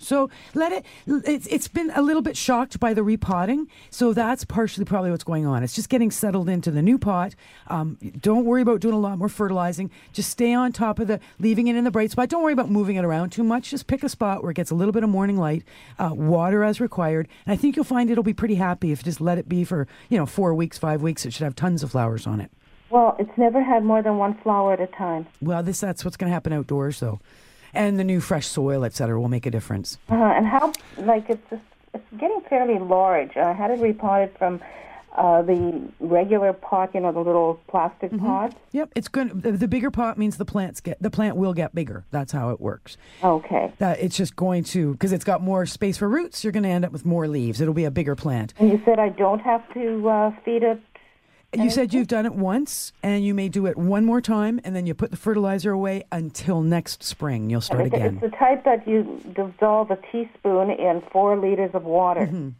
So 0.00 0.30
let 0.54 0.72
it. 0.72 0.84
It's 1.06 1.46
it's 1.46 1.68
been 1.68 1.90
a 1.94 2.02
little 2.02 2.22
bit 2.22 2.36
shocked 2.36 2.80
by 2.80 2.94
the 2.94 3.02
repotting, 3.02 3.68
so 3.90 4.12
that's 4.12 4.44
partially 4.44 4.84
probably 4.84 5.10
what's 5.10 5.24
going 5.24 5.46
on. 5.46 5.62
It's 5.62 5.74
just 5.74 5.88
getting 5.88 6.10
settled 6.10 6.48
into 6.48 6.70
the 6.70 6.82
new 6.82 6.98
pot. 6.98 7.34
Um, 7.68 7.98
don't 8.20 8.44
worry 8.44 8.62
about 8.62 8.80
doing 8.80 8.94
a 8.94 8.98
lot 8.98 9.18
more 9.18 9.28
fertilizing. 9.28 9.90
Just 10.12 10.30
stay 10.30 10.52
on 10.52 10.72
top 10.72 10.98
of 10.98 11.08
the 11.08 11.20
leaving 11.38 11.68
it 11.68 11.76
in 11.76 11.84
the 11.84 11.90
bright 11.90 12.10
spot. 12.10 12.28
Don't 12.28 12.42
worry 12.42 12.52
about 12.52 12.70
moving 12.70 12.96
it 12.96 13.04
around 13.04 13.30
too 13.30 13.44
much. 13.44 13.70
Just 13.70 13.86
pick 13.86 14.02
a 14.02 14.08
spot 14.08 14.42
where 14.42 14.50
it 14.50 14.54
gets 14.54 14.70
a 14.70 14.74
little 14.74 14.92
bit 14.92 15.02
of 15.02 15.10
morning 15.10 15.36
light, 15.36 15.64
uh, 15.98 16.10
water 16.12 16.64
as 16.64 16.80
required, 16.80 17.28
and 17.46 17.52
I 17.52 17.56
think 17.56 17.76
you'll 17.76 17.84
find 17.84 18.10
it'll 18.10 18.22
be 18.24 18.34
pretty 18.34 18.56
happy 18.56 18.92
if 18.92 19.00
you 19.00 19.04
just 19.04 19.20
let 19.20 19.38
it 19.38 19.48
be 19.48 19.64
for 19.64 19.86
you 20.08 20.18
know 20.18 20.26
four 20.26 20.54
weeks, 20.54 20.78
five 20.78 21.02
weeks. 21.02 21.24
It 21.26 21.32
should 21.32 21.44
have 21.44 21.56
tons 21.56 21.82
of 21.82 21.90
flowers 21.90 22.26
on 22.26 22.40
it. 22.40 22.50
Well, 22.90 23.16
it's 23.18 23.36
never 23.36 23.62
had 23.62 23.84
more 23.84 24.02
than 24.02 24.16
one 24.16 24.34
flower 24.42 24.72
at 24.72 24.80
a 24.80 24.86
time. 24.86 25.26
Well, 25.42 25.62
this 25.62 25.80
that's 25.80 26.04
what's 26.04 26.16
going 26.16 26.30
to 26.30 26.34
happen 26.34 26.52
outdoors 26.52 27.00
though, 27.00 27.20
and 27.74 27.98
the 27.98 28.04
new 28.04 28.20
fresh 28.20 28.46
soil, 28.46 28.84
et 28.84 28.94
cetera, 28.94 29.20
will 29.20 29.28
make 29.28 29.46
a 29.46 29.50
difference. 29.50 29.98
Uh, 30.10 30.14
and 30.14 30.46
how, 30.46 30.72
like, 30.98 31.28
it's 31.28 31.42
just, 31.50 31.62
it's 31.94 32.04
getting 32.18 32.40
fairly 32.48 32.78
large. 32.78 33.36
I 33.36 33.52
had 33.52 33.70
it 33.70 33.80
repotted 33.80 34.36
from 34.38 34.60
uh, 35.16 35.42
the 35.42 35.82
regular 35.98 36.52
pot, 36.52 36.94
you 36.94 37.00
know, 37.00 37.10
the 37.10 37.18
little 37.18 37.58
plastic 37.66 38.16
pot. 38.18 38.54
Yep, 38.70 38.92
it's 38.94 39.08
good. 39.08 39.42
The, 39.42 39.52
the 39.52 39.66
bigger 39.66 39.90
pot 39.90 40.16
means 40.16 40.36
the 40.36 40.44
plants 40.44 40.80
get 40.80 41.02
the 41.02 41.10
plant 41.10 41.36
will 41.36 41.54
get 41.54 41.74
bigger. 41.74 42.04
That's 42.12 42.30
how 42.30 42.50
it 42.50 42.60
works. 42.60 42.96
Okay. 43.24 43.72
That 43.78 43.98
it's 43.98 44.16
just 44.16 44.36
going 44.36 44.62
to 44.64 44.92
because 44.92 45.10
it's 45.10 45.24
got 45.24 45.42
more 45.42 45.66
space 45.66 45.96
for 45.96 46.08
roots. 46.08 46.44
You're 46.44 46.52
going 46.52 46.62
to 46.62 46.68
end 46.68 46.84
up 46.84 46.92
with 46.92 47.04
more 47.04 47.26
leaves. 47.26 47.60
It'll 47.60 47.74
be 47.74 47.84
a 47.84 47.90
bigger 47.90 48.14
plant. 48.14 48.54
And 48.58 48.70
you 48.70 48.80
said 48.84 49.00
I 49.00 49.08
don't 49.08 49.40
have 49.40 49.62
to 49.74 50.08
uh, 50.08 50.30
feed 50.44 50.62
it. 50.62 50.80
You 51.54 51.70
said 51.70 51.94
you've 51.94 52.08
done 52.08 52.26
it 52.26 52.34
once, 52.34 52.92
and 53.02 53.24
you 53.24 53.32
may 53.32 53.48
do 53.48 53.66
it 53.66 53.78
one 53.78 54.04
more 54.04 54.20
time, 54.20 54.60
and 54.64 54.76
then 54.76 54.86
you 54.86 54.92
put 54.94 55.10
the 55.10 55.16
fertilizer 55.16 55.70
away 55.70 56.04
until 56.12 56.60
next 56.60 57.02
spring. 57.02 57.48
You'll 57.48 57.62
start 57.62 57.86
It's, 57.86 57.94
it's 57.94 57.96
again. 58.04 58.18
the 58.20 58.28
type 58.36 58.64
that 58.64 58.86
you 58.86 59.18
dissolve 59.34 59.90
a 59.90 59.96
teaspoon 60.12 60.70
in 60.70 61.02
four 61.10 61.38
liters 61.38 61.70
of 61.72 61.84
water. 61.84 62.20
Mm-hmm. 62.22 62.50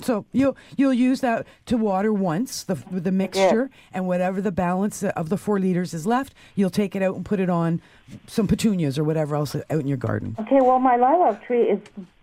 So 0.00 0.24
you'll 0.32 0.56
you'll 0.76 0.92
use 0.92 1.20
that 1.20 1.46
to 1.66 1.76
water 1.76 2.12
once 2.12 2.64
the 2.64 2.74
the 2.90 3.12
mixture, 3.12 3.70
and 3.92 4.08
whatever 4.08 4.40
the 4.40 4.50
balance 4.50 5.04
of 5.04 5.28
the 5.28 5.36
four 5.36 5.60
liters 5.60 5.94
is 5.94 6.04
left, 6.04 6.34
you'll 6.56 6.70
take 6.70 6.96
it 6.96 7.02
out 7.02 7.14
and 7.14 7.24
put 7.24 7.38
it 7.38 7.48
on 7.48 7.80
some 8.26 8.48
petunias 8.48 8.98
or 8.98 9.04
whatever 9.04 9.36
else 9.36 9.54
out 9.54 9.62
in 9.70 9.86
your 9.86 9.96
garden. 9.98 10.34
Okay, 10.40 10.60
well, 10.60 10.80
my 10.80 10.96
lilac 10.96 11.46
tree 11.46 11.62
is 11.62 11.78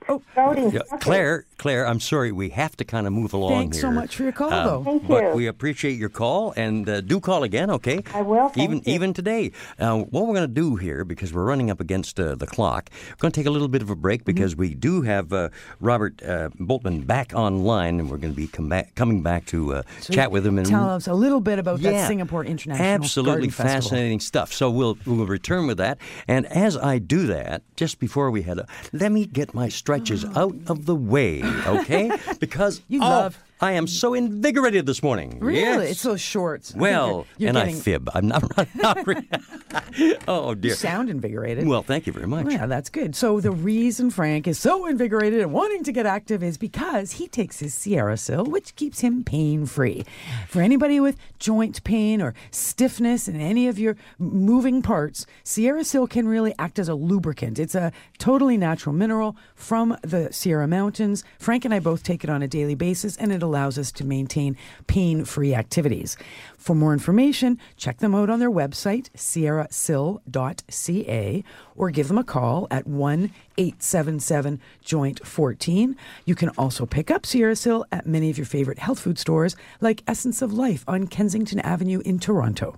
Oh, 0.09 0.21
sprouting. 0.31 0.71
Yeah. 0.71 0.81
Claire, 0.99 1.45
Claire, 1.59 1.85
I'm 1.85 1.99
sorry, 1.99 2.31
we 2.31 2.49
have 2.49 2.75
to 2.77 2.83
kind 2.85 3.05
of 3.05 3.13
move 3.13 3.33
along 3.33 3.51
Thanks 3.51 3.77
here. 3.77 3.81
so 3.83 3.91
much 3.91 4.15
for 4.15 4.23
your 4.23 4.31
call, 4.31 4.51
Uh, 4.51 4.63
though. 4.65 4.83
Thank 4.83 5.07
but 5.07 5.23
you. 5.23 5.29
we 5.35 5.45
appreciate 5.47 5.97
your 5.99 6.09
call, 6.09 6.53
and 6.57 6.87
uh, 6.89 7.01
do 7.01 7.19
call 7.19 7.43
again, 7.43 7.69
okay? 7.69 8.01
I 8.15 8.21
will, 8.21 8.49
thank 8.49 8.63
even 8.63 8.77
you. 8.85 8.93
even 8.95 9.13
today. 9.13 9.51
Uh, 9.77 9.99
what 9.99 10.25
we're 10.25 10.33
going 10.33 10.47
to 10.47 10.61
do 10.61 10.77
here, 10.77 11.03
because 11.05 11.31
we're 11.33 11.43
running 11.43 11.69
up 11.69 11.79
against 11.79 12.19
uh, 12.19 12.33
the 12.35 12.47
clock, 12.47 12.89
we're 13.09 13.15
going 13.17 13.31
to 13.31 13.39
take 13.39 13.45
a 13.45 13.51
little 13.51 13.67
bit 13.67 13.81
of 13.81 13.89
a 13.89 13.95
break 13.95 14.21
Mm-hmm. 14.21 14.25
because 14.25 14.55
we 14.55 14.73
do 14.73 15.01
have 15.03 15.31
uh, 15.31 15.49
Robert 15.79 16.21
uh, 16.23 16.49
Boltman 16.59 17.05
back 17.05 17.33
online, 17.35 17.99
and 17.99 18.09
we're 18.09 18.17
going 18.17 18.33
to 18.33 18.37
be 18.37 18.47
come 18.47 18.67
back, 18.69 18.95
coming 18.95 19.21
back 19.21 19.45
to 19.47 19.75
uh, 19.75 19.83
chat 20.09 20.31
with 20.31 20.45
him 20.47 20.57
and 20.57 20.67
Tell 20.67 20.89
us 20.89 21.07
a 21.07 21.13
little 21.13 21.39
bit 21.41 21.59
about 21.59 21.79
yeah, 21.79 21.91
that 21.91 22.07
Singapore 22.07 22.43
International 22.45 22.85
Absolutely 22.87 23.31
Garden 23.33 23.51
Festival. 23.51 23.81
fascinating 23.81 24.19
stuff. 24.21 24.53
So 24.53 24.69
we'll 24.69 24.97
we'll 25.05 25.25
return 25.27 25.67
with 25.67 25.77
that. 25.77 25.97
And 26.27 26.45
as 26.47 26.75
I 26.77 26.99
do 26.99 27.27
that, 27.27 27.63
just 27.75 27.99
before 27.99 28.31
we 28.31 28.41
head 28.43 28.59
up, 28.59 28.69
let 28.93 29.11
me 29.11 29.25
get 29.25 29.53
my 29.53 29.67
stretches 29.69 30.23
out 30.35 30.55
of 30.67 30.85
the 30.85 30.95
way, 30.95 31.41
okay? 31.67 32.11
Because 32.39 32.81
You 32.87 32.99
oh, 33.01 33.09
love- 33.09 33.39
I 33.61 33.73
am 33.73 33.87
so 33.87 34.13
invigorated 34.13 34.85
this 34.85 35.03
morning. 35.03 35.37
Really? 35.41 35.59
Yes. 35.59 35.91
It's 35.91 36.03
those 36.03 36.21
shorts. 36.21 36.73
Well, 36.73 37.07
you're- 37.07 37.25
you're 37.39 37.49
and 37.49 37.57
getting, 37.57 37.75
I 37.75 37.79
fib. 37.79 38.09
I'm 38.13 38.27
not. 38.27 38.43
I'm 38.57 38.67
not 38.75 39.05
re- 39.07 39.27
oh 40.27 40.55
dear. 40.55 40.71
You 40.71 40.75
sound 40.75 41.09
invigorated. 41.09 41.67
Well, 41.67 41.83
thank 41.83 42.07
you 42.07 42.13
very 42.13 42.25
much. 42.27 42.47
Yeah, 42.49 42.65
that's 42.67 42.89
good. 42.89 43.15
So 43.15 43.39
the 43.41 43.51
reason 43.51 44.09
Frank 44.11 44.47
is 44.47 44.57
so 44.59 44.85
invigorated 44.85 45.41
and 45.41 45.51
wanting 45.51 45.83
to 45.83 45.91
get 45.91 46.05
active 46.05 46.41
is 46.41 46.57
because 46.57 47.13
he 47.13 47.27
takes 47.27 47.59
his 47.59 47.73
Sierra 47.73 48.15
Sil, 48.15 48.45
which 48.45 48.75
keeps 48.75 49.01
him 49.01 49.23
pain 49.23 49.65
free. 49.65 50.05
For 50.47 50.61
anybody 50.61 50.99
with 50.99 51.17
joint 51.39 51.83
pain 51.83 52.21
or 52.21 52.33
stiffness 52.51 53.27
in 53.27 53.39
any 53.41 53.67
of 53.67 53.77
your 53.77 53.95
moving 54.17 54.81
parts, 54.81 55.25
Sierra 55.43 55.83
Sil 55.83 56.07
can 56.07 56.27
really 56.27 56.53
act 56.57 56.79
as 56.79 56.87
a 56.87 56.95
lubricant. 56.95 57.59
It's 57.59 57.75
a 57.75 57.91
totally 58.17 58.57
natural 58.57 58.93
mineral 58.95 59.35
from 59.53 59.97
the 60.01 60.31
Sierra 60.31 60.67
Mountains. 60.67 61.23
Frank 61.39 61.65
and 61.65 61.73
I 61.73 61.79
both 61.79 62.03
take 62.03 62.23
it 62.23 62.29
on 62.29 62.41
a 62.41 62.47
daily 62.47 62.75
basis, 62.75 63.17
and 63.17 63.31
it 63.33 63.43
allows 63.49 63.77
us 63.77 63.91
to 63.93 64.05
maintain 64.05 64.55
pain 64.87 65.25
free 65.25 65.53
activities. 65.53 66.15
For 66.57 66.73
more 66.75 66.93
information, 66.93 67.59
check 67.75 67.97
them 67.97 68.15
out 68.15 68.29
on 68.29 68.39
their 68.39 68.51
website, 68.51 69.09
sierrasil.ca, 69.17 71.43
or 71.75 71.89
give 71.89 72.07
them 72.07 72.17
a 72.17 72.23
call 72.23 72.67
at 72.69 72.87
1 72.87 73.31
877 73.57 74.61
Joint 74.81 75.27
14. 75.27 75.97
You 76.25 76.35
can 76.35 76.49
also 76.49 76.85
pick 76.85 77.09
up 77.11 77.25
Sierra 77.25 77.57
Sil 77.57 77.83
at 77.91 78.05
many 78.05 78.29
of 78.29 78.37
your 78.37 78.45
favorite 78.45 78.79
health 78.79 78.99
food 78.99 79.17
stores 79.17 79.55
like 79.81 80.03
Essence 80.07 80.41
of 80.41 80.53
Life 80.53 80.85
on 80.87 81.07
Kensington 81.07 81.59
Avenue 81.59 82.01
in 82.05 82.19
Toronto. 82.19 82.77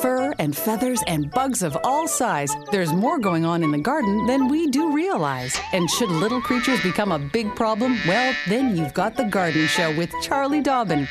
Fur 0.00 0.32
and 0.38 0.56
feathers 0.56 1.02
and 1.06 1.30
bugs 1.30 1.62
of 1.62 1.76
all 1.84 2.06
size. 2.06 2.54
There's 2.70 2.92
more 2.92 3.18
going 3.18 3.44
on 3.44 3.62
in 3.62 3.70
the 3.72 3.78
garden 3.78 4.26
than 4.26 4.48
we 4.48 4.68
do 4.68 4.92
realize. 4.92 5.58
And 5.72 5.88
should 5.90 6.10
little 6.10 6.40
creatures 6.40 6.80
become 6.82 7.12
a 7.12 7.18
big 7.18 7.54
problem, 7.56 7.96
well, 8.06 8.34
then 8.48 8.76
you've 8.76 8.94
got 8.94 9.16
The 9.16 9.24
Garden 9.24 9.66
Show 9.66 9.96
with 9.96 10.12
Charlie 10.22 10.62
Dobbin. 10.62 11.08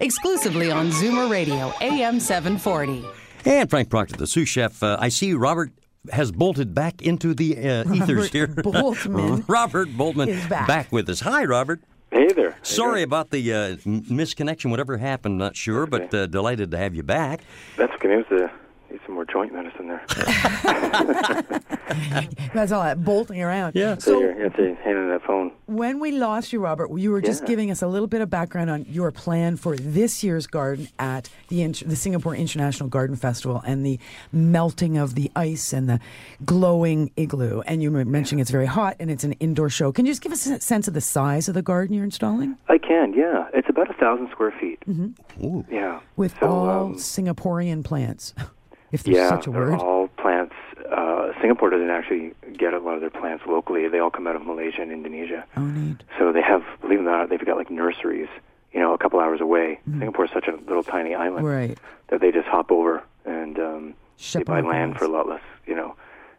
Exclusively 0.00 0.70
on 0.70 0.90
Zoomer 0.90 1.30
Radio, 1.30 1.72
AM 1.80 2.20
740. 2.20 3.04
And 3.44 3.68
Frank 3.68 3.90
Proctor, 3.90 4.16
the 4.16 4.26
sous 4.26 4.48
chef. 4.48 4.82
Uh, 4.82 4.96
I 5.00 5.08
see 5.08 5.34
Robert 5.34 5.72
has 6.12 6.30
bolted 6.32 6.74
back 6.74 7.02
into 7.02 7.34
the 7.34 7.56
uh, 7.56 7.92
ethers 7.92 8.08
Robert 8.16 8.32
here. 8.32 8.46
Boltman 8.48 9.44
Robert 9.48 9.88
Boltman 9.88 10.28
is 10.28 10.46
back. 10.46 10.90
with 10.92 11.08
us. 11.08 11.20
Hi, 11.20 11.44
Robert. 11.44 11.80
Hey 12.14 12.28
there. 12.28 12.52
Hey 12.52 12.58
Sorry 12.62 12.94
there. 13.00 13.04
about 13.06 13.30
the 13.30 13.52
uh, 13.52 13.56
misconnection, 13.84 14.70
whatever 14.70 14.98
happened, 14.98 15.36
not 15.36 15.56
sure, 15.56 15.84
but 15.84 16.14
uh, 16.14 16.26
delighted 16.26 16.70
to 16.70 16.78
have 16.78 16.94
you 16.94 17.02
back. 17.02 17.40
That's 17.76 17.92
okay. 17.94 18.06
Need, 18.06 18.28
to, 18.28 18.52
need 18.94 19.00
some 19.06 19.14
more 19.14 19.24
joint 19.24 19.52
medicine 19.52 19.88
there. 19.88 20.04
That's 22.54 22.70
all 22.72 22.82
that 22.82 23.04
bolting 23.04 23.42
around. 23.42 23.72
Yeah. 23.74 23.94
so 23.98 24.12
So 24.12 24.18
here, 24.20 24.36
you 24.36 24.44
have 24.44 24.56
to 24.56 24.74
hand 24.82 24.98
in 24.98 25.08
that 25.08 25.22
phone. 25.26 25.50
when 25.66 25.98
we 26.00 26.12
lost 26.12 26.52
you, 26.52 26.60
Robert, 26.60 26.90
you 26.96 27.10
were 27.10 27.20
just 27.20 27.42
Yeah. 27.42 27.48
giving 27.48 27.70
us 27.70 27.82
a 27.82 27.86
little 27.88 28.06
bit 28.06 28.20
of 28.20 28.30
background 28.30 28.70
on 28.70 28.84
your 28.88 29.10
plan 29.10 29.56
for 29.56 29.76
this 29.76 30.22
year's 30.22 30.46
garden 30.46 30.88
at 30.98 31.28
the 31.48 31.62
Int- 31.62 31.88
the 31.88 31.96
Singapore 31.96 32.34
International 32.36 32.88
Garden 32.88 33.16
Festival 33.16 33.62
and 33.66 33.84
the 33.84 33.98
melting 34.32 34.96
of 34.96 35.14
the 35.14 35.30
ice 35.36 35.72
and 35.72 35.88
the 35.88 35.98
glowing 36.44 37.10
igloo. 37.16 37.60
And 37.66 37.82
you 37.82 37.90
were 37.90 38.04
mentioning 38.04 38.40
it's 38.40 38.50
very 38.50 38.66
hot 38.66 38.96
and 39.00 39.10
it's 39.10 39.24
an 39.24 39.32
indoor 39.34 39.68
show. 39.70 39.90
Can 39.92 40.06
you 40.06 40.12
just 40.12 40.22
give 40.22 40.32
us 40.32 40.46
a 40.46 40.60
sense 40.60 40.86
of 40.88 40.94
the 40.94 41.00
size 41.00 41.48
of 41.48 41.54
the 41.54 41.62
garden 41.62 41.94
you're 41.94 42.04
installing? 42.04 42.56
I 42.68 42.78
can, 42.78 43.12
yeah. 43.14 43.48
It's 43.52 43.68
about 43.68 43.90
a 43.90 43.94
thousand 43.94 44.28
square 44.30 44.52
feet. 44.60 44.78
Ooh. 45.42 45.64
Yeah, 45.70 46.00
With 46.16 46.34
So, 46.40 46.46
all 46.46 46.70
um, 46.70 46.94
Singaporean 46.94 47.84
plants, 47.84 48.34
if 48.94 49.02
there's 49.02 49.16
yeah, 49.16 49.28
such 49.28 49.46
a 49.46 49.50
they're 49.50 49.70
word. 49.70 49.80
all 49.80 50.08
plants. 50.22 50.54
Uh, 50.90 51.32
Singapore 51.40 51.70
doesn't 51.70 51.90
actually 51.90 52.32
get 52.56 52.72
a 52.74 52.78
lot 52.78 52.94
of 52.94 53.00
their 53.00 53.10
plants 53.10 53.44
locally. 53.46 53.88
They 53.88 53.98
all 53.98 54.10
come 54.10 54.26
out 54.26 54.36
of 54.36 54.42
Malaysia 54.46 54.82
and 54.82 54.92
Indonesia. 54.92 55.44
Oh, 55.56 55.62
neat. 55.62 56.02
So 56.18 56.32
they 56.32 56.42
have, 56.42 56.62
believe 56.80 57.00
it 57.00 57.02
or 57.02 57.10
not, 57.10 57.28
they've 57.30 57.44
got 57.44 57.56
like 57.56 57.70
nurseries, 57.70 58.28
you 58.72 58.80
know, 58.80 58.94
a 58.94 58.98
couple 58.98 59.18
hours 59.20 59.40
away. 59.40 59.80
Mm-hmm. 59.88 60.00
Singapore's 60.00 60.30
such 60.32 60.46
a 60.46 60.56
little 60.68 60.82
tiny 60.84 61.14
island 61.14 61.46
Right. 61.46 61.76
that 62.08 62.20
they 62.20 62.30
just 62.30 62.46
hop 62.46 62.70
over 62.70 63.02
and 63.24 63.58
um, 63.58 63.94
they 64.32 64.42
buy 64.42 64.56
our 64.60 64.62
land 64.62 64.72
plants. 64.92 64.98
for 64.98 65.04
a 65.06 65.08
lot 65.08 65.26
less, 65.28 65.42
you 65.66 65.74
know, 65.74 65.96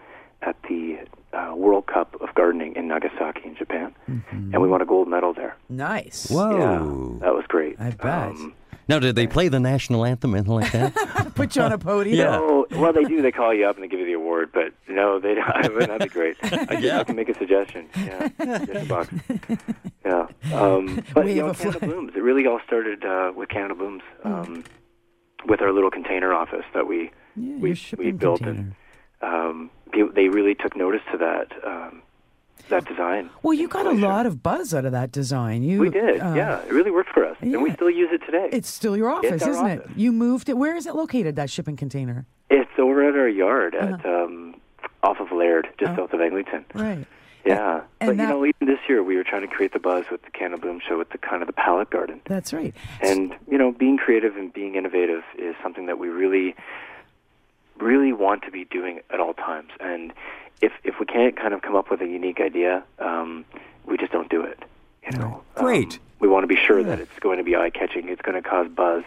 at 0.45 0.55
the 0.69 0.97
uh, 1.33 1.53
World 1.55 1.87
Cup 1.87 2.15
of 2.21 2.33
Gardening 2.35 2.75
in 2.75 2.87
Nagasaki 2.87 3.41
in 3.45 3.55
Japan. 3.55 3.93
Mm-hmm. 4.09 4.53
And 4.53 4.61
we 4.61 4.67
won 4.67 4.81
a 4.81 4.85
gold 4.85 5.07
medal 5.07 5.33
there. 5.33 5.55
Nice. 5.69 6.29
Whoa. 6.29 6.51
Yeah, 6.57 7.25
that 7.25 7.33
was 7.33 7.45
great. 7.47 7.79
I 7.79 7.89
bet. 7.91 8.33
Now, 8.89 8.99
did 8.99 9.15
they 9.15 9.27
play 9.27 9.47
the 9.47 9.61
national 9.61 10.03
anthem, 10.03 10.35
anything 10.35 10.53
like 10.53 10.71
that? 10.73 11.31
Put 11.35 11.55
you 11.55 11.61
on 11.61 11.71
a 11.71 11.77
podium. 11.77 12.17
Yeah. 12.17 12.37
Oh, 12.37 12.67
well, 12.71 12.91
they 12.91 13.05
do. 13.05 13.21
They 13.21 13.31
call 13.31 13.53
you 13.53 13.65
up 13.65 13.77
and 13.77 13.83
they 13.83 13.87
give 13.87 13.99
you 14.01 14.05
the 14.05 14.11
award, 14.13 14.49
but 14.53 14.73
no, 14.89 15.19
they 15.21 15.35
don't. 15.35 15.47
I 15.55 15.69
mean, 15.69 15.79
that'd 15.79 15.99
be 16.01 16.07
great. 16.09 16.35
I, 16.43 16.49
can, 16.65 16.83
Yeah. 16.83 16.99
I 16.99 17.03
can 17.05 17.15
make 17.15 17.29
a 17.29 17.37
suggestion. 17.37 17.87
Yeah, 17.95 18.27
just 18.65 18.91
a. 18.91 19.07
Yeah, 20.05 20.27
um, 20.53 21.01
but 21.13 21.25
Wave 21.25 21.35
you 21.37 21.43
know, 21.43 21.49
a 21.49 21.55
Canada 21.55 21.79
flag. 21.79 21.91
Blooms. 21.91 22.11
It 22.13 22.19
really 22.23 22.45
all 22.45 22.59
started 22.67 23.05
uh, 23.05 23.31
with 23.33 23.47
Canada 23.47 23.73
Blooms, 23.75 24.03
um, 24.25 24.65
with 25.47 25.61
our 25.61 25.71
little 25.71 25.89
container 25.91 26.33
office 26.33 26.65
that 26.73 26.85
we 26.85 27.09
Yeah, 27.37 27.55
we 27.59 27.79
we 27.97 28.11
built, 28.11 28.39
container. 28.39 28.59
and 28.59 28.75
um, 29.23 29.69
pe- 29.91 30.09
they 30.13 30.27
really 30.29 30.55
took 30.55 30.75
notice 30.75 31.01
to 31.11 31.17
that 31.17 31.51
um, 31.65 32.01
that 32.69 32.85
design. 32.85 33.29
Well, 33.41 33.53
you 33.53 33.67
got 33.67 33.85
a 33.85 33.91
lot 33.91 34.25
of 34.25 34.41
buzz 34.41 34.73
out 34.73 34.85
of 34.85 34.91
that 34.93 35.11
design. 35.11 35.63
You 35.63 35.79
We 35.81 35.89
did. 35.89 36.19
uh, 36.21 36.33
yeah, 36.35 36.61
it 36.63 36.71
really 36.71 36.91
worked 36.91 37.09
for 37.09 37.25
us, 37.25 37.37
and 37.41 37.61
we 37.61 37.71
still 37.73 37.89
use 37.89 38.09
it 38.11 38.21
today. 38.25 38.49
It's 38.51 38.69
still 38.69 38.95
your 38.95 39.09
office, 39.09 39.41
isn't 39.41 39.55
office. 39.55 39.91
it? 39.91 39.97
You 39.97 40.11
moved 40.11 40.47
it. 40.49 40.57
Where 40.57 40.75
is 40.75 40.85
it 40.85 40.95
located? 40.95 41.35
That 41.35 41.49
shipping 41.49 41.75
container. 41.75 42.25
It's 42.49 42.69
over 42.77 43.07
at 43.07 43.15
our 43.15 43.27
yard 43.27 43.75
Uh-huh. 43.75 43.95
at 43.95 44.05
um, 44.05 44.55
off 45.03 45.19
of 45.19 45.31
Laird, 45.31 45.67
just 45.79 45.95
south 45.95 46.13
of 46.13 46.21
Eglinton. 46.21 46.63
Right. 46.73 47.05
Yeah, 47.45 47.81
and 47.99 48.07
but 48.11 48.17
that- 48.17 48.23
you 48.23 48.29
know, 48.29 48.45
even 48.45 48.67
this 48.67 48.79
year 48.87 49.03
we 49.03 49.17
were 49.17 49.25
trying 49.25 49.41
to 49.41 49.53
create 49.53 49.73
the 49.73 49.79
buzz 49.79 50.05
with 50.09 50.21
the 50.23 50.31
Canada 50.31 50.61
Bloom 50.61 50.79
show 50.87 50.97
with 50.97 51.09
the 51.09 51.17
kind 51.17 51.41
of 51.43 51.47
the 51.47 51.53
palette 51.53 51.89
garden, 51.89 52.21
That's 52.25 52.53
right. 52.53 52.73
and 53.01 53.35
you 53.51 53.57
know, 53.57 53.73
being 53.73 53.97
creative 53.97 54.37
and 54.37 54.53
being 54.53 54.75
innovative 54.75 55.23
is 55.37 55.53
something 55.61 55.85
that 55.87 55.99
we 55.99 56.07
really, 56.07 56.55
really 57.79 58.13
want 58.13 58.43
to 58.43 58.51
be 58.51 58.65
doing 58.65 58.99
at 59.09 59.19
all 59.19 59.33
times. 59.33 59.69
And 59.79 60.13
if 60.61 60.71
if 60.83 60.95
we 60.99 61.05
can't 61.05 61.35
kind 61.35 61.53
of 61.53 61.61
come 61.61 61.75
up 61.75 61.89
with 61.91 62.01
a 62.01 62.07
unique 62.07 62.39
idea, 62.39 62.83
um, 62.99 63.45
we 63.85 63.97
just 63.97 64.11
don't 64.11 64.29
do 64.29 64.41
it. 64.43 64.59
You 65.05 65.17
know, 65.17 65.43
Great. 65.55 65.95
Um, 65.95 65.99
we 66.19 66.27
want 66.27 66.43
to 66.43 66.47
be 66.47 66.55
sure 66.55 66.83
that 66.83 66.99
it's 66.99 67.19
going 67.19 67.37
to 67.37 67.43
be 67.43 67.55
eye 67.55 67.69
catching, 67.69 68.07
it's 68.07 68.21
going 68.21 68.41
to 68.41 68.47
cause 68.47 68.67
buzz, 68.69 69.03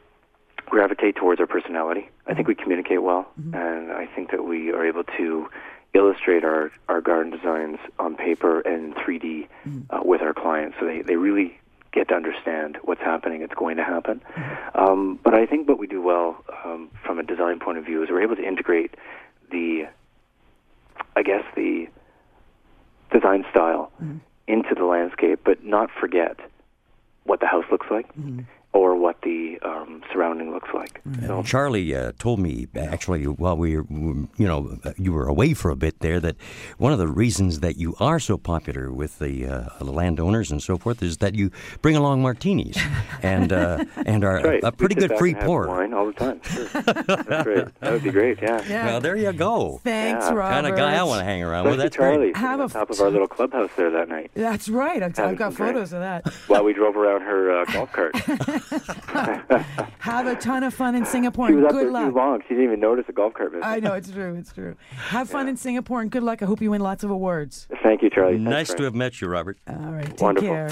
gravitate 0.73 1.15
towards 1.15 1.39
our 1.39 1.45
personality. 1.45 2.09
I 2.25 2.33
think 2.33 2.47
we 2.47 2.55
communicate 2.55 3.03
well, 3.03 3.27
and 3.53 3.91
I 3.91 4.07
think 4.07 4.31
that 4.31 4.43
we 4.43 4.71
are 4.71 4.83
able 4.83 5.03
to 5.17 5.47
illustrate 5.93 6.43
our, 6.43 6.71
our 6.89 6.99
garden 6.99 7.31
designs 7.31 7.77
on 7.99 8.15
paper 8.15 8.61
and 8.61 8.95
3D 8.95 9.47
uh, 9.91 9.99
with 10.03 10.21
our 10.23 10.33
clients. 10.33 10.75
So 10.79 10.87
they, 10.87 11.03
they 11.03 11.15
really 11.15 11.59
get 11.91 12.07
to 12.07 12.15
understand 12.15 12.79
what's 12.83 13.01
happening, 13.01 13.43
it's 13.43 13.53
going 13.53 13.77
to 13.77 13.83
happen. 13.83 14.19
Um, 14.73 15.19
but 15.23 15.35
I 15.35 15.45
think 15.45 15.69
what 15.69 15.77
we 15.77 15.85
do 15.85 16.01
well 16.01 16.43
um, 16.65 16.89
from 17.05 17.19
a 17.19 17.23
design 17.23 17.59
point 17.59 17.77
of 17.77 17.85
view 17.85 18.01
is 18.01 18.09
we're 18.09 18.23
able 18.23 18.35
to 18.35 18.43
integrate 18.43 18.95
the, 19.51 19.83
I 21.15 21.21
guess, 21.21 21.43
the 21.55 21.87
design 23.11 23.45
style 23.51 23.91
into 24.47 24.73
the 24.73 24.85
landscape, 24.85 25.41
but 25.45 25.63
not 25.63 25.91
forget 26.01 26.39
what 27.25 27.39
the 27.41 27.45
house 27.45 27.65
looks 27.71 27.85
like 27.91 28.07
or 28.73 28.95
what 28.95 29.21
the 29.21 29.59
um, 29.61 30.01
surrounding 30.11 30.51
looks 30.51 30.69
like. 30.73 31.01
So, 31.25 31.43
Charlie 31.43 31.93
uh, 31.95 32.11
told 32.17 32.39
me 32.39 32.67
actually 32.75 33.25
while 33.25 33.55
we 33.55 33.77
were, 33.77 33.85
you 33.89 34.27
know, 34.47 34.77
you 34.97 35.13
were 35.13 35.27
away 35.27 35.53
for 35.53 35.69
a 35.69 35.75
bit 35.75 35.99
there 35.99 36.19
that 36.19 36.35
one 36.79 36.91
of 36.91 36.97
the 36.97 37.07
reasons 37.07 37.59
that 37.59 37.77
you 37.77 37.95
are 37.99 38.19
so 38.19 38.37
popular 38.37 38.91
with 38.91 39.19
the 39.19 39.45
uh, 39.45 39.83
landowners 39.85 40.51
and 40.51 40.61
so 40.61 40.77
forth 40.77 41.03
is 41.03 41.17
that 41.17 41.35
you 41.35 41.51
bring 41.81 41.95
along 41.95 42.21
martinis 42.23 42.77
and 43.21 43.53
uh, 43.53 43.83
and 44.05 44.23
are 44.23 44.41
right. 44.41 44.63
a 44.63 44.71
We 44.71 44.71
pretty 44.71 44.95
good 44.95 45.17
free 45.17 45.33
and 45.33 45.41
pour. 45.41 45.67
Wine 45.67 45.93
all 45.93 46.07
the 46.07 46.13
time. 46.13 46.41
Sure. 46.43 46.65
That's 46.73 47.43
great. 47.43 47.79
That 47.79 47.91
would 47.93 48.03
be 48.03 48.11
great. 48.11 48.41
Yeah. 48.41 48.85
Well, 48.87 48.99
there 49.01 49.15
you 49.15 49.31
go. 49.33 49.79
Thanks, 49.83 50.25
Yeah. 50.25 50.33
Robert. 50.33 50.53
Kind 50.53 50.67
of 50.67 50.75
guy 50.75 50.95
I 50.95 51.03
want 51.03 51.19
to 51.19 51.25
hang 51.25 51.43
around 51.43 51.65
with. 51.65 51.73
Especially 51.79 51.83
That's 51.83 51.95
Charlie 51.95 52.17
great. 52.31 52.37
Have 52.37 52.59
on 52.59 52.65
a 52.65 52.69
top 52.69 52.89
f- 52.89 52.95
of 52.97 53.01
our 53.01 53.11
little 53.11 53.27
clubhouse 53.27 53.69
there 53.77 53.91
that 53.91 54.09
night 54.09 54.31
That's 54.33 54.67
right. 54.67 55.03
I've, 55.03 55.17
I've 55.19 55.37
got 55.37 55.53
some 55.53 55.67
drinks. 55.67 55.91
photos 55.91 55.93
of 55.93 55.99
that. 55.99 56.27
while 56.47 56.63
we 56.63 56.73
drove 56.73 56.95
around 56.97 57.21
her 57.21 57.61
uh, 57.61 57.65
golf 57.65 57.91
cart. 57.91 58.15
Have 59.99 60.27
a 60.27 60.35
ton 60.35 60.63
of 60.63 60.73
fun 60.73 60.95
in 60.95 61.05
Singapore. 61.05 61.47
she 61.47 61.55
was 61.55 61.65
up 61.65 61.71
good 61.71 61.85
there 61.85 61.91
luck. 61.91 62.09
too 62.09 62.15
long. 62.15 62.41
She 62.43 62.49
didn't 62.49 62.63
even 62.65 62.79
notice 62.79 63.05
the 63.07 63.13
golf 63.13 63.33
cart 63.33 63.51
missing. 63.53 63.63
I 63.63 63.79
know 63.79 63.93
it's 63.93 64.11
true. 64.11 64.35
It's 64.35 64.51
true. 64.53 64.75
Have 64.91 65.29
fun 65.29 65.47
in 65.47 65.57
Singapore 65.57 66.01
and 66.01 66.11
good 66.11 66.23
luck. 66.23 66.41
I 66.41 66.45
hope 66.45 66.61
you 66.61 66.71
win 66.71 66.81
lots 66.81 67.03
of 67.03 67.09
awards. 67.11 67.67
Thank 67.83 68.01
you, 68.01 68.09
Charlie. 68.09 68.33
Thanks, 68.37 68.49
Nice 68.49 68.67
Frank. 68.67 68.77
to 68.79 68.83
have 68.85 68.95
met 68.95 69.21
you, 69.21 69.27
Robert. 69.27 69.57
All 69.67 69.75
right. 69.75 70.05
Take 70.05 70.21
Wonderful. 70.21 70.49
care. 70.49 70.69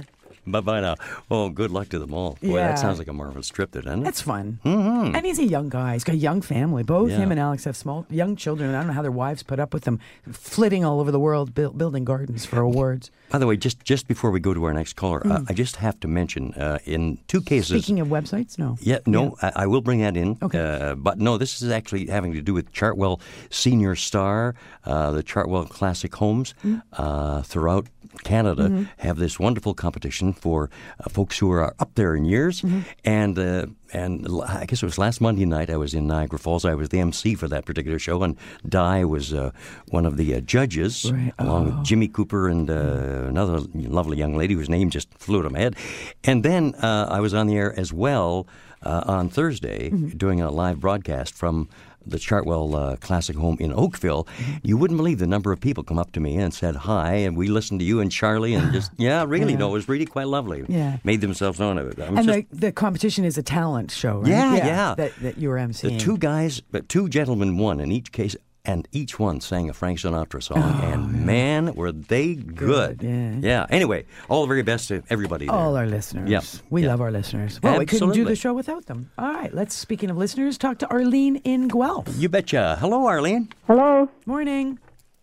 Bye 0.48 0.60
bye 0.62 0.82
now. 0.82 0.96
Oh, 1.30 1.50
good 1.50 1.70
luck 1.70 1.90
to 1.90 2.00
them 2.00 2.16
all. 2.16 2.32
Boy, 2.42 2.56
Yeah. 2.58 2.70
that 2.70 2.80
sounds 2.80 2.98
like 2.98 3.08
a 3.08 3.14
marvelous 3.14 3.48
trip, 3.50 3.72
there, 3.74 3.84
doesn't 3.84 4.02
it? 4.02 4.04
That's 4.04 4.22
fun. 4.22 4.60
Mm-hmm. 4.66 5.16
And 5.16 5.24
he's 5.24 5.38
a 5.38 5.46
young 5.46 5.70
guy. 5.70 5.94
He's 5.94 6.04
got 6.04 6.14
a 6.14 6.18
young 6.18 6.42
family. 6.42 6.82
Both 6.82 7.12
Yeah. 7.12 7.18
him 7.18 7.30
and 7.32 7.40
Alex 7.40 7.66
have 7.66 7.78
small, 7.78 8.08
young 8.10 8.36
children. 8.36 8.74
I 8.74 8.80
don't 8.80 8.88
know 8.88 8.94
how 8.94 9.04
their 9.04 9.12
wives 9.12 9.44
put 9.44 9.60
up 9.60 9.72
with 9.72 9.84
them, 9.84 10.00
flitting 10.32 10.84
all 10.84 11.00
over 11.00 11.12
the 11.12 11.20
world, 11.20 11.54
build, 11.54 11.78
building 11.78 12.06
gardens 12.06 12.44
for 12.46 12.60
awards. 12.70 13.12
By 13.32 13.40
the 13.40 13.48
way, 13.48 13.58
just 13.58 13.84
just 13.84 14.08
before 14.08 14.30
we 14.32 14.40
go 14.40 14.54
to 14.54 14.64
our 14.66 14.74
next 14.74 14.94
caller, 14.96 15.22
uh, 15.26 15.42
I 15.48 15.54
just 15.54 15.78
have 15.78 16.00
to 16.02 16.08
mention 16.08 16.54
uh, 16.54 16.80
in 16.86 17.18
two 17.28 17.42
cases. 17.42 17.84
Speaking 17.84 18.00
of 18.02 18.10
websites, 18.10 18.58
no. 18.60 18.78
Yeah, 18.82 19.00
no, 19.06 19.38
I, 19.42 19.52
I 19.64 19.68
will 19.68 19.82
bring 19.82 20.02
that 20.02 20.18
in. 20.18 20.38
Okay. 20.42 20.60
Uh, 20.60 20.96
but 20.96 21.18
no, 21.18 21.38
this 21.38 21.62
is 21.62 21.72
actually 21.72 22.08
having 22.08 22.34
to 22.34 22.42
do 22.42 22.54
with 22.54 22.72
Chartwell 22.74 23.20
Senior 23.50 23.96
Star, 23.96 24.56
uh, 24.86 25.12
the 25.12 25.24
Chartwell 25.24 25.70
Classic 25.70 26.14
Homes 26.16 26.54
Mm-hmm. 26.64 26.80
uh, 27.02 27.42
throughout 27.44 27.88
Canada 28.24 28.88
have 28.98 29.18
this 29.18 29.40
wonderful 29.40 29.74
competition 29.74 30.34
for 30.34 30.70
uh, 31.00 31.10
folks 31.10 31.38
who 31.40 31.50
are 31.52 31.74
up 31.80 31.92
there 31.96 32.16
in 32.16 32.26
years. 32.26 32.62
Mm-hmm. 32.62 32.80
And 33.06 33.40
uh, 33.40 33.66
and 33.94 34.28
I 34.48 34.66
guess 34.66 34.82
it 34.82 34.86
was 34.86 34.98
last 34.98 35.22
Monday 35.22 35.46
night. 35.46 35.70
I 35.70 35.78
was 35.78 35.94
in 35.94 36.08
Niagara 36.08 36.40
Falls. 36.40 36.66
I 36.66 36.74
was 36.76 36.90
the 36.90 37.00
MC 37.00 37.36
for 37.36 37.48
that 37.48 37.66
particular 37.66 38.00
show, 38.00 38.24
and 38.24 38.36
Di 38.68 39.04
was 39.06 39.34
uh, 39.34 39.52
one 39.90 40.06
of 40.06 40.18
the 40.18 40.36
uh, 40.36 40.40
judges, 40.42 41.12
Right. 41.12 41.34
along 41.40 41.62
Oh. 41.62 41.66
with 41.78 41.86
Jimmy 41.86 42.08
Cooper 42.08 42.48
and 42.50 42.70
uh, 42.70 43.28
another 43.30 43.60
lovely 43.74 44.18
young 44.18 44.36
lady 44.38 44.54
whose 44.54 44.70
name 44.70 44.90
just 44.90 45.08
flew 45.18 45.40
out 45.40 45.46
of 45.46 45.52
my 45.52 45.60
head. 45.60 45.76
And 46.24 46.44
then 46.44 46.74
uh, 46.76 47.08
I 47.10 47.20
was 47.20 47.34
on 47.34 47.48
the 47.48 47.56
air 47.58 47.78
as 47.80 47.92
well 47.94 48.48
uh, 48.84 49.04
on 49.06 49.30
Thursday, 49.30 49.90
Mm-hmm. 49.92 50.18
doing 50.18 50.42
a 50.42 50.50
live 50.50 50.80
broadcast 50.80 51.34
from 51.36 51.68
the 52.06 52.18
Chartwell 52.18 52.74
uh, 52.76 52.96
Classic 52.98 53.36
Home 53.36 53.58
in 53.60 53.72
Oakville. 53.74 54.24
Mm-hmm. 54.26 54.52
You 54.64 54.78
wouldn't 54.78 54.98
believe 54.98 55.20
the 55.20 55.28
number 55.28 55.52
of 55.52 55.60
people 55.60 55.84
come 55.84 56.00
up 56.00 56.12
to 56.14 56.20
me 56.20 56.38
and 56.38 56.54
said 56.54 56.76
hi, 56.76 57.14
and 57.16 57.36
we 57.38 57.48
listened 57.48 57.80
to 57.80 57.86
you 57.86 58.00
and 58.00 58.12
Charlie, 58.12 58.54
and 58.54 58.72
just 58.74 58.92
yeah, 58.98 59.24
really, 59.28 59.54
Yeah. 59.54 59.60
no, 59.60 59.70
it 59.70 59.74
was 59.74 59.88
really 59.90 60.06
quite 60.06 60.28
lovely. 60.28 60.66
Yeah. 60.68 60.98
made 61.04 61.22
themselves 61.22 61.60
known. 61.60 61.78
I'm 61.78 62.18
and 62.18 62.28
just, 62.28 62.28
the, 62.28 62.46
the 62.52 62.72
competition 62.72 63.26
is 63.26 63.38
a 63.38 63.44
talent 63.44 63.92
show, 63.92 64.20
right? 64.20 64.30
Yeah, 64.30 64.56
yeah. 64.56 64.96
That, 64.96 65.16
that 65.22 65.38
you 65.38 65.50
were 65.50 65.58
emceeing. 65.58 65.94
the 65.94 65.98
two 65.98 66.18
guys, 66.18 66.60
but 66.60 66.90
two 66.90 67.10
gentlemen 67.10 67.58
won 67.58 67.80
in 67.80 67.92
each 67.92 68.12
case, 68.12 68.36
and 68.66 68.88
each 68.92 69.18
one 69.20 69.42
sang 69.42 69.70
a 69.70 69.74
Frank 69.74 70.00
Sinatra 70.00 70.42
song, 70.42 70.80
and 70.84 71.26
man, 71.26 71.74
were 71.74 71.92
they 71.92 72.36
good! 72.36 73.00
Oh, 73.02 73.04
Good, 73.04 73.44
yeah. 73.44 73.66
Anyway, 73.70 74.06
all 74.30 74.42
the 74.42 74.48
very 74.48 74.62
best 74.64 74.88
to 74.90 75.02
everybody. 75.10 75.48
There. 75.48 75.56
All 75.56 75.76
our 75.76 75.88
listeners. 75.88 76.30
Yep, 76.30 76.44
We 76.70 76.82
yep. 76.82 76.90
love 76.92 77.02
our 77.02 77.12
listeners. 77.12 77.60
Well, 77.62 77.80
we 77.80 77.86
couldn't 77.86 78.12
do 78.14 78.26
the 78.26 78.36
show 78.36 78.54
without 78.54 78.86
them. 78.86 79.10
All 79.18 79.34
right, 79.34 79.54
let's, 79.54 79.74
speaking 79.74 80.10
of 80.10 80.18
listeners, 80.18 80.58
talk 80.58 80.78
to 80.80 80.88
Arlene 80.90 81.38
in 81.38 81.68
Guelph. 81.68 82.08
You 82.18 82.30
betcha. 82.30 82.78
Hello, 82.80 83.06
Arlene. 83.08 83.50
Hello. 83.68 84.10
Morning. 84.26 84.78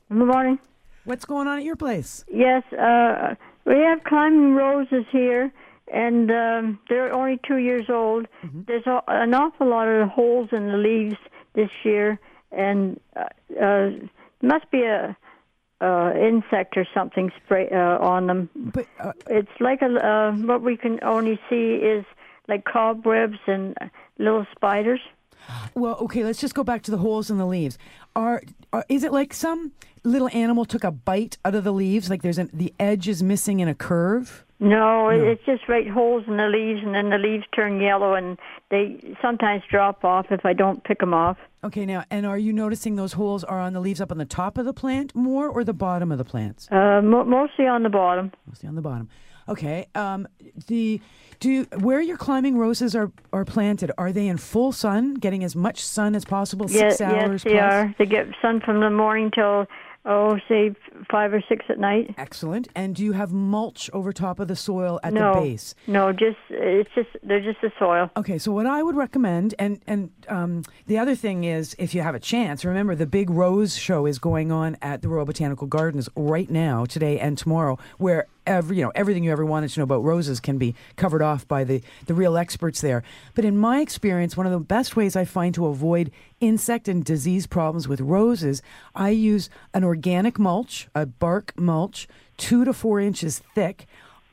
Good 0.08 0.26
morning. 0.26 0.58
What's 1.04 1.24
going 1.24 1.46
on 1.48 1.58
at 1.58 1.64
your 1.64 1.76
place? 1.76 2.24
Yes, 2.30 2.62
uh, 2.72 3.34
we 3.64 3.74
have 3.76 4.02
climbing 4.04 4.54
roses 4.54 5.04
here, 5.12 5.52
and 5.92 6.30
um, 6.30 6.78
they're 6.88 7.12
only 7.14 7.38
two 7.46 7.56
years 7.58 7.86
old. 7.88 8.26
There's 8.66 8.86
a, 8.86 9.00
an 9.08 9.32
awful 9.34 9.68
lot 9.68 9.86
of 9.88 10.08
holes 10.08 10.48
in 10.52 10.66
the 10.68 10.76
leaves 10.76 11.16
this 11.54 11.70
year, 11.84 12.18
and 12.52 13.00
uh, 13.16 13.24
uh, 13.60 13.90
must 14.42 14.70
be 14.70 14.82
a 14.82 15.16
uh, 15.80 16.12
insect 16.16 16.76
or 16.76 16.86
something 16.92 17.30
spray 17.44 17.68
uh, 17.70 17.98
on 17.98 18.26
them. 18.26 18.50
But 18.54 18.86
uh, 18.98 19.12
It's 19.28 19.60
like 19.60 19.82
a 19.82 19.86
uh, 19.86 20.32
what 20.32 20.62
we 20.62 20.76
can 20.76 20.98
only 21.02 21.38
see 21.48 21.74
is 21.74 22.04
like 22.48 22.64
cobwebs 22.64 23.38
and 23.46 23.76
little 24.18 24.46
spiders. 24.54 25.00
Well, 25.74 25.96
okay, 26.02 26.24
let's 26.24 26.40
just 26.40 26.54
go 26.54 26.64
back 26.64 26.82
to 26.82 26.90
the 26.90 26.98
holes 26.98 27.30
in 27.30 27.38
the 27.38 27.46
leaves. 27.46 27.78
Are, 28.16 28.42
are 28.72 28.84
is 28.88 29.04
it 29.04 29.12
like 29.12 29.32
some 29.32 29.72
little 30.02 30.28
animal 30.32 30.64
took 30.64 30.84
a 30.84 30.90
bite 30.90 31.38
out 31.44 31.54
of 31.54 31.64
the 31.64 31.72
leaves? 31.72 32.10
Like 32.10 32.22
there's 32.22 32.38
an 32.38 32.50
the 32.52 32.74
edge 32.78 33.08
is 33.08 33.22
missing 33.22 33.60
in 33.60 33.68
a 33.68 33.74
curve? 33.74 34.44
No, 34.60 35.08
it 35.08 35.22
it's 35.22 35.44
just 35.44 35.68
right 35.68 35.88
holes 35.88 36.24
in 36.26 36.36
the 36.36 36.48
leaves, 36.48 36.80
and 36.84 36.92
then 36.94 37.10
the 37.10 37.18
leaves 37.18 37.44
turn 37.54 37.80
yellow, 37.80 38.14
and 38.14 38.36
they 38.70 39.14
sometimes 39.22 39.62
drop 39.70 40.04
off 40.04 40.26
if 40.30 40.44
I 40.44 40.52
don't 40.52 40.82
pick 40.82 40.98
them 40.98 41.14
off. 41.14 41.36
Okay, 41.62 41.86
now, 41.86 42.04
and 42.10 42.26
are 42.26 42.38
you 42.38 42.52
noticing 42.52 42.96
those 42.96 43.12
holes 43.12 43.44
are 43.44 43.60
on 43.60 43.72
the 43.72 43.80
leaves 43.80 44.00
up 44.00 44.10
on 44.10 44.18
the 44.18 44.24
top 44.24 44.58
of 44.58 44.64
the 44.64 44.72
plant 44.72 45.14
more 45.14 45.48
or 45.48 45.62
the 45.62 45.72
bottom 45.72 46.10
of 46.10 46.18
the 46.18 46.24
plants? 46.24 46.68
Uh, 46.72 47.00
mo- 47.02 47.24
mostly 47.24 47.66
on 47.66 47.84
the 47.84 47.88
bottom. 47.88 48.32
Mostly 48.46 48.68
on 48.68 48.74
the 48.74 48.82
bottom. 48.82 49.08
Okay. 49.48 49.86
Um, 49.94 50.26
the 50.66 51.00
do 51.40 51.50
you, 51.50 51.64
where 51.78 52.00
your 52.00 52.16
climbing 52.16 52.58
roses 52.58 52.96
are 52.96 53.12
are 53.32 53.44
planted? 53.44 53.92
Are 53.96 54.10
they 54.12 54.26
in 54.26 54.38
full 54.38 54.72
sun, 54.72 55.14
getting 55.14 55.44
as 55.44 55.54
much 55.54 55.84
sun 55.84 56.14
as 56.16 56.24
possible? 56.24 56.66
Yes, 56.68 56.98
Six 56.98 57.00
hours 57.00 57.44
yes, 57.44 57.44
they 57.44 57.50
plus? 57.58 57.72
are. 57.72 57.94
They 57.98 58.06
get 58.06 58.26
sun 58.42 58.60
from 58.60 58.80
the 58.80 58.90
morning 58.90 59.30
till 59.32 59.66
oh, 60.08 60.38
say 60.48 60.74
five 61.10 61.32
or 61.32 61.42
six 61.48 61.66
at 61.68 61.78
night. 61.78 62.14
Excellent. 62.18 62.68
And 62.74 62.96
do 62.96 63.04
you 63.04 63.12
have 63.12 63.32
mulch 63.32 63.90
over 63.92 64.12
top 64.12 64.40
of 64.40 64.48
the 64.48 64.56
soil 64.56 64.98
at 65.04 65.12
no, 65.12 65.34
the 65.34 65.40
base? 65.40 65.74
no, 65.86 66.12
just 66.12 66.38
it's 66.50 66.90
just 66.94 67.10
they're 67.22 67.40
just 67.40 67.60
the 67.60 67.70
soil. 67.78 68.10
Okay, 68.16 68.38
so 68.38 68.50
what 68.50 68.66
I 68.66 68.82
would 68.82 68.96
recommend, 68.96 69.54
and 69.58 69.80
and 69.86 70.10
um, 70.28 70.64
the 70.86 70.98
other 70.98 71.14
thing 71.14 71.44
is, 71.44 71.76
if 71.78 71.94
you 71.94 72.02
have 72.02 72.14
a 72.14 72.20
chance, 72.20 72.64
remember 72.64 72.94
the 72.94 73.06
big 73.06 73.30
rose 73.30 73.76
show 73.76 74.06
is 74.06 74.18
going 74.18 74.50
on 74.50 74.76
at 74.82 75.02
the 75.02 75.08
Royal 75.08 75.26
Botanical 75.26 75.66
Gardens 75.66 76.08
right 76.16 76.50
now, 76.50 76.84
today 76.84 77.20
and 77.20 77.36
tomorrow, 77.36 77.78
where 77.98 78.26
every 78.48 78.78
you 78.78 78.82
know 78.82 78.92
everything 78.94 79.22
you 79.22 79.30
ever 79.30 79.44
wanted 79.44 79.70
to 79.70 79.80
know 79.80 79.84
about 79.84 80.02
roses 80.02 80.40
can 80.40 80.58
be 80.58 80.74
covered 80.96 81.22
off 81.22 81.46
by 81.46 81.62
the 81.64 81.82
the 82.06 82.14
real 82.14 82.36
experts 82.36 82.80
there. 82.80 83.02
But 83.34 83.44
in 83.44 83.56
my 83.56 83.80
experience, 83.80 84.36
one 84.36 84.46
of 84.46 84.52
the 84.52 84.58
best 84.58 84.96
ways 84.96 85.14
I 85.14 85.24
find 85.24 85.54
to 85.54 85.66
avoid 85.66 86.10
insect 86.40 86.88
and 86.88 87.04
disease 87.04 87.46
problems 87.46 87.86
with 87.86 88.00
roses, 88.00 88.62
I 88.94 89.10
use 89.10 89.50
an 89.74 89.84
organic 89.84 90.38
mulch, 90.38 90.88
a 90.94 91.06
bark 91.06 91.52
mulch, 91.58 92.08
two 92.36 92.64
to 92.64 92.72
four 92.72 92.98
inches 93.00 93.40
thick 93.54 93.86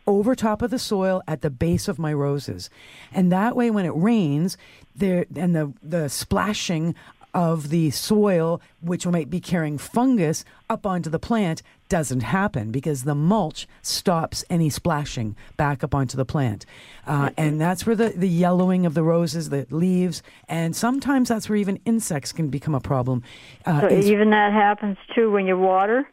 over 0.08 0.36
top 0.36 0.62
of 0.62 0.72
the 0.72 0.80
soil 0.80 1.22
at 1.28 1.42
the 1.42 1.50
base 1.50 1.88
of 1.88 1.98
my 1.98 2.14
roses. 2.14 2.70
And 3.12 3.32
that 3.32 3.56
way 3.56 3.72
when 3.72 3.86
it 3.86 3.96
rains, 3.96 4.58
there 4.96 5.26
and 5.36 5.56
the 5.56 5.74
the 5.84 6.10
splashing 6.10 6.96
of 7.36 7.70
the 7.70 7.92
soil 7.92 8.62
which 8.82 9.06
might 9.06 9.30
be 9.30 9.40
carrying 9.42 9.78
fungus 9.78 10.46
up 10.70 10.86
onto 10.86 11.10
the 11.10 11.20
plant 11.20 11.62
doesn't 11.90 12.22
happen 12.22 12.72
because 12.72 13.04
the 13.04 13.14
mulch 13.14 13.68
stops 13.84 14.44
any 14.50 14.70
splashing 14.70 15.36
back 15.58 15.84
up 15.84 15.94
onto 15.94 16.18
the 16.18 16.26
plant. 16.26 16.66
Uh, 17.06 17.30
and 17.38 17.60
that's 17.62 17.86
where 17.86 17.96
the, 17.96 18.10
the 18.10 18.28
yellowing 18.30 18.86
of 18.88 18.94
the 18.96 19.04
roses, 19.04 19.50
the 19.50 19.68
leaves, 19.70 20.24
and 20.48 20.76
sometimes 20.76 21.30
that's 21.30 21.48
where 21.50 21.58
even 21.58 21.78
insects 21.86 22.32
can 22.32 22.48
become 22.48 22.74
a 22.74 22.80
problem. 22.80 23.22
Uh, 23.66 23.82
So 23.82 23.88
is- 23.88 24.10
even 24.10 24.30
that 24.32 24.52
happens 24.54 24.98
too 25.14 25.30
when 25.30 25.46
you 25.46 25.58
water. 25.58 26.08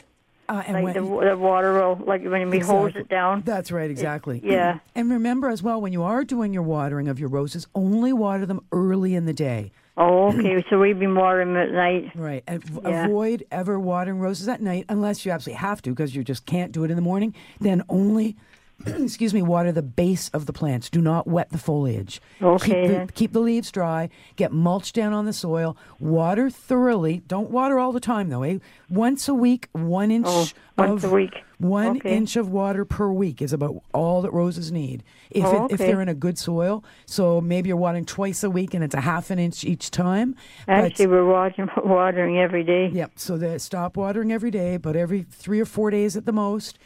uh, 0.48 0.62
and 0.66 0.74
like 0.74 0.84
when- 0.84 0.94
the, 0.94 1.00
the 1.30 1.36
water 1.38 1.72
will 1.74 2.04
like 2.04 2.22
when 2.24 2.50
we 2.50 2.58
hose 2.58 2.94
it 2.96 3.08
down. 3.08 3.42
That's 3.46 3.70
right, 3.72 3.90
exactly. 3.90 4.40
yeah. 4.44 4.80
And 4.96 5.08
remember 5.10 5.48
as 5.48 5.62
well, 5.62 5.80
when 5.80 5.92
you 5.92 6.02
are 6.02 6.24
doing 6.24 6.52
your 6.52 6.64
watering 6.64 7.06
of 7.08 7.18
your 7.20 7.28
roses, 7.30 7.66
only 7.76 8.12
water 8.12 8.44
them 8.44 8.60
early 8.72 9.14
in 9.14 9.24
the 9.24 9.32
day. 9.32 9.70
Oh, 9.96 10.28
okay. 10.32 10.64
so 10.70 10.78
we've 10.78 10.98
been 10.98 11.14
watering 11.14 11.52
them 11.52 11.62
at 11.62 11.72
night. 11.72 12.12
Right. 12.16 12.42
And 12.46 12.64
v- 12.64 12.80
Yeah. 12.84 13.04
avoid 13.04 13.44
ever 13.50 13.78
watering 13.78 14.18
roses 14.20 14.48
at 14.48 14.62
night 14.62 14.86
unless 14.88 15.26
you 15.26 15.32
absolutely 15.32 15.58
have 15.60 15.82
to 15.82 15.90
because 15.90 16.14
you 16.14 16.24
just 16.24 16.46
can't 16.46 16.72
do 16.72 16.82
it 16.84 16.90
in 16.90 16.96
the 16.96 17.02
morning. 17.02 17.34
Then 17.60 17.82
only. 17.88 18.36
Excuse 19.02 19.32
me, 19.34 19.42
water 19.42 19.72
the 19.72 19.82
base 19.82 20.28
of 20.30 20.46
the 20.46 20.52
plants. 20.52 20.90
Do 20.90 21.00
not 21.00 21.26
wet 21.26 21.50
the 21.50 21.58
foliage. 21.58 22.20
Okay, 22.40 22.88
Keep 22.88 23.06
the, 23.06 23.12
keep 23.12 23.32
the 23.32 23.40
leaves 23.40 23.70
dry. 23.70 24.08
Get 24.36 24.52
mulch 24.52 24.92
down 24.92 25.12
on 25.12 25.24
the 25.26 25.32
soil. 25.32 25.76
Water 26.00 26.50
thoroughly. 26.50 27.22
Don't 27.28 27.50
water 27.50 27.78
all 27.78 27.92
the 27.92 28.00
time, 28.00 28.28
though. 28.28 28.42
Eh? 28.42 28.58
Once 28.88 29.28
a 29.28 29.34
week, 29.34 29.68
one 29.72 30.10
inch 30.10 30.26
Oh, 30.28 30.46
once 30.76 31.04
of 31.04 31.12
a 31.12 31.14
week. 31.14 31.34
One 31.58 31.98
Okay. 31.98 32.16
inch 32.16 32.34
of 32.34 32.48
water 32.50 32.84
per 32.84 33.08
week 33.12 33.40
is 33.40 33.52
about 33.52 33.76
all 33.94 34.20
that 34.22 34.32
roses 34.32 34.72
need. 34.72 35.04
If, 35.30 35.44
Oh, 35.44 35.66
it, 35.66 35.72
if 35.72 35.78
they're 35.78 36.00
in 36.00 36.08
a 36.08 36.14
good 36.14 36.36
soil, 36.36 36.82
so 37.06 37.40
maybe 37.40 37.68
you're 37.68 37.76
watering 37.76 38.04
twice 38.04 38.42
a 38.42 38.50
week 38.50 38.74
and 38.74 38.82
it's 38.82 38.96
a 38.96 39.00
half 39.00 39.30
an 39.30 39.38
inch 39.38 39.62
each 39.62 39.92
time. 39.92 40.34
but- 40.66 40.72
Actually, 40.86 41.06
we're 41.06 41.24
watering 41.24 41.68
watering 41.84 42.38
every 42.38 42.64
day. 42.64 42.90
Yep. 42.92 43.12
So 43.14 43.38
they 43.38 43.56
stop 43.58 43.96
watering 43.96 44.32
every 44.32 44.50
day, 44.50 44.76
but 44.76 44.96
every 44.96 45.22
three 45.22 45.60
or 45.60 45.64
four 45.64 45.90
days 45.90 46.16
at 46.16 46.26
the 46.26 46.32
most, 46.32 46.80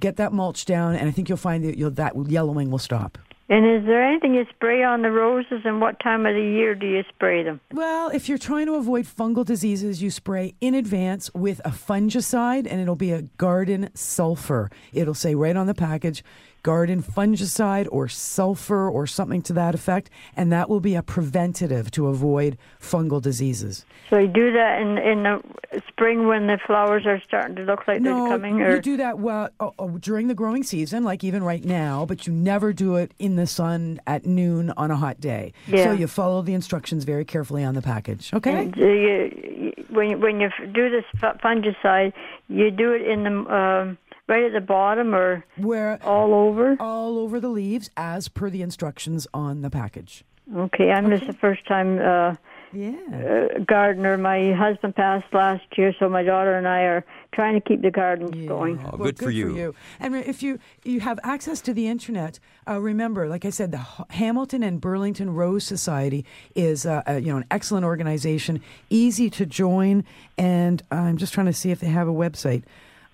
get 0.00 0.16
that 0.16 0.32
mulch 0.32 0.64
down, 0.64 0.94
and 0.94 1.08
I 1.08 1.12
think 1.12 1.28
you'll 1.28 1.38
find 1.38 1.64
that 1.64 1.76
you'll, 1.76 1.90
that 1.92 2.14
yellowing 2.28 2.70
will 2.70 2.78
stop. 2.78 3.18
And 3.48 3.64
is 3.64 3.86
there 3.86 4.02
anything 4.02 4.34
you 4.34 4.44
spray 4.50 4.82
on 4.82 5.02
the 5.02 5.10
roses, 5.10 5.62
and 5.64 5.80
what 5.80 6.00
time 6.00 6.26
of 6.26 6.34
the 6.34 6.42
year 6.42 6.74
do 6.74 6.84
you 6.84 7.04
spray 7.14 7.44
them? 7.44 7.60
Well, 7.72 8.08
if 8.08 8.28
you're 8.28 8.38
trying 8.38 8.66
to 8.66 8.74
avoid 8.74 9.04
fungal 9.04 9.44
diseases, 9.44 10.02
you 10.02 10.10
spray 10.10 10.54
in 10.60 10.74
advance 10.74 11.32
with 11.32 11.60
a 11.64 11.70
fungicide, 11.70 12.66
and 12.68 12.80
it'll 12.80 12.96
be 12.96 13.12
a 13.12 13.22
garden 13.22 13.90
sulfur. 13.94 14.68
It'll 14.92 15.14
say 15.14 15.36
right 15.36 15.54
on 15.54 15.68
the 15.68 15.74
package, 15.74 16.24
garden 16.66 17.00
fungicide 17.00 17.86
or 17.92 18.08
sulfur 18.08 18.90
or 18.90 19.06
something 19.06 19.40
to 19.40 19.52
that 19.52 19.72
effect, 19.72 20.10
and 20.36 20.50
that 20.50 20.68
will 20.68 20.80
be 20.80 20.96
a 20.96 21.02
preventative 21.02 21.92
to 21.92 22.08
avoid 22.08 22.58
fungal 22.80 23.22
diseases. 23.22 23.84
So 24.10 24.18
you 24.18 24.26
do 24.26 24.52
that 24.52 24.80
in 24.82 24.98
in 24.98 25.22
the 25.22 25.40
spring 25.86 26.26
when 26.26 26.48
the 26.48 26.58
flowers 26.66 27.06
are 27.06 27.22
starting 27.28 27.54
to 27.54 27.62
look 27.62 27.86
like 27.86 28.00
no, 28.00 28.08
they're 28.10 28.28
coming, 28.30 28.62
or 28.62 28.74
you 28.74 28.82
do 28.82 28.96
that 28.96 29.20
well 29.20 29.48
oh, 29.60 29.74
oh, 29.78 29.98
during 29.98 30.26
the 30.26 30.34
growing 30.34 30.64
season, 30.64 31.04
like 31.04 31.22
even 31.22 31.44
right 31.44 31.64
now, 31.64 32.04
but 32.04 32.26
you 32.26 32.32
never 32.32 32.72
do 32.72 32.96
it 32.96 33.12
in 33.20 33.36
the 33.36 33.46
sun 33.46 34.00
at 34.04 34.26
noon 34.26 34.72
on 34.76 34.90
a 34.90 34.96
hot 34.96 35.20
day. 35.20 35.52
Yeah. 35.68 35.84
So 35.84 35.92
you 35.92 36.08
follow 36.08 36.42
the 36.42 36.54
instructions 36.54 37.04
very 37.04 37.24
carefully 37.24 37.62
on 37.62 37.74
the 37.74 37.82
package. 37.82 38.34
Okay. 38.34 38.62
And 38.62 38.74
do 38.74 38.80
you, 38.80 39.16
you- 39.62 39.84
when 39.90 40.10
you, 40.10 40.18
when 40.18 40.40
you 40.40 40.50
do 40.74 40.90
this 40.90 41.04
fungicide, 41.22 42.12
you 42.48 42.70
do 42.70 42.92
it 42.92 43.02
in 43.02 43.22
the 43.22 43.34
um, 43.54 43.98
right 44.28 44.44
at 44.44 44.52
the 44.52 44.60
bottom 44.60 45.14
or 45.14 45.44
where 45.56 46.02
all 46.02 46.34
over. 46.34 46.76
All 46.80 47.18
over 47.18 47.40
the 47.40 47.48
leaves, 47.48 47.90
as 47.96 48.28
per 48.28 48.50
the 48.50 48.62
instructions 48.62 49.26
on 49.32 49.62
the 49.62 49.70
package. 49.70 50.24
Okay, 50.54 50.92
I'm 50.92 51.10
just 51.10 51.26
the 51.26 51.32
first 51.32 51.66
time 51.66 51.98
uh, 51.98 52.36
yeah. 52.72 52.92
uh, 53.12 53.58
gardener. 53.66 54.16
My 54.16 54.52
husband 54.52 54.94
passed 54.94 55.26
last 55.32 55.64
year, 55.76 55.92
so 55.98 56.08
my 56.08 56.22
daughter 56.22 56.56
and 56.56 56.68
I 56.68 56.82
are 56.82 57.04
trying 57.32 57.54
to 57.54 57.60
keep 57.60 57.82
the 57.82 57.90
gardens 57.90 58.30
going. 58.46 58.78
Oh, 58.78 58.96
good, 58.96 59.18
Well, 59.20 59.74
And 59.98 60.14
re- 60.14 60.20
if 60.20 60.44
you 60.44 60.60
you 60.84 61.00
have 61.00 61.18
access 61.24 61.60
to 61.62 61.74
the 61.74 61.88
internet, 61.88 62.38
uh, 62.68 62.80
remember, 62.80 63.28
like 63.28 63.44
I 63.44 63.50
said, 63.50 63.72
the 63.72 63.84
Hamilton 64.10 64.62
and 64.62 64.80
Burlington 64.80 65.34
Rose 65.34 65.64
Society 65.64 66.24
is 66.54 66.86
uh, 66.86 67.02
a, 67.06 67.18
you 67.18 67.32
know 67.32 67.38
an 67.38 67.46
excellent 67.50 67.84
organization, 67.84 68.60
easy 68.88 69.28
to 69.30 69.46
join, 69.46 70.04
and 70.38 70.80
I'm 70.92 71.16
just 71.16 71.34
trying 71.34 71.46
to 71.46 71.52
see 71.52 71.72
if 71.72 71.80
they 71.80 71.88
have 71.88 72.06
a 72.06 72.14
website. 72.14 72.62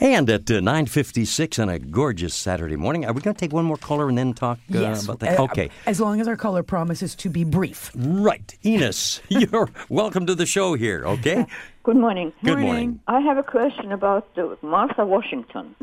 And 0.00 0.30
at 0.30 0.48
uh, 0.48 0.60
9:56 0.60 1.60
on 1.60 1.68
a 1.68 1.78
gorgeous 1.78 2.32
Saturday 2.32 2.76
morning, 2.76 3.04
are 3.04 3.12
we 3.12 3.20
going 3.20 3.34
to 3.34 3.40
take 3.40 3.52
one 3.52 3.64
more 3.64 3.76
caller 3.76 4.08
and 4.08 4.16
then 4.16 4.32
talk 4.32 4.58
uh, 4.72 4.78
Yes. 4.78 5.04
about 5.04 5.18
that? 5.20 5.38
uh, 5.40 5.42
okay. 5.44 5.70
As 5.86 6.00
long 6.00 6.20
as 6.20 6.28
our 6.28 6.36
caller 6.36 6.62
promises 6.62 7.16
to 7.16 7.28
be 7.28 7.42
brief. 7.42 7.90
Right, 7.96 8.56
Enos, 8.64 9.20
you're 9.28 9.68
welcome 9.88 10.24
to 10.26 10.36
the 10.36 10.46
show 10.46 10.74
here. 10.74 11.04
Okay. 11.04 11.46
Good 11.82 11.96
morning. 11.96 12.32
Good 12.44 12.58
morning. 12.58 13.00
I 13.08 13.20
have 13.20 13.38
a 13.38 13.42
question 13.42 13.90
about 13.90 14.32
the 14.36 14.56
Martha 14.62 15.04
Washington 15.04 15.74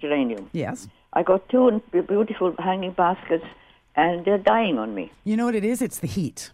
geranium. 0.00 0.50
Yes. 0.52 0.88
I 1.14 1.22
got 1.22 1.48
two 1.48 1.80
beautiful 1.92 2.54
hanging 2.58 2.92
baskets, 2.92 3.44
and 3.96 4.24
they're 4.24 4.38
dying 4.38 4.78
on 4.78 4.94
me. 4.94 5.12
You 5.24 5.36
know 5.36 5.46
what 5.46 5.54
it 5.54 5.64
is? 5.64 5.80
It's 5.80 5.98
the 5.98 6.06
heat. 6.08 6.50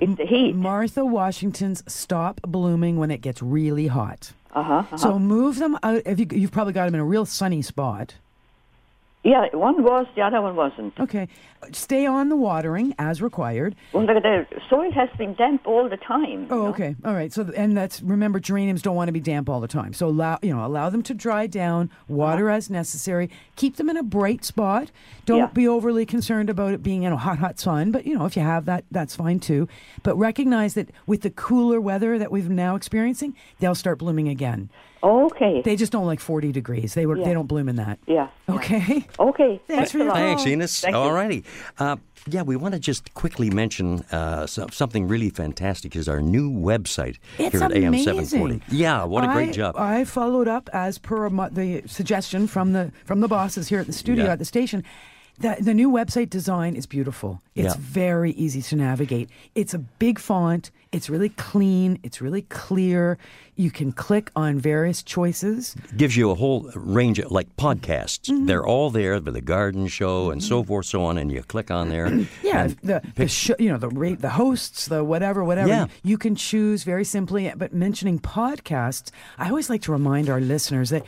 It's 0.00 0.16
the 0.16 0.26
heat. 0.26 0.54
Martha 0.54 1.04
Washington's 1.04 1.82
stop 1.90 2.40
blooming 2.42 2.96
when 2.98 3.10
it 3.10 3.20
gets 3.22 3.40
really 3.42 3.86
hot. 3.86 4.32
Uh 4.52 4.62
huh. 4.62 4.72
Uh-huh. 4.74 4.96
So 4.96 5.18
move 5.18 5.58
them 5.58 5.78
out. 5.82 6.02
If 6.06 6.18
you, 6.18 6.26
you've 6.30 6.52
probably 6.52 6.72
got 6.72 6.86
them 6.86 6.94
in 6.94 7.00
a 7.00 7.04
real 7.04 7.26
sunny 7.26 7.62
spot. 7.62 8.14
yeah, 9.24 9.46
one 9.52 9.82
was, 9.82 10.06
the 10.14 10.22
other 10.22 10.40
one 10.40 10.56
wasn't. 10.56 10.98
Okay. 10.98 11.28
Stay 11.72 12.06
on 12.06 12.28
the 12.28 12.36
watering 12.36 12.94
as 12.98 13.20
required. 13.20 13.74
Well, 13.92 14.06
the, 14.06 14.14
the 14.14 14.46
soil 14.70 14.90
has 14.92 15.08
been 15.18 15.34
damp 15.34 15.66
all 15.66 15.88
the 15.88 15.96
time. 15.96 16.46
Oh, 16.50 16.66
okay. 16.68 16.94
All 17.04 17.14
right. 17.14 17.32
So, 17.32 17.50
and 17.56 17.76
that's 17.76 18.00
remember, 18.00 18.40
geraniums 18.40 18.80
don't 18.80 18.96
want 18.96 19.08
to 19.08 19.12
be 19.12 19.20
damp 19.20 19.48
all 19.48 19.60
the 19.60 19.68
time. 19.68 19.92
So 19.92 20.06
allow 20.08 20.38
you 20.42 20.54
know 20.54 20.64
allow 20.64 20.88
them 20.88 21.02
to 21.04 21.14
dry 21.14 21.46
down, 21.46 21.90
water 22.06 22.48
uh-huh. 22.48 22.56
as 22.56 22.70
necessary. 22.70 23.28
Keep 23.56 23.76
them 23.76 23.90
in 23.90 23.96
a 23.96 24.02
bright 24.02 24.44
spot. 24.44 24.90
Don't 25.26 25.38
Yeah. 25.38 25.46
be 25.46 25.68
overly 25.68 26.06
concerned 26.06 26.48
about 26.48 26.72
it 26.72 26.82
being 26.82 27.02
in 27.02 27.12
a 27.12 27.16
hot, 27.16 27.38
hot 27.38 27.58
sun. 27.58 27.90
But 27.90 28.06
you 28.06 28.16
know, 28.16 28.24
if 28.24 28.36
you 28.36 28.42
have 28.42 28.64
that, 28.66 28.84
that's 28.90 29.16
fine 29.16 29.40
too. 29.40 29.68
But 30.02 30.16
recognize 30.16 30.74
that 30.74 30.90
with 31.06 31.22
the 31.22 31.30
cooler 31.30 31.80
weather 31.80 32.18
that 32.18 32.30
we've 32.30 32.48
now 32.48 32.76
experiencing, 32.76 33.34
they'll 33.58 33.74
start 33.74 33.98
blooming 33.98 34.28
again. 34.28 34.70
Okay. 35.02 35.62
They 35.62 35.76
just 35.76 35.92
don't 35.92 36.06
like 36.06 36.18
forty 36.18 36.50
degrees. 36.50 36.94
They 36.94 37.06
were 37.06 37.16
Yeah. 37.16 37.26
they 37.26 37.34
don't 37.34 37.46
bloom 37.46 37.68
in 37.68 37.76
that. 37.76 37.98
Yeah. 38.06 38.28
Okay. 38.48 39.06
Okay. 39.18 39.60
Thanks 39.68 39.92
for 39.92 39.98
your 39.98 40.12
Thanks, 40.12 40.42
call. 40.42 40.52
Enos. 40.52 40.80
Thank. 40.80 40.96
All 40.96 41.12
righty. 41.12 41.44
Uh, 41.78 41.96
yeah, 42.26 42.42
we 42.42 42.56
want 42.56 42.74
to 42.74 42.80
just 42.80 43.14
quickly 43.14 43.48
mention 43.50 44.00
uh, 44.12 44.46
so- 44.46 44.66
something 44.70 45.08
really 45.08 45.30
fantastic 45.30 45.96
is 45.96 46.08
our 46.08 46.20
new 46.20 46.50
website 46.50 47.16
It's 47.38 47.52
here 47.54 47.62
at 47.64 47.72
AM 47.72 47.96
seven 47.98 48.24
forty. 48.26 48.60
Yeah, 48.70 49.04
what 49.04 49.24
a 49.24 49.28
great 49.28 49.52
job. 49.52 49.76
I 49.76 50.04
followed 50.04 50.48
up 50.48 50.68
as 50.72 50.98
per 50.98 51.28
the 51.30 51.82
suggestion 51.86 52.46
from 52.46 52.72
the 52.72 52.92
from 53.04 53.20
the 53.20 53.28
bosses 53.28 53.68
here 53.68 53.80
at 53.80 53.86
the 53.86 53.92
studio 53.92 54.24
Yeah. 54.26 54.32
at 54.32 54.38
the 54.38 54.44
station. 54.44 54.84
The, 55.40 55.56
the 55.60 55.72
new 55.72 55.88
website 55.88 56.30
design 56.30 56.74
is 56.74 56.84
beautiful. 56.86 57.40
It's 57.54 57.74
Yeah. 57.76 57.80
very 57.80 58.32
easy 58.32 58.60
to 58.60 58.76
navigate. 58.76 59.30
It's 59.54 59.72
a 59.72 59.78
big 59.78 60.18
font. 60.18 60.72
It's 60.90 61.10
really 61.10 61.28
clean. 61.28 61.98
It's 62.02 62.20
really 62.20 62.42
clear. 62.42 63.18
You 63.56 63.70
can 63.70 63.92
click 63.92 64.30
on 64.34 64.58
various 64.58 65.02
choices. 65.02 65.76
Gives 65.96 66.16
you 66.16 66.30
a 66.30 66.34
whole 66.34 66.70
range 66.74 67.18
of 67.18 67.30
like 67.30 67.54
podcasts. 67.56 68.30
Mm-hmm. 68.30 68.46
They're 68.46 68.66
all 68.66 68.88
there 68.90 69.20
the 69.20 69.40
garden 69.40 69.86
show 69.88 70.30
and 70.30 70.42
so 70.42 70.62
forth, 70.64 70.86
so 70.86 71.04
on, 71.04 71.18
and 71.18 71.30
you 71.30 71.42
click 71.42 71.70
on 71.70 71.88
there. 71.90 72.08
Yeah, 72.42 72.68
the, 72.82 73.02
the 73.16 73.28
show, 73.28 73.54
you 73.58 73.68
know 73.68 73.76
the 73.78 73.88
rate, 73.90 74.20
the 74.20 74.30
hosts, 74.30 74.86
the 74.86 75.04
whatever, 75.04 75.44
whatever. 75.44 75.68
Yeah. 75.68 75.86
You 76.02 76.16
can 76.16 76.34
choose 76.34 76.82
very 76.84 77.04
simply. 77.04 77.52
But 77.54 77.74
mentioning 77.74 78.18
podcasts, 78.18 79.10
I 79.38 79.48
always 79.50 79.68
like 79.68 79.82
to 79.82 79.92
remind 79.92 80.30
our 80.30 80.40
listeners 80.40 80.90
that 80.90 81.04